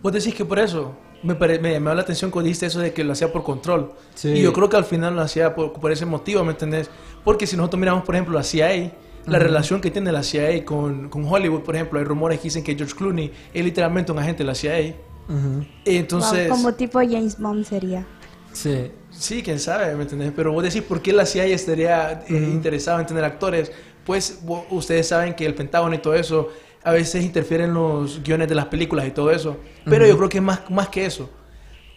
Vos 0.00 0.12
decís 0.12 0.32
que 0.32 0.44
por 0.44 0.60
eso 0.60 0.94
me, 1.24 1.34
pare- 1.34 1.58
me 1.58 1.72
llamó 1.72 1.92
la 1.92 2.02
atención 2.02 2.30
cuando 2.30 2.46
dijiste 2.46 2.66
eso 2.66 2.78
de 2.78 2.92
que 2.92 3.02
lo 3.02 3.14
hacía 3.14 3.32
por 3.32 3.42
control. 3.42 3.94
Sí. 4.14 4.28
Y 4.28 4.42
yo 4.42 4.52
creo 4.52 4.68
que 4.68 4.76
al 4.76 4.84
final 4.84 5.16
lo 5.16 5.22
hacía 5.22 5.56
por, 5.56 5.72
por 5.72 5.90
ese 5.90 6.06
motivo, 6.06 6.44
¿me 6.44 6.52
entendés? 6.52 6.88
Porque 7.24 7.48
si 7.48 7.56
nosotros 7.56 7.80
miramos, 7.80 8.04
por 8.04 8.14
ejemplo, 8.14 8.32
la 8.32 8.44
CIA, 8.44 8.92
la 9.26 9.40
relación 9.40 9.80
que 9.80 9.90
tiene 9.90 10.12
la 10.12 10.22
CIA 10.22 10.64
con, 10.64 11.08
con 11.08 11.24
Hollywood, 11.24 11.62
por 11.62 11.74
ejemplo, 11.74 11.98
hay 11.98 12.04
rumores 12.04 12.38
que 12.38 12.44
dicen 12.44 12.62
que 12.62 12.76
George 12.76 12.94
Clooney 12.94 13.32
es 13.52 13.64
literalmente 13.64 14.12
un 14.12 14.20
agente 14.20 14.44
de 14.44 14.46
la 14.46 14.54
CIA. 14.54 14.94
Ujú. 15.28 15.66
Entonces, 15.84 16.48
Wow, 16.48 16.56
como 16.58 16.74
tipo 16.74 17.00
James 17.00 17.36
Bond 17.40 17.64
sería. 17.64 18.06
Sí. 18.52 18.90
sí, 19.10 19.42
quién 19.42 19.58
sabe, 19.60 19.94
¿me 19.94 20.02
entendés? 20.02 20.32
Pero 20.34 20.52
vos 20.52 20.62
decís, 20.64 20.82
¿por 20.82 21.02
qué 21.02 21.12
la 21.12 21.26
CIA 21.26 21.44
estaría 21.46 22.24
eh, 22.28 22.34
interesada 22.34 23.00
en 23.00 23.06
tener 23.06 23.24
actores? 23.24 23.70
Pues 24.08 24.40
ustedes 24.70 25.06
saben 25.06 25.34
que 25.34 25.44
el 25.44 25.54
Pentágono 25.54 25.94
y 25.94 25.98
todo 25.98 26.14
eso 26.14 26.48
a 26.82 26.92
veces 26.92 27.22
interfieren 27.22 27.68
en 27.68 27.74
los 27.74 28.22
guiones 28.22 28.48
de 28.48 28.54
las 28.54 28.64
películas 28.64 29.06
y 29.06 29.10
todo 29.10 29.30
eso. 29.30 29.58
Pero 29.84 30.06
yo 30.06 30.16
creo 30.16 30.30
que 30.30 30.38
es 30.38 30.42
más, 30.42 30.70
más 30.70 30.88
que 30.88 31.04
eso. 31.04 31.28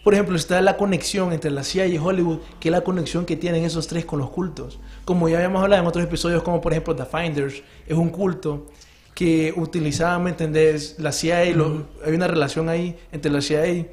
Por 0.04 0.12
ejemplo, 0.12 0.36
está 0.36 0.60
la 0.60 0.76
conexión 0.76 1.32
entre 1.32 1.50
la 1.50 1.64
CIA 1.64 1.86
y 1.86 1.96
Hollywood, 1.96 2.40
que 2.60 2.68
es 2.68 2.72
la 2.72 2.82
conexión 2.82 3.24
que 3.24 3.36
tienen 3.36 3.64
esos 3.64 3.86
tres 3.86 4.04
con 4.04 4.18
los 4.18 4.28
cultos. 4.28 4.78
Como 5.06 5.26
ya 5.26 5.38
habíamos 5.38 5.62
hablado 5.62 5.80
en 5.80 5.88
otros 5.88 6.04
episodios, 6.04 6.42
como 6.42 6.60
por 6.60 6.72
ejemplo 6.72 6.94
The 6.94 7.06
Finders, 7.06 7.62
es 7.86 7.96
un 7.96 8.10
culto 8.10 8.66
que 9.14 9.54
utilizaba, 9.56 10.18
¿me 10.18 10.28
entendés? 10.28 10.96
La 10.98 11.12
CIA, 11.12 11.46
y 11.46 11.56
hay 12.04 12.14
una 12.14 12.28
relación 12.28 12.68
ahí 12.68 12.94
entre 13.10 13.32
la 13.32 13.40
CIA. 13.40 13.86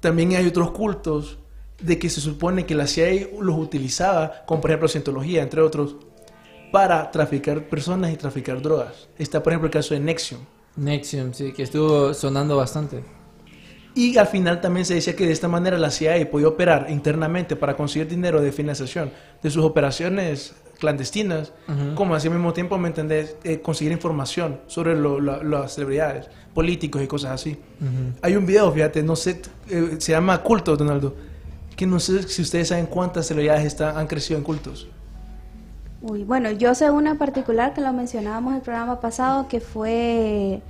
También 0.00 0.34
hay 0.36 0.46
otros 0.46 0.70
cultos 0.70 1.38
de 1.78 1.98
que 1.98 2.08
se 2.08 2.22
supone 2.22 2.64
que 2.64 2.74
la 2.74 2.86
CIA 2.86 3.28
los 3.42 3.58
utilizaba, 3.58 4.42
como 4.46 4.62
por 4.62 4.70
ejemplo 4.70 4.88
Cientología, 4.88 5.42
entre 5.42 5.60
otros, 5.60 5.96
para 6.72 7.10
traficar 7.10 7.64
personas 7.68 8.12
y 8.12 8.16
traficar 8.16 8.60
drogas. 8.60 9.08
Está 9.18 9.42
por 9.42 9.52
ejemplo 9.52 9.66
el 9.66 9.72
caso 9.72 9.94
de 9.94 10.00
Nexium. 10.00 10.40
Nexium, 10.76 11.32
sí, 11.34 11.52
que 11.52 11.62
estuvo 11.62 12.12
sonando 12.14 12.56
bastante. 12.56 13.04
Y 13.94 14.16
al 14.16 14.26
final 14.26 14.60
también 14.62 14.86
se 14.86 14.94
decía 14.94 15.14
que 15.14 15.26
de 15.26 15.32
esta 15.32 15.48
manera 15.48 15.76
la 15.76 15.90
CIA 15.90 16.30
podía 16.30 16.48
operar 16.48 16.86
internamente 16.88 17.56
para 17.56 17.76
conseguir 17.76 18.08
dinero 18.08 18.40
de 18.40 18.50
financiación 18.50 19.10
de 19.42 19.50
sus 19.50 19.62
operaciones 19.64 20.54
clandestinas, 20.80 21.52
Ujú. 21.68 21.94
como 21.94 22.14
así 22.14 22.26
al 22.28 22.34
mismo 22.34 22.54
tiempo, 22.54 22.78
¿me 22.78 22.88
entendés? 22.88 23.36
Eh, 23.44 23.60
conseguir 23.60 23.92
información 23.92 24.60
sobre 24.66 24.96
lo- 24.98 25.20
lo- 25.20 25.42
las 25.44 25.74
celebridades, 25.74 26.28
políticos 26.54 27.02
y 27.02 27.06
cosas 27.06 27.32
así. 27.32 27.58
Hay 28.22 28.34
un 28.34 28.46
video, 28.46 28.72
fíjate, 28.72 29.02
no 29.02 29.14
sé, 29.14 29.42
eh, 29.68 29.96
se 29.98 30.12
llama 30.12 30.42
Culto, 30.42 30.74
Donaldo, 30.76 31.14
que 31.76 31.86
no 31.86 32.00
sé 32.00 32.22
si 32.24 32.40
ustedes 32.42 32.68
saben 32.68 32.86
cuántas 32.86 33.26
celebridades 33.26 33.64
están, 33.66 33.96
han 33.96 34.06
crecido 34.06 34.38
en 34.38 34.42
cultos. 34.44 34.88
Uy, 36.02 36.24
bueno, 36.24 36.50
yo 36.50 36.74
sé 36.74 36.90
una 36.90 37.12
en 37.12 37.18
particular 37.18 37.74
que 37.74 37.80
lo 37.80 37.92
mencionábamos 37.92 38.50
en 38.52 38.56
el 38.56 38.62
programa 38.62 39.00
pasado, 39.00 39.46
que 39.48 39.60
fue 39.60 40.60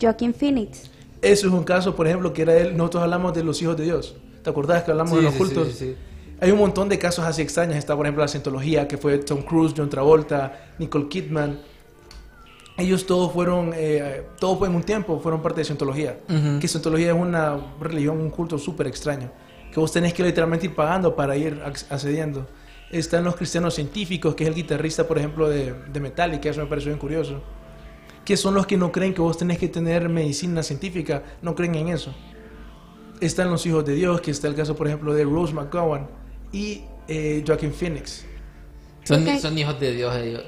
Joaquin 0.00 0.34
Phoenix. 0.34 0.90
Eso 1.22 1.46
es 1.46 1.52
un 1.52 1.64
caso, 1.64 1.94
por 1.96 2.06
ejemplo, 2.06 2.32
que 2.32 2.42
era 2.42 2.56
él, 2.56 2.76
nosotros 2.76 3.04
hablamos 3.04 3.32
de 3.32 3.42
los 3.44 3.60
hijos 3.62 3.76
de 3.76 3.84
Dios. 3.84 4.16
¿Te 4.42 4.50
acordás 4.50 4.82
que 4.82 4.90
hablamos 4.90 5.12
Sí, 5.12 5.16
de 5.16 5.22
los 5.22 5.32
sí, 5.32 5.38
cultos? 5.38 5.68
sí, 5.68 5.74
sí. 5.74 5.96
Hay 6.40 6.50
un 6.50 6.58
montón 6.58 6.88
de 6.88 6.98
casos 6.98 7.24
así 7.24 7.40
extraños. 7.40 7.76
Está, 7.76 7.94
por 7.96 8.04
ejemplo, 8.04 8.22
la 8.24 8.28
Scientología, 8.28 8.88
que 8.88 8.98
fue 8.98 9.18
Tom 9.18 9.42
Cruise, 9.42 9.72
John 9.76 9.88
Travolta, 9.88 10.72
Nicole 10.78 11.08
Kidman. 11.08 11.60
Ellos 12.76 13.06
todos 13.06 13.32
fueron, 13.32 13.70
eh, 13.74 14.22
todos 14.40 14.58
fue 14.58 14.66
en 14.68 14.74
un 14.74 14.82
tiempo, 14.82 15.20
fueron 15.20 15.40
parte 15.40 15.60
de 15.60 15.64
Scientología. 15.66 16.18
Ujú. 16.28 16.58
Que 16.58 16.66
Scientología 16.66 17.12
es 17.12 17.16
una 17.16 17.56
religión, 17.80 18.18
un 18.20 18.30
culto 18.30 18.58
súper 18.58 18.88
extraño. 18.88 19.30
Que 19.72 19.78
vos 19.78 19.92
tenés 19.92 20.12
que 20.14 20.22
literalmente 20.24 20.66
ir 20.66 20.74
pagando 20.74 21.14
para 21.14 21.36
ir 21.36 21.62
ac- 21.64 21.86
accediendo. 21.90 22.46
Están 22.92 23.24
los 23.24 23.34
cristianos 23.36 23.74
científicos, 23.74 24.34
que 24.34 24.44
es 24.44 24.48
el 24.48 24.54
guitarrista, 24.54 25.08
por 25.08 25.18
ejemplo, 25.18 25.48
de, 25.48 25.72
de 25.92 26.00
Metallica. 26.00 26.48
Eso 26.50 26.60
me 26.60 26.66
pareció 26.66 26.90
bien 26.90 26.98
curioso. 27.00 27.42
Que 28.24 28.36
son 28.36 28.54
los 28.54 28.66
que 28.66 28.76
no 28.76 28.92
creen 28.92 29.14
que 29.14 29.20
vos 29.20 29.36
tenés 29.38 29.58
que 29.58 29.68
tener 29.68 30.08
medicina 30.08 30.62
científica. 30.62 31.22
No 31.42 31.54
creen 31.54 31.74
en 31.74 31.88
eso 31.88 32.14
están 33.20 33.50
los 33.50 33.64
hijos 33.66 33.84
de 33.84 33.94
Dios, 33.94 34.20
que 34.20 34.32
está 34.32 34.48
el 34.48 34.56
caso, 34.56 34.74
por 34.74 34.88
ejemplo, 34.88 35.14
de 35.14 35.22
Rose 35.22 35.54
McGowan 35.54 36.08
y 36.50 36.82
eh, 37.06 37.44
Joaquin 37.46 37.72
Phoenix, 37.72 38.24
Son, 39.04 39.22
Ok. 39.22 39.38
son 39.38 39.56
hijos 39.56 39.78
de 39.78 39.92
Dios 39.92 40.16
ellos. 40.16 40.42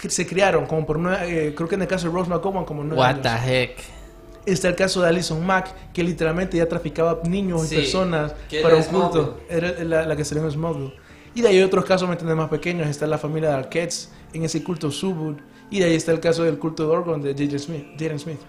que 0.00 0.08
se 0.10 0.26
criaron 0.28 0.66
como 0.66 0.86
por 0.86 0.96
nueve, 1.00 1.48
eh, 1.48 1.54
creo 1.56 1.68
que 1.68 1.74
en 1.74 1.82
el 1.82 1.88
caso 1.88 2.06
de 2.08 2.14
Rose 2.14 2.30
McGowan 2.30 2.64
como 2.64 2.84
nueve 2.84 3.00
What 3.00 3.22
the 3.22 3.28
años. 3.28 3.48
heck. 3.48 3.78
Está 4.46 4.68
el 4.68 4.76
caso 4.76 5.02
de 5.02 5.08
Alison 5.08 5.44
Mack, 5.44 5.92
que 5.92 6.04
literalmente 6.04 6.56
ya 6.56 6.66
traficaba 6.68 7.20
niños 7.24 7.66
Sí, 7.66 7.74
y 7.74 7.78
personas 7.78 8.32
para 8.62 8.76
un 8.76 8.82
culto. 8.84 9.40
Era 9.50 9.82
la, 9.82 10.06
la 10.06 10.14
que 10.14 10.24
salió 10.24 10.44
en 10.44 10.52
Smallville. 10.52 10.94
Y 11.34 11.42
de 11.42 11.48
ahí 11.48 11.56
hay 11.58 11.62
otros 11.62 11.84
casos, 11.84 12.08
¿me 12.08 12.14
entiendes? 12.14 12.36
Más 12.36 12.48
pequeños. 12.50 12.88
Está 12.88 13.06
la 13.06 13.18
familia 13.18 13.50
de 13.50 13.54
Arquettes 13.56 14.10
en 14.32 14.44
ese 14.44 14.62
culto 14.64 14.90
Subud. 14.90 15.36
Y 15.70 15.78
de 15.78 15.84
ahí 15.86 15.94
está 15.94 16.10
el 16.12 16.20
caso 16.20 16.42
del 16.42 16.58
culto 16.58 16.84
de 16.84 16.88
Orgon 16.90 17.22
de 17.22 17.32
J.J. 17.32 17.58
Smith. 17.58 17.86
Jaden 17.98 18.18
Smith. 18.18 18.40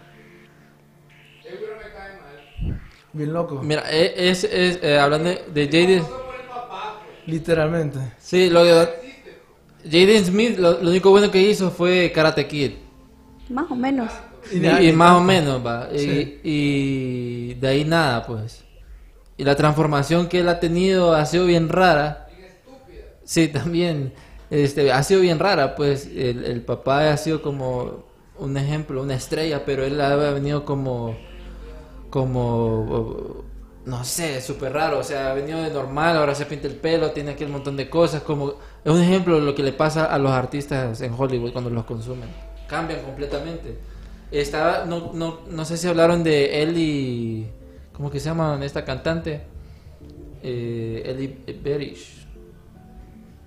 Bien 3.14 3.34
loco. 3.34 3.62
Mira, 3.62 3.84
eh, 3.92 4.14
es, 4.16 4.44
es, 4.46 4.80
eh, 4.82 4.98
hablando 4.98 5.30
de, 5.30 5.44
de 5.54 5.66
Jaden. 5.68 6.04
Literalmente. 7.28 8.00
Sí, 8.20 8.50
lo 8.50 8.64
de 8.64 8.88
Jaden 9.84 10.26
Smith, 10.26 10.58
lo, 10.58 10.82
lo 10.82 10.90
único 10.90 11.12
bueno 11.12 11.30
que 11.30 11.42
hizo 11.42 11.72
fue 11.72 12.12
Karate 12.14 12.48
Kid. 12.48 12.72
Más 13.50 13.70
o 13.70 13.76
menos. 13.76 14.12
Y, 14.52 14.66
y 14.66 14.92
más 14.94 15.12
o 15.18 15.22
menos, 15.22 15.66
va. 15.66 15.90
Y- 15.94 16.00
Sí. 16.00 16.40
Y, 16.44 17.54
de 17.56 17.68
ahí 17.68 17.84
nada, 17.86 18.26
pues. 18.26 18.64
Y 19.38 19.44
la 19.44 19.56
transformación 19.56 20.28
que 20.28 20.40
él 20.40 20.50
ha 20.50 20.60
tenido 20.60 21.14
ha 21.14 21.26
sido 21.26 21.46
bien 21.46 21.68
rara. 21.70 22.28
Sí, 23.24 23.48
también. 23.48 24.14
Este, 24.50 24.92
ha 24.92 25.02
sido 25.04 25.22
bien 25.22 25.40
rara, 25.40 25.76
pues. 25.76 26.08
El, 26.08 26.46
el 26.46 26.62
papá 26.62 27.12
ha 27.12 27.18
sido 27.18 27.42
como 27.42 28.04
un 28.40 28.58
ejemplo, 28.58 29.02
una 29.02 29.16
estrella, 29.16 29.64
pero 29.66 29.86
él 29.86 30.00
ha 30.02 30.16
venido 30.16 30.66
como. 30.66 31.16
Como. 32.10 33.44
No 33.86 34.04
sé, 34.04 34.42
súper 34.42 34.74
raro. 34.74 35.00
O 35.00 35.04
sea, 35.04 35.32
ha 35.32 35.34
venido 35.34 35.62
de 35.62 35.70
normal, 35.72 36.18
ahora 36.18 36.36
se 36.36 36.46
pinta 36.46 36.68
el 36.68 36.76
pelo, 36.76 37.12
tiene 37.12 37.32
aquel 37.32 37.50
montón 37.50 37.78
de 37.78 37.90
cosas. 37.90 38.22
Como. 38.24 38.56
Es 38.84 38.92
un 38.92 39.02
ejemplo 39.02 39.36
de 39.40 39.46
lo 39.46 39.56
que 39.56 39.64
le 39.64 39.74
pasa 39.74 40.06
a 40.06 40.18
los 40.18 40.32
artistas 40.32 41.02
en 41.02 41.14
Hollywood 41.18 41.52
cuando 41.52 41.70
los 41.70 41.86
consumen. 41.86 42.30
Cambian 42.68 43.02
completamente. 43.02 43.78
Estaba, 44.32 44.86
no, 44.86 45.12
no, 45.14 45.42
no 45.50 45.66
sé 45.66 45.76
si 45.76 45.88
hablaron 45.88 46.24
de 46.24 46.64
Ellie, 46.64 47.48
¿cómo 47.92 48.10
que 48.10 48.20
se 48.22 48.30
llama 48.30 48.58
esta 48.64 48.86
cantante? 48.86 49.42
Eh, 50.42 51.04
Ellie 51.06 51.60
Berish, 51.62 52.21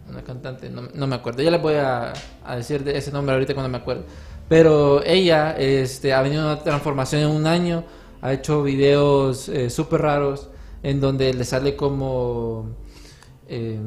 una 0.09 0.23
cantante, 0.23 0.69
no, 0.71 0.83
no 0.95 1.07
me 1.07 1.17
acuerdo. 1.17 1.43
Ya 1.43 1.51
les 1.51 1.63
voy 1.63 1.75
a, 1.75 2.13
a 2.45 2.57
decir 2.57 2.85
de 2.85 2.97
ese 2.97 3.11
nombre 3.13 3.35
ahorita 3.35 3.55
cuando 3.55 3.69
me 3.71 3.79
acuerdo. 3.79 4.05
Pero 4.49 5.03
ella 5.05 5.57
este, 5.59 6.13
ha 6.13 6.21
venido 6.23 6.45
una 6.45 6.63
transformación 6.63 7.23
en 7.23 7.29
un 7.29 7.47
año, 7.47 7.85
ha 8.21 8.33
hecho 8.33 8.63
videos 8.63 9.49
eh, 9.49 9.71
súper 9.71 10.03
raros 10.03 10.49
en 10.83 11.01
donde 11.01 11.33
le 11.33 11.45
sale 11.45 11.77
como 11.77 12.77
eh, 13.49 13.81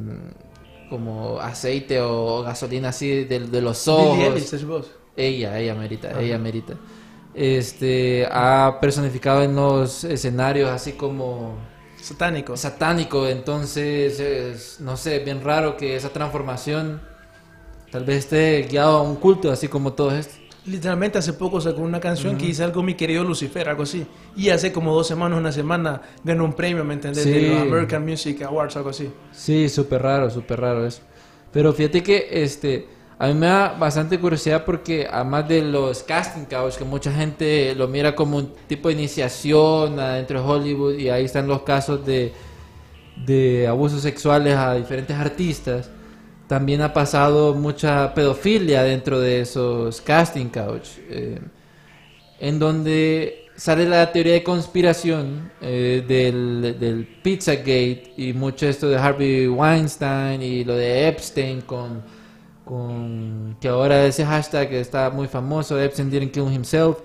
como 0.90 1.40
aceite 1.40 2.02
o 2.02 2.42
gasolina 2.44 2.90
así 2.90 3.26
de, 3.26 3.40
de 3.42 3.62
los 3.62 3.88
ojos. 3.88 4.52
Es 4.54 4.66
vos. 4.66 4.92
Ella, 5.16 5.60
ella 5.60 5.76
merita, 5.76 6.20
ella 6.20 6.38
merita. 6.40 6.76
este, 7.34 8.28
ha 8.32 8.78
personificado 8.82 9.44
en 9.44 9.56
los 9.56 10.04
escenarios 10.04 10.70
así 10.72 10.94
como 10.94 11.56
Satánico. 12.02 12.56
satánico, 12.56 13.28
entonces 13.28 14.20
es, 14.20 14.80
no 14.80 14.98
sé, 14.98 15.20
bien 15.20 15.44
raro 15.44 15.76
que 15.76 15.96
esa 15.96 16.10
transformación 16.10 17.02
tal 17.92 18.06
vez 18.06 18.20
esté 18.20 18.68
guiado 18.70 18.98
a 18.98 19.02
un 19.02 19.16
culto, 19.16 19.52
así 19.52 19.68
como 19.68 19.94
todo 19.94 20.12
esto. 20.12 20.36
Literalmente 20.66 21.18
hace 21.18 21.32
poco 21.32 21.62
sacó 21.62 21.82
una 21.82 22.00
canción 22.02 22.38
que 22.38 22.46
dice 22.46 22.62
algo 22.64 22.84
mi 22.84 22.96
querido 22.96 23.24
Lucifer, 23.24 23.70
algo 23.70 23.84
así. 23.84 24.06
Y 24.36 24.50
hace 24.50 24.74
como 24.74 24.94
dos 24.94 25.08
semanas, 25.08 25.40
una 25.40 25.52
semana, 25.54 26.02
ganó 26.26 26.44
un 26.44 26.54
premio, 26.54 26.84
¿me 26.84 26.94
entendés? 26.94 27.24
Sí. 27.24 27.32
De 27.32 27.42
los 27.50 27.62
American 27.62 28.06
Music 28.06 28.42
Awards, 28.42 28.76
algo 28.76 28.90
así. 28.90 29.10
Sí, 29.32 29.70
súper 29.70 30.02
raro, 30.02 30.30
súper 30.30 30.60
raro 30.60 30.86
eso. 30.86 31.02
Pero 31.54 31.72
fíjate 31.72 32.04
que 32.04 32.28
este, 32.32 32.86
a 33.20 33.28
mí 33.28 33.34
me 33.34 33.48
da 33.48 33.70
bastante 33.70 34.20
curiosidad 34.20 34.64
porque 34.64 35.08
además 35.10 35.48
de 35.48 35.64
los 35.64 36.04
casting 36.04 36.46
couch, 36.46 36.76
que 36.76 36.84
mucha 36.84 37.12
gente 37.12 37.74
lo 37.74 37.88
mira 37.88 38.16
como 38.16 38.38
un 38.38 38.54
tipo 38.68 38.90
de 38.90 38.94
iniciación 38.94 40.00
adentro 40.00 40.40
de 40.40 40.48
Hollywood 40.48 40.94
y 41.00 41.10
ahí 41.10 41.26
están 41.26 41.48
los 41.48 41.64
casos 41.64 42.06
de, 42.06 42.32
de 43.26 43.68
abusos 43.68 44.04
sexuales 44.04 44.56
a 44.56 44.76
diferentes 44.76 45.18
artistas, 45.18 45.90
también 46.48 46.82
ha 46.82 46.94
pasado 46.94 47.56
mucha 47.56 48.14
pedofilia 48.14 48.84
dentro 48.84 49.20
de 49.20 49.42
esos 49.42 50.00
casting 50.02 50.50
couch, 50.50 50.90
eh, 51.10 51.40
en 52.40 52.60
donde 52.60 53.46
sale 53.56 53.90
la 53.90 54.12
teoría 54.12 54.34
de 54.34 54.44
conspiración 54.44 55.52
eh, 55.60 56.04
del, 56.08 56.78
del 56.80 57.08
Pizzagate 57.24 58.14
y 58.16 58.34
mucho 58.34 58.68
esto 58.68 58.88
de 58.88 58.98
Harvey 58.98 59.48
Weinstein 59.48 60.44
y 60.44 60.64
lo 60.64 60.76
de 60.76 61.08
Epstein 61.08 61.62
con, 61.62 62.04
con 62.68 63.58
que 63.60 63.68
ahora 63.68 64.06
ese 64.06 64.24
hashtag 64.24 64.74
está 64.74 65.10
muy 65.10 65.28
famoso, 65.28 65.80
Epstein 65.80 66.12
didn't 66.12 66.32
kill 66.32 66.52
himself, 66.54 67.00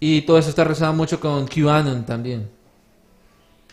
y 0.00 0.22
todo 0.22 0.38
eso 0.38 0.50
está 0.50 0.64
relacionado 0.64 0.94
mucho 0.94 1.20
con 1.20 1.46
QAnon 1.46 2.04
también. 2.04 2.48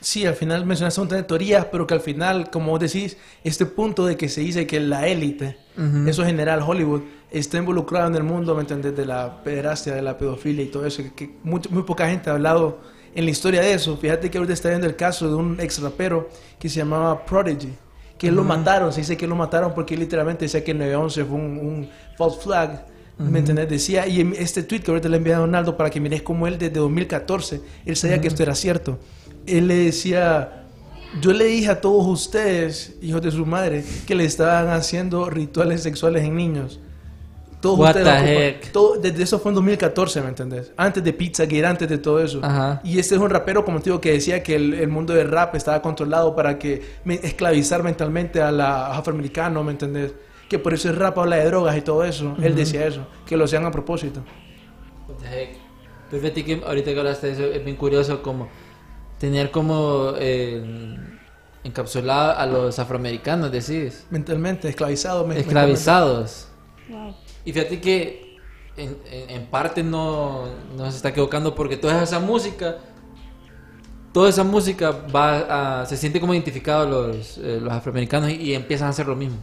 Sí, 0.02 0.26
al 0.26 0.36
final 0.36 0.66
mencionaste 0.66 1.02
un 1.02 1.06
montón 1.06 1.18
de 1.18 1.24
teorías, 1.24 1.66
pero 1.72 1.88
que 1.88 1.96
al 1.96 2.02
final, 2.02 2.52
como 2.52 2.70
vos 2.70 2.80
decís, 2.80 3.18
este 3.44 3.66
punto 3.66 4.06
de 4.06 4.16
que 4.18 4.30
se 4.30 4.42
dice 4.42 4.68
que 4.68 4.80
la 4.80 5.08
élite, 5.08 5.58
eso 6.06 6.22
en 6.22 6.28
general, 6.28 6.62
Hollywood, 6.62 7.02
está 7.32 7.58
involucrado 7.58 8.08
en 8.08 8.16
el 8.16 8.24
mundo, 8.24 8.54
¿me 8.54 8.62
entendés? 8.62 8.96
De 8.96 9.06
la 9.06 9.42
pederastia, 9.44 9.96
de 9.96 10.04
la 10.04 10.16
pedofilia 10.18 10.64
y 10.64 10.68
todo 10.68 10.86
eso, 10.86 11.02
que, 11.02 11.14
que 11.14 11.36
muy, 11.44 11.60
muy 11.72 11.84
poca 11.84 12.08
gente 12.08 12.30
ha 12.30 12.34
hablado 12.34 12.78
en 13.16 13.26
la 13.26 13.32
historia 13.32 13.62
de 13.62 13.74
eso. 13.74 13.98
Fíjate 13.98 14.30
que 14.30 14.38
ahorita 14.38 14.54
está 14.54 14.70
viendo 14.70 14.86
el 14.86 14.96
caso 14.96 15.28
de 15.28 15.36
un 15.36 15.60
ex 15.60 15.82
rapero 15.82 16.30
que 16.60 16.70
se 16.70 16.78
llamaba 16.80 17.26
Prodigy, 17.26 17.74
que 18.18 18.32
lo 18.32 18.44
mataron, 18.44 18.94
se 18.94 19.02
dice 19.02 19.18
que 19.18 19.28
lo 19.28 19.36
mataron 19.36 19.74
porque 19.74 19.98
literalmente 19.98 20.46
decía 20.46 20.64
que 20.64 20.74
911 20.74 21.26
fue 21.26 21.36
un, 21.36 21.44
un 21.44 21.90
false 22.18 22.40
flag. 22.40 22.86
¿Me 23.18 23.40
entendés? 23.40 23.70
Decía, 23.70 24.08
y 24.08 24.20
en 24.20 24.34
este 24.38 24.62
tweet 24.62 24.82
que 24.82 24.92
ahorita 24.92 25.08
le 25.08 25.18
envié 25.18 25.34
a 25.34 25.38
Donaldo 25.38 25.78
para 25.78 25.90
que 25.90 26.02
mires 26.02 26.22
cómo 26.22 26.48
él 26.48 26.58
desde 26.58 26.80
2014, 26.80 27.62
él 27.86 27.96
sabía 27.96 28.20
que 28.20 28.28
esto 28.28 28.44
era 28.44 28.56
cierto. 28.56 29.00
Él 29.46 29.68
le 29.68 29.76
decía, 29.76 30.66
yo 31.22 31.32
le 31.32 31.46
dije 31.46 31.70
a 31.70 31.80
todos 31.80 32.06
ustedes, 32.08 32.96
hijos 33.02 33.22
de 33.22 33.32
su 33.32 33.46
madre, 33.46 33.86
que 34.06 34.16
le 34.16 34.26
estaban 34.26 34.68
haciendo 34.70 35.30
rituales 35.30 35.82
sexuales 35.82 36.24
en 36.26 36.36
niños. 36.36 36.80
Todos 37.66 37.80
What 37.80 37.96
ustedes 37.96 38.24
the 38.24 38.48
heck? 38.48 38.72
todo- 38.72 38.98
desde 39.00 39.24
eso 39.24 39.40
fue 39.40 39.50
en 39.52 39.56
2014, 39.56 40.22
¿me 40.22 40.28
entendés? 40.30 40.72
Antes 40.78 41.04
de 41.04 41.14
Pizzagate, 41.14 41.66
antes 41.66 41.90
de 41.90 41.98
todo 41.98 42.20
eso. 42.20 42.40
Ajá. 42.44 42.80
Y 42.84 43.00
este 43.00 43.16
es 43.16 43.22
un 43.22 43.30
rapero, 43.30 43.66
como 43.66 43.80
te 43.80 43.86
digo, 43.86 44.00
que 44.00 44.12
decía 44.12 44.44
que 44.44 44.56
el, 44.56 44.74
el 44.76 44.88
mundo 44.88 45.14
del 45.14 45.32
rap 45.32 45.56
estaba 45.56 45.82
controlado 45.82 46.36
para 46.36 46.60
que 46.60 46.82
me- 47.06 47.16
esclavizar 47.16 47.82
mentalmente 47.82 48.40
a 48.42 48.52
la 48.52 48.96
afroamericano, 48.96 49.64
¿me 49.64 49.72
entendés? 49.72 50.14
Que 50.48 50.60
por 50.60 50.76
eso 50.76 50.90
el 50.90 50.96
rap 50.96 51.18
habla 51.18 51.38
de 51.38 51.46
drogas 51.46 51.76
y 51.76 51.82
todo 51.82 52.04
eso. 52.04 52.36
Él 52.42 52.56
decía 52.56 52.86
eso, 52.86 53.08
que 53.26 53.36
lo 53.36 53.46
hacían 53.46 53.66
a 53.66 53.72
propósito. 53.72 54.22
What 55.08 55.16
the 55.18 55.28
heck. 55.44 55.58
Pues 56.12 56.22
fíjate 56.22 56.46
que 56.46 56.62
ahorita 56.64 56.94
que 56.94 57.00
hablaste 57.00 57.28
de 57.28 57.34
eso, 57.34 57.44
es 57.46 57.66
bien 57.66 57.78
curioso 57.78 58.22
como 58.22 58.48
tener 59.18 59.50
como 59.50 60.12
eh, 60.20 60.98
encapsulado 61.64 62.38
a 62.38 62.46
los 62.46 62.78
afroamericanos, 62.78 63.52
decís, 63.52 64.06
Mentalmente, 64.12 64.70
esclavizado. 64.70 65.26
me- 65.26 65.40
esclavizados. 65.40 66.48
Wow. 66.90 67.16
Y 67.46 67.54
fíjate 67.54 67.80
que 67.80 68.38
en, 68.76 68.98
en- 69.30 69.46
parte 69.48 69.84
no, 69.84 70.46
no 70.76 70.90
se 70.92 70.98
está 70.98 71.10
equivocando 71.10 71.56
porque 71.56 71.78
toda 71.78 72.04
esa 72.04 72.20
música, 72.20 72.78
toda 74.12 74.30
esa 74.30 74.44
música 74.44 74.92
va 74.92 75.82
a- 75.82 75.86
se 75.86 75.98
siente 75.98 76.20
como 76.20 76.34
identificado 76.34 76.86
los, 76.88 77.38
eh, 77.38 77.60
los 77.62 77.72
afroamericanos 77.72 78.30
y, 78.32 78.36
y 78.36 78.54
empiezan 78.54 78.88
a 78.88 78.90
hacer 78.92 79.08
lo 79.08 79.16
mismo. 79.16 79.38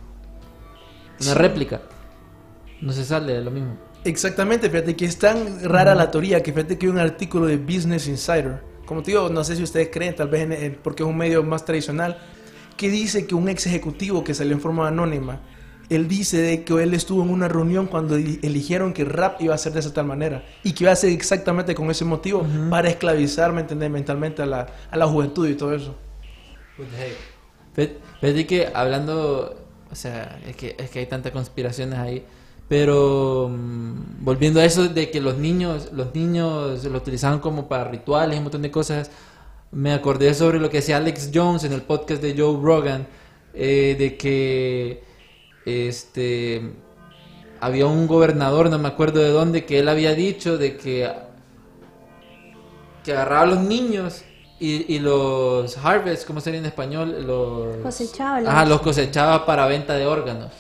Una 1.20 1.32
Sí. 1.32 1.38
réplica. 1.38 1.80
No 2.80 2.92
se 2.92 3.04
sale 3.04 3.34
de 3.34 3.40
lo 3.42 3.50
mismo. 3.50 3.76
Exactamente, 4.04 4.68
fíjate 4.68 4.96
que 4.96 5.04
es 5.04 5.16
tan 5.18 5.62
rara 5.62 5.94
la 5.94 6.10
teoría 6.10 6.42
que 6.42 6.52
fíjate 6.52 6.76
que 6.76 6.86
hay 6.86 6.92
un 6.92 6.98
artículo 6.98 7.46
de 7.46 7.56
Business 7.56 8.08
Insider, 8.08 8.60
como 8.84 9.02
te 9.02 9.12
digo, 9.12 9.28
no 9.28 9.44
sé 9.44 9.54
si 9.54 9.62
ustedes 9.62 9.90
creen, 9.92 10.16
tal 10.16 10.28
vez 10.28 10.42
en- 10.42 10.52
en- 10.52 10.74
porque 10.82 11.04
es 11.04 11.08
un 11.08 11.16
medio 11.16 11.42
más 11.44 11.64
tradicional, 11.64 12.18
que 12.76 12.88
dice 12.90 13.26
que 13.28 13.36
un 13.36 13.48
ex 13.48 13.66
ejecutivo 13.66 14.24
que 14.24 14.34
salió 14.34 14.52
en 14.54 14.60
forma 14.60 14.88
anónima, 14.88 15.40
él 15.94 16.08
dice 16.08 16.40
de 16.42 16.64
que 16.64 16.82
él 16.82 16.94
estuvo 16.94 17.22
en 17.22 17.30
una 17.30 17.48
reunión 17.48 17.86
cuando 17.86 18.16
eli- 18.16 18.38
eligieron 18.42 18.92
que 18.92 19.04
rap 19.04 19.40
iba 19.42 19.54
a 19.54 19.58
ser 19.58 19.72
de 19.72 19.80
esa 19.80 19.92
tal 19.92 20.06
manera 20.06 20.44
y 20.64 20.72
que 20.72 20.84
iba 20.84 20.92
a 20.92 20.96
ser 20.96 21.10
exactamente 21.10 21.74
con 21.74 21.90
ese 21.90 22.04
motivo 22.04 22.44
para 22.70 22.88
esclavizar, 22.88 23.52
¿me 23.52 23.60
entiendes? 23.62 23.90
mentalmente 23.90 24.42
a 24.42 24.46
la, 24.46 24.66
a 24.90 24.96
la 24.96 25.06
juventud 25.06 25.48
y 25.48 25.54
todo 25.54 25.74
eso. 25.74 25.94
Fí- 27.76 27.92
Fíjate 28.20 28.46
que 28.46 28.68
hablando, 28.74 29.56
o 29.90 29.94
sea, 29.94 30.40
es 30.46 30.56
que, 30.56 30.76
es 30.78 30.90
que 30.90 31.00
hay 31.00 31.06
tantas 31.06 31.32
conspiraciones 31.32 31.98
ahí, 31.98 32.24
pero 32.68 33.50
mm, 33.52 34.24
volviendo 34.24 34.60
a 34.60 34.64
eso 34.64 34.88
de 34.88 35.10
que 35.10 35.20
los 35.20 35.38
niños, 35.38 35.90
los 35.92 36.14
niños 36.14 36.84
lo 36.84 36.98
utilizaban 36.98 37.40
como 37.40 37.68
para 37.68 37.84
rituales 37.84 38.36
y 38.36 38.38
un 38.38 38.44
montón 38.44 38.62
de 38.62 38.70
cosas, 38.70 39.10
me 39.72 39.92
acordé 39.92 40.34
sobre 40.34 40.60
lo 40.60 40.70
que 40.70 40.78
decía 40.78 40.98
Alex 40.98 41.30
Jones 41.34 41.64
en 41.64 41.72
el 41.72 41.82
podcast 41.82 42.22
de 42.22 42.34
Joe 42.38 42.58
Rogan, 42.62 43.06
eh, 43.54 43.96
de 43.98 44.16
que 44.16 45.02
este 45.66 46.62
había 47.60 47.86
un 47.86 48.06
gobernador, 48.06 48.68
no 48.70 48.78
me 48.78 48.88
acuerdo 48.88 49.20
de 49.20 49.28
dónde, 49.28 49.64
que 49.64 49.78
él 49.78 49.88
había 49.88 50.14
dicho 50.14 50.58
de 50.58 50.76
que 50.76 51.10
que 53.04 53.12
agarraba 53.12 53.42
a 53.42 53.46
los 53.46 53.60
niños 53.60 54.22
y, 54.60 54.92
y 54.94 54.98
los 55.00 55.76
harvest, 55.78 56.24
¿cómo 56.26 56.40
sería 56.40 56.60
en 56.60 56.66
español? 56.66 57.26
Los 57.26 57.76
Cosechaba 57.78 58.40
los- 58.40 58.48
Ajá, 58.48 58.64
los 58.64 58.80
cosechaba 58.80 59.44
para 59.44 59.66
venta 59.66 59.94
de 59.94 60.06
órganos. 60.06 60.52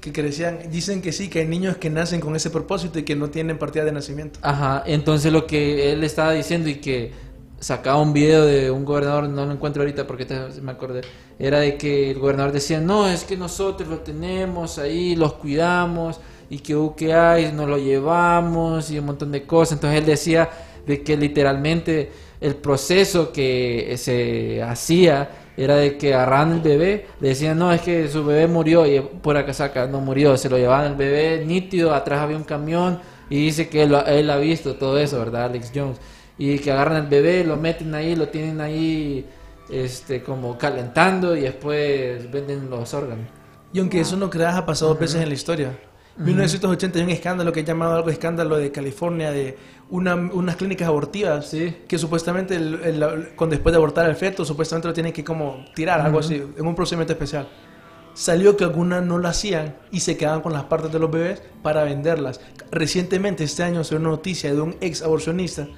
Que 0.00 0.12
crecían, 0.12 0.70
dicen 0.70 1.00
que 1.02 1.10
sí, 1.12 1.28
que 1.30 1.40
hay 1.40 1.46
niños 1.46 1.76
que 1.78 1.90
nacen 1.90 2.20
con 2.20 2.36
ese 2.36 2.50
propósito 2.50 2.98
y 2.98 3.02
que 3.04 3.16
no 3.16 3.30
tienen 3.30 3.58
partida 3.58 3.84
de 3.84 3.92
nacimiento. 3.92 4.38
Ajá, 4.42 4.82
entonces 4.86 5.32
lo 5.32 5.46
que 5.46 5.90
él 5.92 6.04
estaba 6.04 6.32
diciendo 6.32 6.68
y 6.68 6.76
que 6.76 7.12
sacaba 7.60 8.00
un 8.00 8.12
video 8.12 8.44
de 8.44 8.70
un 8.70 8.84
gobernador, 8.84 9.28
no 9.28 9.44
lo 9.44 9.52
encuentro 9.52 9.82
ahorita 9.82 10.06
porque 10.06 10.26
me 10.62 10.72
acordé, 10.72 11.02
era 11.38 11.60
de 11.60 11.76
que 11.76 12.10
el 12.10 12.18
gobernador 12.18 12.52
decía, 12.52 12.80
no, 12.80 13.08
es 13.08 13.24
que 13.24 13.36
nosotros 13.36 13.88
lo 13.88 13.98
tenemos 13.98 14.78
ahí, 14.78 15.16
los 15.16 15.34
cuidamos 15.34 16.20
y 16.50 16.60
que 16.60 16.76
que 16.96 17.12
hay, 17.12 17.52
nos 17.52 17.68
lo 17.68 17.78
llevamos 17.78 18.90
y 18.90 18.98
un 18.98 19.06
montón 19.06 19.32
de 19.32 19.44
cosas. 19.44 19.74
Entonces 19.74 20.00
él 20.00 20.06
decía 20.06 20.48
de 20.86 21.02
que 21.02 21.16
literalmente 21.16 22.10
el 22.40 22.54
proceso 22.56 23.32
que 23.32 23.94
se 23.98 24.62
hacía 24.62 25.30
era 25.56 25.74
de 25.76 25.98
que 25.98 26.14
agarraban 26.14 26.52
el 26.52 26.60
bebé, 26.60 27.06
le 27.20 27.30
decían, 27.30 27.58
no, 27.58 27.72
es 27.72 27.80
que 27.80 28.08
su 28.08 28.24
bebé 28.24 28.46
murió 28.46 28.86
y 28.86 29.00
por 29.00 29.36
acá 29.36 29.52
saca, 29.52 29.86
no 29.88 30.00
murió, 30.00 30.36
se 30.36 30.48
lo 30.48 30.56
llevaban 30.56 30.92
el 30.92 30.94
bebé 30.94 31.44
nítido, 31.44 31.92
atrás 31.92 32.20
había 32.20 32.36
un 32.36 32.44
camión 32.44 33.00
y 33.28 33.36
dice 33.44 33.68
que 33.68 33.82
él, 33.82 33.94
él 34.06 34.30
ha 34.30 34.36
visto 34.36 34.76
todo 34.76 34.98
eso, 34.98 35.18
¿verdad? 35.18 35.46
Alex 35.46 35.72
Jones. 35.74 35.98
Y 36.38 36.58
que 36.60 36.70
agarran 36.70 36.96
al 37.02 37.06
bebé, 37.08 37.44
lo 37.44 37.56
meten 37.56 37.94
ahí, 37.94 38.14
lo 38.14 38.28
tienen 38.28 38.60
ahí 38.60 39.26
este 39.68 40.22
como 40.22 40.56
calentando 40.56 41.36
y 41.36 41.40
después 41.42 42.30
venden 42.30 42.70
los 42.70 42.94
órganos. 42.94 43.26
Y 43.72 43.80
aunque 43.80 44.00
eso 44.00 44.16
no 44.16 44.30
creas, 44.30 44.54
ha 44.54 44.64
pasado 44.64 44.92
dos 44.92 45.00
veces 45.00 45.20
en 45.22 45.28
la 45.28 45.34
historia. 45.34 45.78
En 46.18 46.24
1980 46.24 46.98
hay 46.98 47.04
un 47.04 47.10
escándalo 47.10 47.52
que 47.52 47.60
es 47.60 47.66
llamado 47.66 47.94
algo 47.94 48.10
escándalo 48.10 48.56
de 48.56 48.72
California 48.72 49.30
de 49.30 49.56
una- 49.90 50.14
unas 50.16 50.56
clínicas 50.56 50.88
abortivas 50.88 51.46
Sí. 51.48 51.76
que 51.86 51.96
supuestamente 51.98 52.56
el- 52.56 52.80
el- 52.82 53.28
cuando 53.36 53.54
después 53.54 53.72
de 53.72 53.76
abortar 53.76 54.06
al 54.06 54.16
feto 54.16 54.44
supuestamente 54.44 54.88
lo 54.88 54.94
tienen 54.94 55.12
que 55.12 55.22
como 55.22 55.64
tirar, 55.74 56.00
algo 56.00 56.18
así, 56.18 56.34
en 56.56 56.66
un 56.66 56.74
procedimiento 56.74 57.12
especial. 57.12 57.48
Salió 58.14 58.56
que 58.56 58.64
algunas 58.64 59.04
no 59.04 59.18
lo 59.18 59.28
hacían 59.28 59.76
y 59.92 60.00
se 60.00 60.16
quedaban 60.16 60.40
con 60.40 60.52
las 60.52 60.64
partes 60.64 60.90
de 60.90 60.98
los 60.98 61.08
bebés 61.10 61.40
para 61.62 61.84
venderlas. 61.84 62.40
Recientemente, 62.72 63.44
este 63.44 63.62
año, 63.62 63.84
se 63.84 63.90
dio 63.94 64.00
una 64.00 64.08
noticia 64.10 64.52
de 64.52 64.60
un 64.60 64.76
ex 64.80 65.02
aborcionista 65.02 65.68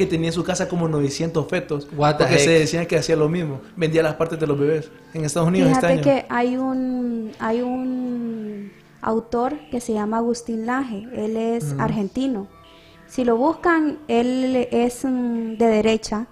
que 0.00 0.06
tenía 0.06 0.28
en 0.28 0.32
su 0.32 0.42
casa 0.44 0.68
como 0.68 0.88
900 0.88 1.46
fetos 1.48 1.88
What 1.96 2.16
porque 2.18 2.38
se 2.38 2.50
decían 2.50 2.86
que 2.86 2.96
hacía 2.96 3.16
lo 3.16 3.28
mismo, 3.28 3.60
vendía 3.76 4.02
las 4.02 4.14
partes 4.14 4.38
de 4.40 4.46
los 4.46 4.58
bebés 4.58 4.90
en 5.14 5.24
Estados 5.24 5.48
Unidos 5.48 5.68
Fíjate 5.68 5.94
este 5.94 6.10
año. 6.10 6.22
que 6.22 6.26
hay 6.28 6.56
un, 6.56 7.32
hay 7.38 7.62
un 7.62 8.72
autor 9.02 9.54
que 9.70 9.80
se 9.80 9.92
llama 9.92 10.18
Agustín 10.18 10.66
Laje, 10.66 11.06
él 11.14 11.36
es 11.36 11.74
argentino. 11.78 12.48
Si 13.06 13.24
lo 13.24 13.36
buscan, 13.36 13.98
él 14.08 14.68
es 14.70 15.04
mm, 15.04 15.56
de 15.58 15.66
derecha. 15.66 16.26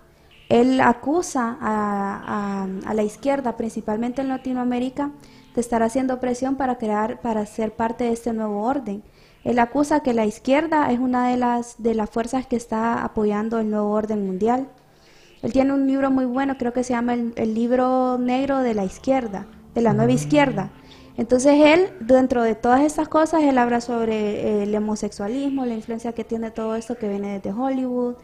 Él 0.48 0.80
acusa 0.80 1.58
a, 1.60 2.64
a- 2.64 2.90
a 2.90 2.94
la 2.94 3.02
izquierda, 3.02 3.56
principalmente 3.56 4.22
en 4.22 4.28
Latinoamérica, 4.28 5.10
de 5.54 5.60
estar 5.60 5.82
haciendo 5.82 6.20
presión 6.20 6.56
para 6.56 6.78
crear, 6.78 7.20
para 7.20 7.44
ser 7.46 7.72
parte 7.72 8.04
de 8.04 8.12
este 8.12 8.32
nuevo 8.32 8.62
orden. 8.62 9.02
Él 9.48 9.58
acusa 9.60 10.00
que 10.00 10.12
la 10.12 10.26
izquierda 10.26 10.92
es 10.92 10.98
una 10.98 11.30
de 11.30 11.38
las, 11.38 11.82
de 11.82 11.94
las 11.94 12.10
fuerzas 12.10 12.46
que 12.46 12.54
está 12.54 13.02
apoyando 13.02 13.58
el 13.58 13.70
nuevo 13.70 13.92
orden 13.92 14.26
mundial. 14.26 14.68
Él 15.40 15.54
tiene 15.54 15.72
un 15.72 15.86
libro 15.86 16.10
muy 16.10 16.26
bueno, 16.26 16.58
creo 16.58 16.74
que 16.74 16.84
se 16.84 16.92
llama 16.92 17.14
el, 17.14 17.32
el 17.34 17.54
libro 17.54 18.18
negro 18.18 18.58
de 18.58 18.74
la 18.74 18.84
izquierda, 18.84 19.46
de 19.74 19.80
la 19.80 19.94
nueva 19.94 20.12
izquierda. 20.12 20.70
Entonces 21.16 21.54
él, 21.64 21.88
dentro 21.98 22.42
de 22.42 22.56
todas 22.56 22.82
estas 22.82 23.08
cosas, 23.08 23.42
él 23.42 23.56
habla 23.56 23.80
sobre 23.80 24.14
eh, 24.14 24.62
el 24.64 24.76
homosexualismo, 24.76 25.64
la 25.64 25.72
influencia 25.72 26.12
que 26.12 26.24
tiene 26.24 26.50
todo 26.50 26.76
esto 26.76 26.98
que 26.98 27.08
viene 27.08 27.40
desde 27.40 27.58
Hollywood. 27.58 28.16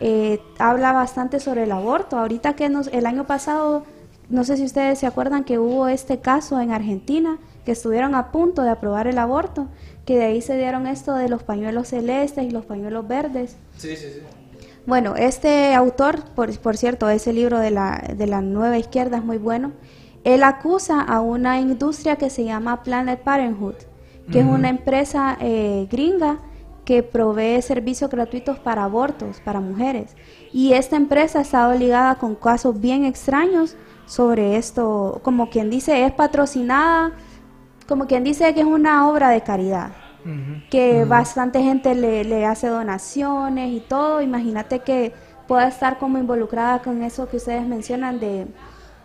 Eh, 0.00 0.40
habla 0.58 0.92
bastante 0.92 1.38
sobre 1.38 1.62
el 1.62 1.70
aborto. 1.70 2.18
Ahorita 2.18 2.56
que 2.56 2.68
nos, 2.68 2.88
el 2.88 3.06
año 3.06 3.24
pasado, 3.24 3.84
no 4.28 4.42
sé 4.42 4.56
si 4.56 4.64
ustedes 4.64 4.98
se 4.98 5.06
acuerdan 5.06 5.44
que 5.44 5.60
hubo 5.60 5.86
este 5.86 6.18
caso 6.18 6.60
en 6.60 6.72
Argentina, 6.72 7.38
que 7.64 7.70
estuvieron 7.70 8.16
a 8.16 8.32
punto 8.32 8.62
de 8.62 8.70
aprobar 8.70 9.06
el 9.06 9.18
aborto, 9.18 9.68
que 10.06 10.16
de 10.16 10.24
ahí 10.24 10.40
se 10.40 10.56
dieron 10.56 10.86
esto 10.86 11.14
de 11.14 11.28
los 11.28 11.42
pañuelos 11.42 11.88
celestes 11.88 12.44
y 12.44 12.50
los 12.50 12.64
pañuelos 12.64 13.06
verdes. 13.06 13.56
Sí, 13.76 13.96
sí, 13.96 14.06
sí. 14.14 14.20
Bueno, 14.86 15.16
este 15.16 15.74
autor, 15.74 16.24
por, 16.36 16.56
por 16.60 16.76
cierto, 16.76 17.10
ese 17.10 17.32
libro 17.32 17.58
de 17.58 17.72
la, 17.72 18.14
de 18.16 18.26
la 18.28 18.40
nueva 18.40 18.78
izquierda 18.78 19.18
es 19.18 19.24
muy 19.24 19.36
bueno. 19.36 19.72
Él 20.22 20.44
acusa 20.44 21.00
a 21.00 21.20
una 21.20 21.60
industria 21.60 22.16
que 22.16 22.30
se 22.30 22.44
llama 22.44 22.84
Planet 22.84 23.20
Parenthood, 23.20 23.74
que 24.30 24.40
es 24.40 24.46
una 24.46 24.68
empresa 24.68 25.36
eh, 25.40 25.86
gringa 25.90 26.38
que 26.84 27.02
provee 27.02 27.60
servicios 27.62 28.08
gratuitos 28.10 28.58
para 28.60 28.84
abortos, 28.84 29.40
para 29.40 29.60
mujeres. 29.60 30.16
Y 30.52 30.72
esta 30.72 30.96
empresa 30.96 31.40
ha 31.40 31.42
estado 31.42 31.74
ligada 31.74 32.14
con 32.16 32.36
casos 32.36 32.80
bien 32.80 33.04
extraños 33.04 33.76
sobre 34.06 34.56
esto, 34.56 35.20
como 35.24 35.50
quien 35.50 35.68
dice, 35.68 36.04
es 36.04 36.12
patrocinada, 36.12 37.12
como 37.86 38.06
quien 38.06 38.24
dice 38.24 38.52
que 38.54 38.60
es 38.60 38.66
una 38.66 39.08
obra 39.08 39.30
de 39.30 39.42
caridad 39.42 39.92
que 40.70 41.04
bastante 41.04 41.62
gente 41.62 41.94
le, 41.94 42.24
le 42.24 42.46
hace 42.46 42.68
donaciones 42.68 43.72
y 43.72 43.80
todo. 43.80 44.20
Imagínate 44.20 44.80
que 44.80 45.12
pueda 45.46 45.68
estar 45.68 45.98
como 45.98 46.18
involucrada 46.18 46.82
con 46.82 47.02
eso 47.02 47.28
que 47.28 47.36
ustedes 47.36 47.66
mencionan 47.66 48.18
de, 48.18 48.46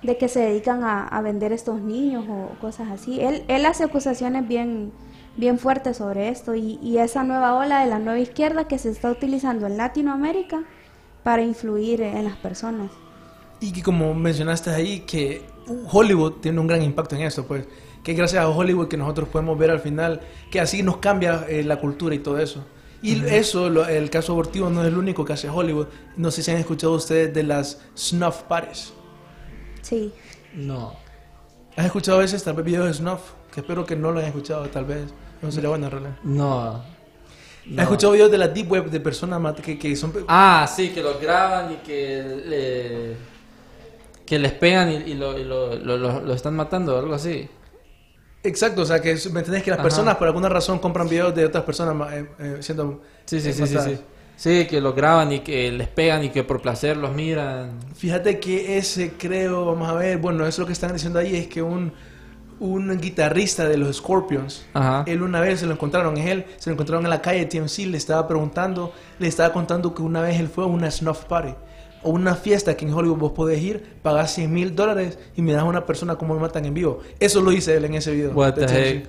de 0.01 0.17
que 0.17 0.27
se 0.27 0.39
dedican 0.39 0.83
a, 0.83 1.07
a 1.07 1.21
vender 1.21 1.51
estos 1.53 1.81
niños 1.81 2.25
o 2.27 2.59
cosas 2.59 2.89
así. 2.89 3.21
Él, 3.21 3.43
él 3.47 3.65
hace 3.65 3.83
acusaciones 3.83 4.47
bien, 4.47 4.91
bien 5.37 5.59
fuertes 5.59 5.97
sobre 5.97 6.29
esto 6.29 6.55
y, 6.55 6.79
y 6.81 6.97
esa 6.97 7.23
nueva 7.23 7.55
ola 7.55 7.81
de 7.81 7.89
la 7.89 7.99
nueva 7.99 8.19
izquierda 8.19 8.67
que 8.67 8.79
se 8.79 8.89
está 8.89 9.11
utilizando 9.11 9.67
en 9.67 9.77
Latinoamérica 9.77 10.63
para 11.23 11.43
influir 11.43 12.01
en 12.01 12.23
las 12.23 12.37
personas. 12.37 12.89
Y 13.59 13.71
que 13.71 13.83
como 13.83 14.15
mencionaste 14.15 14.71
ahí, 14.71 15.01
que 15.01 15.45
Hollywood 15.91 16.41
tiene 16.41 16.59
un 16.59 16.65
gran 16.65 16.81
impacto 16.81 17.15
en 17.15 17.21
esto, 17.21 17.45
pues, 17.45 17.67
que 18.03 18.13
gracias 18.13 18.43
a 18.43 18.49
Hollywood 18.49 18.87
que 18.87 18.97
nosotros 18.97 19.29
podemos 19.29 19.57
ver 19.57 19.71
al 19.71 19.79
final, 19.79 20.21
que 20.49 20.59
así 20.59 20.83
nos 20.83 20.97
cambia 20.97 21.45
eh, 21.47 21.63
la 21.63 21.77
cultura 21.77 22.15
y 22.15 22.19
todo 22.19 22.37
eso. 22.39 22.63
Y 23.03 23.25
eso, 23.25 23.69
lo- 23.69 23.87
el 23.87 24.09
caso 24.11 24.33
abortivo 24.33 24.69
no 24.69 24.81
es 24.81 24.87
el 24.87 24.97
único 24.97 25.25
que 25.25 25.33
hace 25.33 25.49
Hollywood. 25.49 25.87
No 26.17 26.29
sé 26.29 26.43
si 26.43 26.51
han 26.51 26.57
escuchado 26.57 26.93
ustedes 26.93 27.33
de 27.33 27.41
las 27.43 27.79
snuff 27.97 28.43
parties. 28.43 28.93
Sí. 29.81 30.13
No. 30.53 30.93
¿Has 31.75 31.85
escuchado 31.85 32.17
a 32.19 32.21
veces 32.21 32.43
tal 32.43 32.53
vez 32.55 32.65
videos 32.65 32.85
de 32.85 32.93
snuff? 32.93 33.21
Que 33.53 33.61
espero 33.61 33.85
que 33.85 33.95
no 33.95 34.11
lo 34.11 34.19
hayan 34.19 34.29
escuchado, 34.29 34.65
tal 34.69 34.85
vez. 34.85 35.05
No 35.41 35.51
sería 35.51 35.69
bueno, 35.69 35.85
en 35.85 35.91
realidad. 35.91 36.15
No. 36.23 36.83
¿Has 37.77 37.83
escuchado 37.83 38.13
videos 38.13 38.29
de 38.31 38.37
la 38.37 38.47
deep 38.47 38.71
web 38.71 38.89
de 38.89 38.99
personas 38.99 39.55
que, 39.61 39.79
que 39.79 39.95
son... 39.95 40.13
Ah, 40.27 40.69
sí, 40.73 40.89
que 40.89 41.01
los 41.01 41.19
graban 41.19 41.73
y 41.73 41.75
que 41.77 42.23
le- 42.47 43.15
que 44.25 44.37
les 44.39 44.51
pegan 44.53 44.91
y, 44.91 44.95
y 45.11 45.13
lo, 45.15 45.37
y 45.39 45.43
lo, 45.43 45.75
lo- 45.75 45.97
lo- 45.97 46.21
lo 46.21 46.33
están 46.33 46.55
matando, 46.55 46.97
algo 46.97 47.13
así. 47.15 47.49
Exacto, 48.43 48.81
o 48.81 48.85
sea, 48.85 48.99
que 49.01 49.15
me 49.31 49.39
entendés 49.39 49.63
que 49.63 49.69
las 49.69 49.79
Ajá. 49.79 49.83
personas 49.83 50.15
por 50.17 50.27
alguna 50.27 50.49
razón 50.49 50.79
compran 50.79 51.07
videos 51.07 51.35
de 51.35 51.45
otras 51.45 51.63
personas 51.63 52.11
eh, 52.13 52.25
eh, 52.39 52.57
siendo 52.61 53.01
Sí, 53.25 53.39
sí, 53.39 53.49
eh, 53.49 53.53
sí, 53.53 53.67
sí, 53.67 53.77
sí. 53.83 53.99
Sí, 54.35 54.65
que 54.65 54.81
los 54.81 54.95
graban 54.95 55.31
y 55.31 55.41
que 55.41 55.71
les 55.71 55.87
pegan 55.87 56.23
y 56.23 56.29
que 56.29 56.43
por 56.43 56.61
placer 56.61 56.97
los 56.97 57.13
miran. 57.13 57.77
Fíjate 57.95 58.39
que 58.39 58.77
ese 58.79 59.13
creo, 59.13 59.65
vamos 59.67 59.87
a 59.87 59.93
ver, 59.93 60.17
bueno, 60.17 60.43
eso 60.47 60.49
es 60.49 60.59
lo 60.59 60.65
que 60.65 60.73
están 60.73 60.93
diciendo 60.93 61.19
ahí, 61.19 61.35
es 61.35 61.45
que 61.45 61.61
un, 61.61 61.93
un 62.59 62.99
guitarrista 62.99 63.67
de 63.69 63.77
los 63.77 63.97
Scorpions, 63.97 64.65
Ajá. 64.73 65.03
él 65.05 65.21
una 65.21 65.41
vez 65.41 65.59
se 65.59 65.67
lo 65.67 65.73
encontraron, 65.73 66.17
es 66.17 66.25
él, 66.27 66.45
se 66.57 66.71
lo 66.71 66.73
encontraron 66.73 67.05
en 67.05 67.11
la 67.11 67.21
calle 67.21 67.45
TMC, 67.45 67.85
le 67.85 67.97
estaba 67.97 68.27
preguntando, 68.27 68.91
le 69.19 69.27
estaba 69.27 69.53
contando 69.53 69.93
que 69.93 70.01
una 70.01 70.21
vez 70.21 70.39
él 70.39 70.47
fue 70.47 70.63
a 70.63 70.67
una 70.67 70.89
snuff 70.89 71.25
party, 71.25 71.53
o 72.03 72.09
una 72.11 72.35
fiesta 72.35 72.75
que 72.75 72.85
en 72.85 72.93
Hollywood 72.93 73.17
vos 73.17 73.31
podés 73.33 73.61
ir, 73.61 73.83
pagás 74.01 74.33
100 74.33 74.51
mil 74.53 74.75
dólares 74.75 75.19
y 75.35 75.41
me 75.41 75.53
das 75.53 75.61
a 75.61 75.65
una 75.65 75.85
persona 75.85 76.15
como 76.15 76.33
me 76.35 76.39
matan 76.41 76.65
en 76.65 76.73
vivo. 76.73 76.99
Eso 77.19 77.41
lo 77.41 77.51
dice 77.51 77.75
él 77.77 77.85
en 77.85 77.95
ese 77.95 78.11
video. 78.13 78.31
What 78.31 78.53
the 78.55 78.65
heck. 78.65 79.07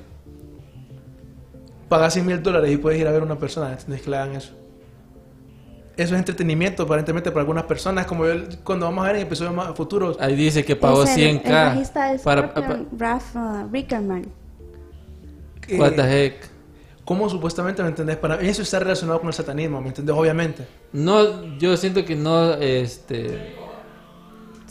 Pagás 1.89 2.15
100 2.15 2.27
mil 2.27 2.43
dólares 2.43 2.71
y 2.73 2.77
puedes 2.77 3.01
ir 3.01 3.07
a 3.07 3.13
ver 3.13 3.23
a 3.23 3.25
una 3.25 3.39
persona, 3.39 3.71
¿entendés 3.73 4.01
que 4.03 4.11
le 4.11 4.17
hagan 4.17 4.35
eso? 4.37 4.53
Eso 5.95 6.15
es 6.15 6.19
entretenimiento 6.19 6.85
aparentemente 6.85 7.31
para 7.31 7.43
algunas 7.43 7.65
personas, 7.65 8.07
como 8.07 8.27
yo, 8.27 8.33
cuando 8.65 8.87
vamos 8.87 9.05
a 9.05 9.09
ver 9.09 9.17
en 9.17 9.23
episodios 9.27 9.55
más 9.55 9.75
futuros. 9.77 10.17
Ahí 10.21 10.35
dice 10.35 10.65
que 10.65 10.75
pagó 10.75 11.03
Es 11.05 11.17
el- 11.17 11.23
El 11.23 11.41
100k. 11.43 11.51
bajista 11.67 12.13
de 12.13 12.19
para, 12.21 12.53
Ralph 12.99 13.37
uh, 13.37 13.69
Rickerman. 13.71 14.25
eh, 15.69 15.79
what 15.79 15.93
the 15.93 16.03
heck. 16.27 16.35
¿Cómo 17.05 17.29
supuestamente 17.29 17.83
me 17.83 17.89
entendés? 17.89 18.17
Para 18.17 18.41
eso 18.41 18.63
está 18.63 18.79
relacionado 18.79 19.19
con 19.19 19.29
el 19.29 19.35
satanismo, 19.35 19.81
¿me 19.81 19.89
entendés? 19.89 20.15
Obviamente. 20.15 20.67
No, 20.93 21.59
yo 21.59 21.77
siento 21.77 22.05
que 22.05 22.15
no, 22.15 22.55
este, 22.55 23.57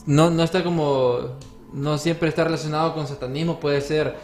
no, 0.06 0.30
no 0.30 0.44
está 0.44 0.64
como, 0.64 1.38
no 1.74 1.98
siempre 1.98 2.30
está 2.30 2.46
relacionado 2.46 2.94
con 2.94 3.08
satanismo, 3.08 3.60
puede 3.60 3.82
ser 3.82 4.16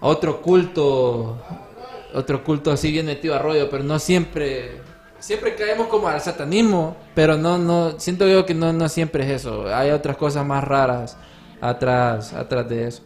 otro 0.00 0.40
culto, 0.40 1.38
otro 2.14 2.44
culto 2.44 2.70
así 2.70 2.90
bien 2.90 3.06
metido 3.06 3.34
a 3.34 3.38
rollo, 3.38 3.68
pero 3.68 3.84
no 3.84 3.98
siempre, 3.98 4.80
siempre 5.18 5.54
caemos 5.54 5.88
como 5.88 6.08
al 6.08 6.20
satanismo, 6.20 6.96
pero 7.14 7.36
no, 7.36 7.58
no, 7.58 7.98
siento 7.98 8.26
yo 8.26 8.46
que 8.46 8.54
no, 8.54 8.72
no 8.72 8.88
siempre 8.88 9.24
es 9.24 9.42
eso, 9.42 9.66
hay 9.74 9.90
otras 9.90 10.16
cosas 10.16 10.46
más 10.46 10.64
raras 10.64 11.16
atrás, 11.60 12.32
atrás 12.32 12.68
de 12.68 12.88
eso. 12.88 13.02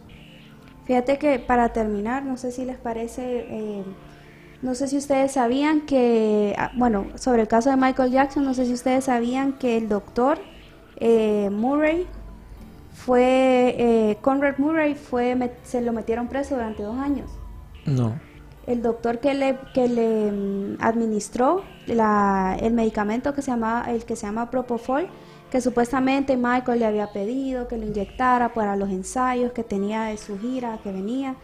Fíjate 0.85 1.17
que 1.17 1.39
para 1.39 1.71
terminar, 1.71 2.23
no 2.23 2.37
sé 2.37 2.51
si 2.51 2.65
les 2.65 2.77
parece, 2.77 3.45
eh, 3.49 3.83
no 4.63 4.73
sé 4.73 4.87
si 4.87 4.97
ustedes 4.97 5.33
sabían 5.33 5.81
que, 5.81 6.55
ah, 6.57 6.71
bueno, 6.75 7.05
sobre 7.15 7.43
el 7.43 7.47
caso 7.47 7.69
de 7.69 7.77
Michael 7.77 8.11
Jackson, 8.11 8.43
no 8.43 8.53
sé 8.55 8.65
si 8.65 8.73
ustedes 8.73 9.03
sabían 9.05 9.53
que 9.53 9.77
el 9.77 9.87
doctor 9.89 10.39
eh, 10.97 11.49
Murray 11.51 12.07
fue, 12.93 13.75
eh, 13.77 14.17
Conrad 14.21 14.57
Murray 14.57 14.95
fue, 14.95 15.35
met- 15.35 15.51
se 15.63 15.81
lo 15.81 15.93
metieron 15.93 16.27
preso 16.27 16.55
durante 16.55 16.83
dos 16.83 16.97
años. 16.97 17.29
No. 17.85 18.13
El 18.65 18.81
doctor 18.81 19.19
que 19.19 19.33
le, 19.33 19.57
que 19.73 19.89
le 19.89 20.31
mm, 20.31 20.77
administró 20.79 21.63
la- 21.85 22.55
el 22.61 22.73
medicamento 22.73 23.33
que 23.33 23.41
se 23.41 23.51
llama, 23.51 23.85
el 23.89 24.05
que 24.05 24.15
se 24.15 24.25
llama 24.25 24.49
Propofol, 24.49 25.07
que 25.51 25.59
supuestamente 25.59 26.37
Michael 26.37 26.79
le 26.79 26.85
había 26.85 27.11
pedido 27.11 27.67
que 27.67 27.77
lo 27.77 27.85
inyectara 27.85 28.53
para 28.53 28.75
los 28.75 28.89
ensayos 28.89 29.51
que 29.51 29.63
tenía 29.63 30.03
de 30.03 30.17
su 30.17 30.39
gira 30.39 30.79
que 30.81 30.91
venía. 30.91 31.35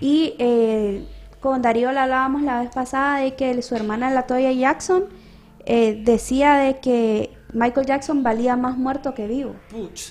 Y 0.00 0.34
eh, 0.38 1.08
con 1.40 1.62
Darío 1.62 1.92
le 1.92 2.00
hablábamos 2.00 2.42
la 2.42 2.60
vez 2.60 2.70
pasada 2.74 3.20
de 3.20 3.34
que 3.34 3.60
su 3.62 3.74
hermana 3.76 4.10
Latoya 4.10 4.52
Jackson 4.52 5.04
eh, 5.64 6.00
decía 6.04 6.54
de 6.54 6.78
que 6.80 7.36
Michael 7.52 7.86
Jackson 7.86 8.22
valía 8.22 8.56
más 8.56 8.76
muerto 8.76 9.14
que 9.14 9.26
vivo 9.26 9.54
Puch. 9.70 10.10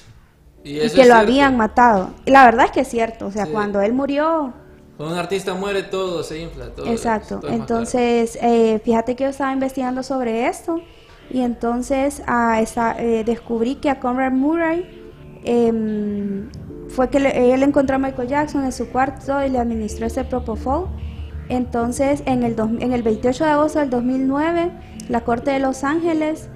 y, 0.63 0.75
que 0.79 0.83
lo 0.83 0.89
cierto. 0.89 1.13
habían 1.15 1.57
matado. 1.57 2.11
Y 2.25 2.31
la 2.31 2.45
verdad 2.45 2.65
es 2.65 2.71
que 2.71 2.79
es 2.81 2.87
cierto, 2.87 3.27
o 3.27 3.31
sea, 3.31 3.45
Sí. 3.45 3.51
cuando 3.51 3.81
él 3.81 3.93
murió, 3.93 4.53
Cuando 4.97 5.13
un 5.15 5.19
artista 5.19 5.53
muere 5.53 5.83
todo 5.83 6.23
se 6.23 6.39
infla, 6.41 6.69
todo. 6.73 6.87
Exacto. 6.87 7.39
todo. 7.39 7.51
Entonces, 7.51 8.37
eh, 8.41 8.79
fíjate 8.83 9.15
que 9.15 9.25
yo 9.25 9.29
estaba 9.29 9.53
investigando 9.53 10.01
sobre 10.03 10.47
esto 10.47 10.81
y 11.29 11.41
entonces 11.41 12.23
ah, 12.25 12.59
eh, 12.97 13.23
descubrí 13.25 13.75
que 13.75 13.89
a 13.89 13.99
Conrad 13.99 14.31
Murray 14.31 15.03
em, 15.43 16.49
fue 16.89 17.09
que 17.09 17.19
le- 17.19 17.53
él 17.53 17.63
encontró 17.63 17.95
a 17.95 17.99
Michael 17.99 18.27
Jackson 18.27 18.63
en 18.63 18.71
su 18.71 18.89
cuarto 18.89 19.43
y 19.45 19.49
le 19.49 19.59
administró 19.59 20.05
ese 20.07 20.23
propofol. 20.23 20.87
Entonces, 21.49 22.23
en 22.25 22.43
el, 22.43 22.55
dos- 22.55 22.69
en 22.79 22.91
el 22.93 23.03
28 23.03 23.43
de 23.45 23.49
agosto 23.51 23.79
del 23.79 23.89
2009, 23.89 24.71
la 25.09 25.21
Corte 25.21 25.51
de 25.51 25.59
Los 25.59 25.83
Ángeles 25.83 26.49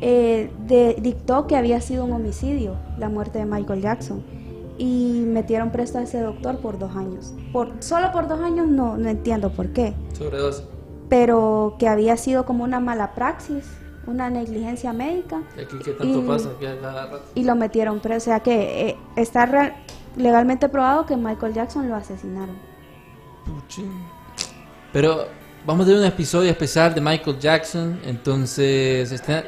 eh, 0.00 0.50
de- 0.66 0.96
dictó 1.00 1.46
que 1.46 1.56
había 1.56 1.80
sido 1.80 2.04
un 2.04 2.12
homicidio 2.12 2.76
la 2.98 3.08
muerte 3.08 3.38
de 3.38 3.44
Michael 3.46 3.82
Jackson 3.82 4.22
y 4.78 5.24
metieron 5.26 5.70
preso 5.72 5.98
a 5.98 6.02
ese 6.02 6.20
doctor 6.20 6.58
por 6.60 6.78
dos 6.78 6.94
años. 6.96 7.34
Por, 7.52 7.72
solo 7.80 8.12
por 8.12 8.28
dos 8.28 8.40
años 8.40 8.66
no, 8.68 8.96
no 8.96 9.08
entiendo 9.10 9.50
por 9.52 9.68
qué, 9.74 9.92
Sobredosis. 10.16 10.64
pero 11.10 11.74
que 11.78 11.86
había 11.88 12.16
sido 12.16 12.46
como 12.46 12.64
una 12.64 12.80
mala 12.80 13.12
praxis, 13.14 13.64
una 14.06 14.30
negligencia 14.30 14.92
médica 14.94 15.42
Y 15.58 15.60
aquí 15.60 15.76
que 15.84 15.90
tanto 15.92 16.20
Y- 16.20 16.22
pasa, 16.26 16.48
que 16.58 16.66
a 16.68 16.80
cada 16.80 17.06
rato. 17.06 17.24
y 17.34 17.44
lo 17.44 17.54
metieron 17.56 18.00
preso. 18.00 18.16
O 18.16 18.20
sea 18.32 18.40
que 18.40 18.88
eh, 18.88 18.96
está 19.16 19.44
real- 19.44 19.74
legalmente 20.16 20.68
probado 20.70 21.04
que 21.04 21.16
Michael 21.16 21.52
Jackson 21.52 21.88
lo 21.88 21.96
asesinaron. 21.96 22.56
Pero 24.92 25.28
vamos 25.64 25.84
a 25.84 25.86
tener 25.88 26.00
un 26.00 26.06
episodio 26.06 26.50
especial 26.50 26.94
de 26.94 27.00
Michael 27.00 27.38
Jackson. 27.38 28.00
Entonces, 28.04 29.10
estén... 29.12 29.44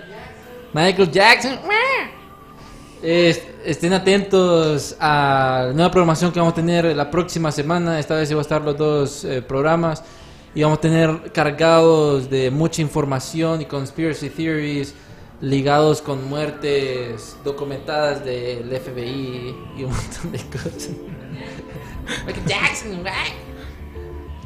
Michael 0.72 1.11
Jackson. 1.11 1.59
Es- 3.03 3.43
estén 3.64 3.93
atentos 3.93 4.97
a 5.01 5.64
la 5.68 5.72
nueva 5.72 5.90
programación 5.90 6.30
que 6.32 6.38
vamos 6.38 6.53
a 6.53 6.57
tener 6.57 6.84
la 6.97 7.11
próxima 7.11 7.51
semana. 7.51 7.99
Esta 7.99 8.14
vez 8.14 8.28
se 8.28 8.34
va 8.34 8.40
a 8.40 8.43
estar 8.43 8.62
los 8.62 8.76
dos 8.76 9.24
eh, 9.24 9.43
programas. 9.43 10.03
y 10.55 10.62
vamos 10.62 10.78
a 10.78 10.80
tener 10.82 11.32
cargados 11.32 12.28
de 12.30 12.51
mucha 12.51 12.82
información 12.82 13.62
y 13.62 13.64
conspiracy 13.64 14.28
theories 14.30 14.95
ligados 15.40 16.01
con 16.03 16.28
muertes 16.28 17.36
documentadas 17.43 18.22
del 18.24 18.68
FBI 18.70 19.55
y 19.78 19.82
un 19.84 19.90
montón 19.90 20.30
de 20.32 20.38
cosas. 20.51 20.90
Michael 22.26 22.47
Jackson, 22.47 23.03
right? 23.05 23.52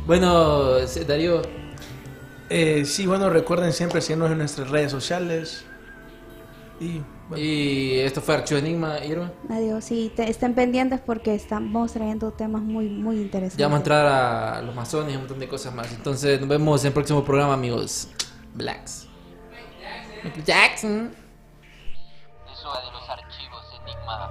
Bueno, 0.07 0.75
Darío, 1.07 1.43
Eh, 2.49 2.85
sí, 2.85 3.07
bueno, 3.09 3.29
recuerden 3.29 3.73
siempre 3.73 4.01
seguirnos 4.01 4.31
en 4.31 4.39
nuestras 4.39 4.71
redes 4.71 4.93
sociales. 4.93 5.65
Y 6.79 7.03
bueno, 7.29 7.43
y 7.43 7.99
esto 7.99 8.21
fue 8.21 8.37
Archivo 8.37 8.61
Enigma, 8.61 9.05
Irma. 9.05 9.33
Adiós, 9.51 9.85
sí, 9.85 10.13
te- 10.15 10.31
estén 10.31 10.55
pendientes 10.55 11.01
porque 11.01 11.35
estamos 11.35 11.93
trayendo 11.93 12.31
temas 12.33 12.63
muy, 12.63 12.89
muy 12.89 13.17
interesantes. 13.17 13.57
Ya 13.59 13.67
vamos 13.67 13.79
a 13.79 13.81
entrar 13.81 14.07
a 14.07 14.63
los 14.63 14.75
masones 14.77 15.13
y 15.13 15.17
un 15.17 15.23
montón 15.23 15.41
de 15.41 15.49
cosas 15.49 15.75
más. 15.75 15.91
Entonces, 15.93 16.39
nos 16.39 16.49
vemos 16.49 16.83
en 16.83 16.89
el 16.89 16.93
próximo 16.93 17.25
programa, 17.25 17.55
amigos. 17.55 18.09
Blacks. 18.55 19.09
Jackson. 20.45 21.11
Es 22.53 22.65
hora 22.65 22.81
de 22.87 22.93
los 22.93 23.09
archivos 23.11 23.65
Enigma. 23.83 24.31